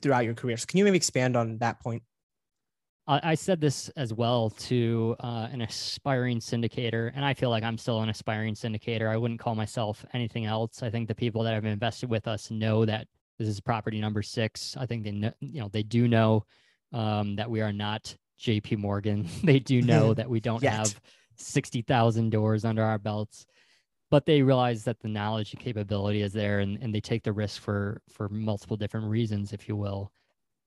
throughout 0.00 0.24
your 0.24 0.34
career. 0.34 0.56
So, 0.56 0.64
can 0.66 0.78
you 0.78 0.84
maybe 0.84 0.96
expand 0.96 1.36
on 1.36 1.58
that 1.58 1.78
point? 1.80 2.02
I, 3.06 3.34
said 3.34 3.60
this 3.60 3.90
as 3.90 4.14
well 4.14 4.50
to 4.50 5.14
uh, 5.20 5.48
an 5.52 5.60
aspiring 5.60 6.38
syndicator, 6.38 7.12
and 7.14 7.22
I 7.24 7.34
feel 7.34 7.50
like 7.50 7.62
I'm 7.62 7.76
still 7.76 8.00
an 8.00 8.08
aspiring 8.08 8.54
syndicator. 8.54 9.10
I 9.10 9.18
wouldn't 9.18 9.40
call 9.40 9.54
myself 9.54 10.04
anything 10.14 10.46
else. 10.46 10.82
I 10.82 10.88
think 10.88 11.08
the 11.08 11.14
people 11.14 11.42
that 11.42 11.52
have 11.52 11.66
invested 11.66 12.08
with 12.08 12.26
us 12.26 12.50
know 12.50 12.86
that 12.86 13.06
this 13.38 13.48
is 13.48 13.60
property 13.60 14.00
number 14.00 14.22
six. 14.22 14.74
I 14.78 14.86
think 14.86 15.04
they 15.04 15.10
know, 15.10 15.32
you 15.40 15.60
know, 15.60 15.68
they 15.68 15.82
do 15.82 16.08
know 16.08 16.46
um, 16.92 17.36
that 17.36 17.50
we 17.50 17.60
are 17.60 17.72
not 17.72 18.16
J.P. 18.38 18.76
Morgan. 18.76 19.28
they 19.44 19.58
do 19.58 19.82
know 19.82 20.14
that 20.14 20.28
we 20.28 20.40
don't 20.40 20.64
have 20.64 20.98
sixty 21.36 21.82
thousand 21.82 22.30
doors 22.30 22.64
under 22.64 22.82
our 22.82 22.98
belts, 22.98 23.44
but 24.10 24.24
they 24.24 24.40
realize 24.40 24.84
that 24.84 25.00
the 25.00 25.08
knowledge 25.08 25.52
and 25.52 25.60
capability 25.60 26.22
is 26.22 26.32
there, 26.32 26.60
and, 26.60 26.78
and 26.80 26.94
they 26.94 27.02
take 27.02 27.22
the 27.22 27.32
risk 27.34 27.60
for 27.60 28.00
for 28.08 28.30
multiple 28.30 28.78
different 28.78 29.08
reasons, 29.08 29.52
if 29.52 29.68
you 29.68 29.76
will. 29.76 30.10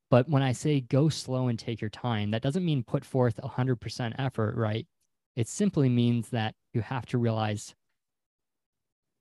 But 0.09 0.29
when 0.29 0.41
I 0.41 0.53
say 0.53 0.81
go 0.81 1.09
slow 1.09 1.47
and 1.47 1.59
take 1.59 1.81
your 1.81 1.89
time, 1.89 2.31
that 2.31 2.41
doesn't 2.41 2.65
mean 2.65 2.83
put 2.83 3.03
forth 3.03 3.39
100% 3.43 4.15
effort, 4.17 4.55
right? 4.55 4.87
It 5.35 5.47
simply 5.47 5.89
means 5.89 6.29
that 6.29 6.55
you 6.73 6.81
have 6.81 7.05
to 7.07 7.17
realize 7.17 7.75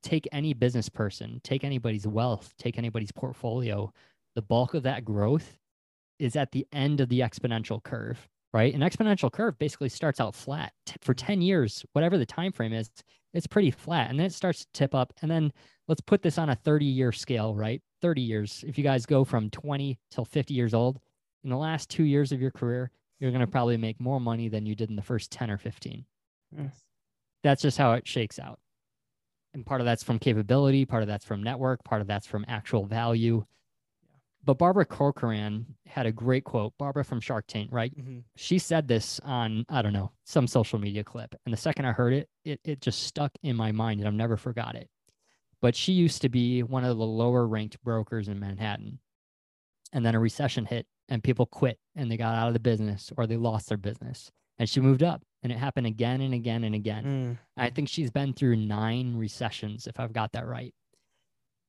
take 0.03 0.29
any 0.31 0.55
business 0.55 0.89
person, 0.89 1.41
take 1.43 1.65
anybody's 1.65 2.07
wealth, 2.07 2.55
take 2.59 2.79
anybody's 2.79 3.13
portfolio. 3.13 3.93
The 4.37 4.43
bulk 4.43 4.75
of 4.75 4.85
that 4.85 5.05
growth 5.05 5.59
is 6.19 6.37
at 6.37 6.53
the 6.53 6.67
end 6.73 7.01
of 7.01 7.09
the 7.09 7.21
exponential 7.21 7.83
curve, 7.83 8.29
right? 8.53 8.73
An 8.73 8.81
exponential 8.81 9.33
curve 9.33 9.59
basically 9.59 9.89
starts 9.89 10.21
out 10.21 10.35
flat 10.35 10.73
for 11.01 11.15
mm-hmm. 11.15 11.27
10 11.27 11.43
years, 11.43 11.85
whatever 11.93 12.17
the 12.17 12.27
time 12.27 12.53
frame 12.53 12.73
is, 12.73 12.91
it's 13.35 13.47
pretty 13.47 13.71
flat 13.71 14.09
and 14.09 14.19
then 14.19 14.27
it 14.27 14.33
starts 14.33 14.61
to 14.61 14.67
tip 14.73 14.95
up 14.95 15.13
and 15.21 15.31
then 15.31 15.53
let's 15.89 16.01
put 16.01 16.23
this 16.23 16.39
on 16.39 16.51
a 16.51 16.55
30 16.57 16.85
year 16.87 17.13
scale, 17.13 17.55
right? 17.55 17.83
30 18.03 18.23
years. 18.23 18.65
If 18.67 18.79
you 18.79 18.85
guys 18.85 19.07
go 19.07 19.25
from 19.25 19.51
20 19.51 19.99
till 20.11 20.25
50 20.25 20.55
years 20.55 20.75
old, 20.75 21.01
in 21.45 21.51
the 21.51 21.57
last 21.57 21.91
2 21.91 22.05
years 22.05 22.33
of 22.33 22.41
your 22.41 22.51
career, 22.51 22.91
you're 23.21 23.31
going 23.31 23.41
to 23.41 23.47
probably 23.47 23.77
make 23.77 24.01
more 24.01 24.21
money 24.21 24.49
than 24.49 24.67
you 24.67 24.75
did 24.75 24.91
in 24.91 24.97
the 24.97 25.03
first 25.03 25.31
10 25.31 25.51
or 25.51 25.59
15. 25.59 26.05
Mm. 26.57 26.71
That's 27.43 27.63
just 27.63 27.79
how 27.79 27.93
it 27.93 28.07
shakes 28.07 28.39
out. 28.39 28.59
And 29.55 29.65
part 29.65 29.81
of 29.81 29.85
that's 29.87 30.03
from 30.03 30.19
capability, 30.19 30.85
part 30.85 31.03
of 31.03 31.09
that's 31.09 31.25
from 31.25 31.43
network, 31.43 31.83
part 31.85 32.03
of 32.03 32.07
that's 32.07 32.27
from 32.27 32.45
actual 32.49 32.85
value. 32.85 33.47
But 34.45 34.59
Barbara 34.59 34.85
Corcoran 34.85 35.77
had 35.87 36.07
a 36.07 36.13
great 36.13 36.45
quote, 36.45 36.75
Barbara 36.79 37.05
from 37.05 37.21
Shark 37.21 37.47
Tank, 37.49 37.71
right? 37.73 37.97
Mhm. 37.97 38.25
She 38.37 38.59
said 38.59 38.87
this 38.87 39.19
on, 39.21 39.65
I 39.69 39.83
don't 39.83 39.93
know, 39.93 40.13
some 40.25 40.47
social 40.47 40.79
media 40.79 41.03
clip. 41.03 41.35
And 41.45 41.53
the 41.53 41.57
second 41.57 41.87
I 41.87 41.93
heard 41.93 42.13
it, 42.13 42.29
it, 42.45 42.61
it 42.65 42.81
just 42.81 43.05
stuck 43.05 43.33
in 43.43 43.57
my 43.57 43.73
mind 43.73 44.01
and 44.01 44.07
I've 44.07 44.15
never 44.15 44.37
forgot 44.37 44.75
it. 44.75 44.89
But 45.63 45.75
she 45.75 45.93
used 45.93 46.23
to 46.23 46.29
be 46.29 46.63
one 46.63 46.85
of 46.85 46.97
the 46.97 47.05
lower 47.05 47.47
ranked 47.47 47.83
brokers 47.83 48.29
in 48.29 48.39
Manhattan. 48.39 48.99
And 49.93 50.05
then 50.05 50.15
a 50.15 50.21
recession 50.21 50.67
hit 50.67 50.87
and 51.09 51.23
people 51.23 51.47
quit 51.47 51.79
and 51.95 52.11
they 52.11 52.17
got 52.17 52.35
out 52.35 52.49
of 52.49 52.55
the 52.55 52.61
business 52.61 53.13
or 53.17 53.27
they 53.27 53.37
lost 53.37 53.69
their 53.69 53.79
business. 53.79 54.31
And 54.59 54.69
she 54.69 54.81
moved 54.81 55.03
up 55.03 55.23
and 55.43 55.53
it 55.53 55.59
happened 55.59 55.87
again 55.87 56.21
and 56.21 56.35
again 56.35 56.65
and 56.65 56.75
again. 56.75 57.05
Mm. 57.05 57.39
I 57.57 57.71
think 57.71 57.89
she's 57.89 58.11
been 58.11 58.33
through 58.33 58.57
nine 58.57 59.17
recessions, 59.17 59.87
if 59.87 60.01
I've 60.01 60.13
got 60.13 60.33
that 60.33 60.47
right. 60.47 60.75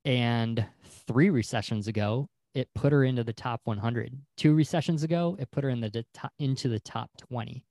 And 0.04 0.66
three 1.06 1.30
recessions 1.30 1.88
ago, 1.88 2.28
it 2.54 2.70
put 2.74 2.92
her 2.92 3.04
into 3.04 3.24
the 3.24 3.34
top 3.34 3.62
100. 3.66 4.18
Two 4.36 4.54
recessions 4.54 5.04
ago, 5.04 5.36
it 5.40 5.52
put 5.52 5.64
her 5.64 5.70
in 5.70 5.82
the 5.82 6.06
into 6.40 6.70
the 6.70 6.80
top 6.80 7.12
20. 7.30 7.64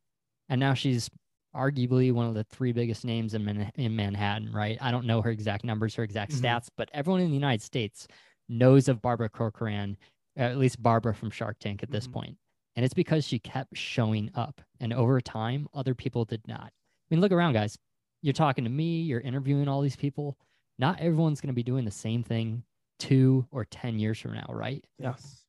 And 0.48 0.60
now 0.60 0.74
she's 0.74 1.10
arguably 1.56 2.12
one 2.12 2.26
of 2.26 2.34
the 2.34 2.44
three 2.44 2.72
biggest 2.72 3.04
names 3.04 3.34
in, 3.34 3.44
Man- 3.44 3.72
in 3.76 3.96
Manhattan, 3.96 4.52
right? 4.52 4.78
I 4.80 4.90
don't 4.90 5.06
know 5.06 5.22
her 5.22 5.30
exact 5.30 5.64
numbers, 5.64 5.94
her 5.94 6.02
exact 6.02 6.32
Mhm. 6.32 6.40
stats, 6.40 6.68
but 6.76 6.90
everyone 6.92 7.20
in 7.22 7.28
the 7.28 7.34
United 7.34 7.62
States 7.62 8.06
knows 8.48 8.88
of 8.88 9.00
Barbara 9.02 9.28
Corcoran, 9.28 9.96
at 10.36 10.58
least 10.58 10.82
Barbara 10.82 11.14
from 11.14 11.30
Shark 11.30 11.58
Tank 11.58 11.82
at 11.82 11.90
this 11.90 12.06
Mhm. 12.06 12.12
point. 12.12 12.38
And 12.76 12.84
it's 12.84 12.94
because 12.94 13.26
she 13.26 13.38
kept 13.38 13.76
showing 13.76 14.30
up. 14.34 14.60
And 14.80 14.92
over 14.92 15.20
time, 15.20 15.66
other 15.72 15.94
people 15.94 16.24
did 16.26 16.46
not. 16.46 16.66
I 16.66 17.06
mean, 17.10 17.20
look 17.20 17.32
around, 17.32 17.54
guys. 17.54 17.78
You're 18.22 18.34
talking 18.34 18.64
to 18.64 18.70
me, 18.70 19.02
you're 19.02 19.20
interviewing 19.20 19.66
all 19.68 19.80
these 19.80 19.96
people. 19.96 20.38
Not 20.78 21.00
everyone's 21.00 21.40
going 21.40 21.52
to 21.52 21.56
be 21.56 21.62
doing 21.62 21.84
the 21.86 21.90
same 21.90 22.22
thing 22.22 22.64
two 22.98 23.46
or 23.50 23.64
10 23.64 23.98
years 23.98 24.18
from 24.18 24.34
now, 24.34 24.46
right? 24.50 24.84
Yes. 24.98 25.44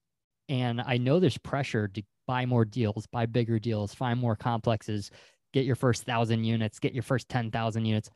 And 0.48 0.80
I 0.82 0.98
know 0.98 1.20
there's 1.20 1.38
pressure 1.38 1.88
to 1.90 2.04
buy 2.26 2.46
more 2.46 2.66
deals, 2.66 3.08
buy 3.08 3.26
bigger 3.26 3.60
deals, 3.60 3.94
find 3.94 4.20
more 4.20 4.36
complexes, 4.36 5.12
get 5.58 5.66
your 5.66 5.76
first 5.76 6.04
thousand 6.04 6.44
units, 6.44 6.78
get 6.78 6.94
your 6.94 7.02
first 7.02 7.28
10,000 7.30 7.84
units. 7.84 8.12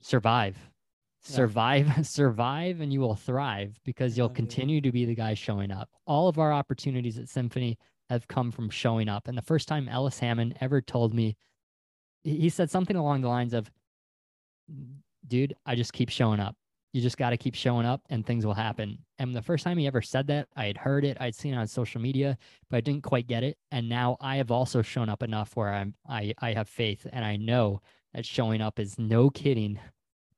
Survive. 0.00 0.56
Yeah. 1.28 1.34
Survive, 1.34 2.06
survive, 2.06 2.80
and 2.80 2.92
you 2.92 3.00
will 3.00 3.16
thrive 3.16 3.76
because 3.84 4.16
you'll 4.16 4.28
mm-hmm. 4.28 4.36
continue 4.36 4.80
to 4.80 4.92
be 4.92 5.04
the 5.04 5.16
guy 5.16 5.34
showing 5.34 5.72
up. 5.72 5.88
All 6.06 6.28
of 6.28 6.38
our 6.38 6.52
opportunities 6.52 7.18
at 7.18 7.28
Symphony 7.28 7.76
have 8.08 8.28
come 8.28 8.52
from 8.52 8.70
showing 8.70 9.08
up. 9.08 9.26
And 9.26 9.36
the 9.36 9.42
first 9.42 9.66
time 9.66 9.88
Ellis 9.88 10.20
Hammond 10.20 10.56
ever 10.60 10.80
told 10.80 11.12
me, 11.12 11.36
he 12.22 12.36
he 12.36 12.48
said 12.50 12.70
something 12.70 12.94
along 12.94 13.22
the 13.22 13.28
lines 13.28 13.52
of, 13.52 13.68
dude, 15.26 15.56
I 15.66 15.74
just 15.74 15.92
keep 15.92 16.08
showing 16.08 16.38
up. 16.38 16.54
You 16.96 17.02
just 17.02 17.18
got 17.18 17.30
to 17.30 17.36
keep 17.36 17.54
showing 17.54 17.84
up 17.84 18.00
and 18.08 18.24
things 18.24 18.46
will 18.46 18.54
happen. 18.54 18.96
And 19.18 19.36
the 19.36 19.42
first 19.42 19.64
time 19.64 19.76
he 19.76 19.86
ever 19.86 20.00
said 20.00 20.26
that, 20.28 20.48
I 20.56 20.64
had 20.64 20.78
heard 20.78 21.04
it, 21.04 21.18
I'd 21.20 21.34
seen 21.34 21.52
it 21.52 21.58
on 21.58 21.66
social 21.66 22.00
media, 22.00 22.38
but 22.70 22.78
I 22.78 22.80
didn't 22.80 23.02
quite 23.02 23.26
get 23.26 23.42
it. 23.42 23.58
And 23.70 23.86
now 23.86 24.16
I 24.18 24.36
have 24.36 24.50
also 24.50 24.80
shown 24.80 25.10
up 25.10 25.22
enough 25.22 25.56
where 25.56 25.74
I'm 25.74 25.92
I 26.08 26.32
I 26.38 26.54
have 26.54 26.70
faith 26.70 27.06
and 27.12 27.22
I 27.22 27.36
know 27.36 27.82
that 28.14 28.24
showing 28.24 28.62
up 28.62 28.78
is 28.78 28.98
no 28.98 29.28
kidding 29.28 29.78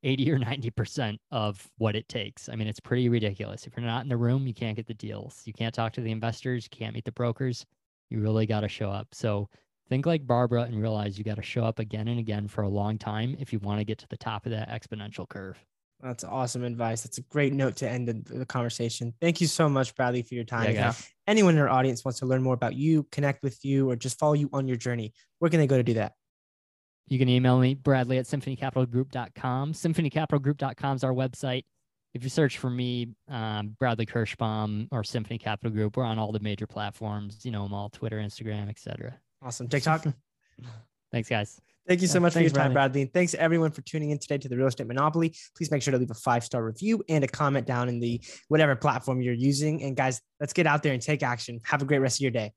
80 0.03 0.33
or 0.33 0.39
90% 0.41 1.19
of 1.31 1.71
what 1.79 1.95
it 1.95 2.09
takes. 2.09 2.49
I 2.49 2.57
mean, 2.57 2.67
it's 2.67 2.81
pretty 2.81 3.09
ridiculous. 3.09 3.65
If 3.65 3.77
you're 3.77 3.87
not 3.87 4.03
in 4.03 4.09
the 4.09 4.17
room, 4.17 4.49
you 4.49 4.55
can't 4.55 4.75
get 4.75 4.89
the 4.89 4.95
deals. 4.95 5.43
You 5.45 5.53
can't 5.53 5.73
talk 5.73 5.93
to 5.93 6.01
the 6.01 6.11
investors, 6.11 6.69
you 6.71 6.77
can't 6.77 6.95
meet 6.95 7.05
the 7.05 7.13
brokers. 7.13 7.65
You 8.11 8.21
really 8.21 8.47
got 8.47 8.61
to 8.61 8.69
show 8.69 8.91
up. 8.91 9.09
So 9.13 9.49
think 9.89 10.07
like 10.07 10.27
Barbara 10.27 10.63
and 10.63 10.81
realize 10.81 11.19
you 11.19 11.25
got 11.25 11.37
to 11.37 11.43
show 11.43 11.65
up 11.65 11.79
again 11.79 12.09
and 12.09 12.19
again 12.19 12.49
for 12.49 12.63
a 12.63 12.69
long 12.69 12.99
time 12.99 13.37
if 13.39 13.53
you 13.53 13.61
want 13.61 13.79
to 13.79 13.85
get 13.85 13.99
to 13.99 14.09
the 14.09 14.17
top 14.17 14.45
of 14.45 14.53
that 14.53 14.69
exponential 14.71 15.29
curve. 15.29 15.65
That's 16.01 16.23
awesome 16.23 16.63
advice. 16.63 17.03
That's 17.03 17.19
a 17.19 17.23
great 17.23 17.53
note 17.53 17.77
to 17.77 17.89
end 17.89 18.07
the, 18.07 18.39
the 18.39 18.47
conversation. 18.47 19.13
Thank 19.21 19.41
you 19.41 19.49
so 19.49 19.69
much, 19.69 19.95
Bradley, 19.97 20.23
for 20.23 20.35
your 20.35 20.45
time. 20.45 20.73
Yeah, 20.73 20.95
anyone 21.27 21.55
in 21.55 21.61
our 21.61 21.69
audience 21.69 22.05
wants 22.05 22.21
to 22.21 22.27
learn 22.27 22.43
more 22.43 22.55
about 22.55 22.75
you, 22.75 23.05
connect 23.11 23.43
with 23.43 23.65
you, 23.65 23.91
or 23.91 23.97
just 23.97 24.19
follow 24.19 24.35
you 24.35 24.49
on 24.53 24.69
your 24.69 24.77
journey, 24.77 25.13
where 25.41 25.51
can 25.51 25.59
they 25.59 25.67
go 25.67 25.77
to 25.77 25.83
do 25.83 25.95
that? 25.95 26.13
You 27.09 27.19
can 27.19 27.29
email 27.29 27.59
me, 27.59 27.75
Bradley 27.75 28.19
at 28.19 28.27
symphonycapitalgroup.com. 28.27 29.73
Symphonycapitalgroup.com 29.73 30.97
is 30.97 31.05
our 31.05 31.13
website. 31.13 31.65
If 32.15 32.23
you 32.23 32.31
search 32.31 32.59
for 32.59 32.71
me, 32.71 33.09
um, 33.29 33.77
Bradley 33.79 34.07
Kirschbaum 34.07 34.89
or 34.91 35.05
Symphony 35.05 35.39
Capital 35.39 35.71
Group, 35.71 35.97
we're 35.97 36.05
on 36.05 36.19
all 36.19 36.33
the 36.33 36.41
major 36.41 36.67
platforms, 36.67 37.45
you 37.45 37.51
know 37.51 37.63
them 37.65 37.75
all, 37.75 37.91
Twitter, 37.91 38.19
Instagram, 38.19 38.69
etc. 38.69 39.19
Awesome. 39.43 39.69
TikTok. 39.69 40.07
Thanks, 41.13 41.29
guys. 41.29 41.61
Thank 41.89 42.03
you 42.03 42.07
so 42.07 42.19
Yeah, 42.19 42.21
much 42.21 42.35
for 42.35 42.41
your 42.41 42.51
time, 42.51 42.75
Bradley. 42.75 42.75
Bradley. 42.75 43.03
And 43.03 43.13
thanks 43.15 43.33
everyone 43.35 43.71
for 43.71 43.81
tuning 43.81 44.11
in 44.11 44.19
today 44.19 44.37
to 44.37 44.49
the 44.49 44.57
Real 44.59 44.67
Estate 44.67 44.87
Monopoly. 44.87 45.35
Please 45.57 45.71
make 45.71 45.83
sure 45.83 45.93
to 45.93 45.99
leave 45.99 46.11
a 46.11 46.15
five 46.15 46.45
star 46.45 46.63
review 46.63 47.03
and 47.09 47.25
a 47.25 47.27
comment 47.27 47.67
down 47.67 47.89
in 47.89 47.99
the 47.99 48.21
whatever 48.49 48.77
platform 48.77 49.23
you're 49.23 49.33
using. 49.33 49.83
And 49.83 49.97
guys, 49.97 50.21
let's 50.39 50.53
get 50.53 50.67
out 50.67 50.83
there 50.83 50.93
and 50.93 51.01
take 51.01 51.23
action. 51.23 51.61
Have 51.65 51.81
a 51.81 51.87
great 51.87 52.01
rest 52.01 52.19
of 52.19 52.21
your 52.21 52.31
day. 52.31 52.53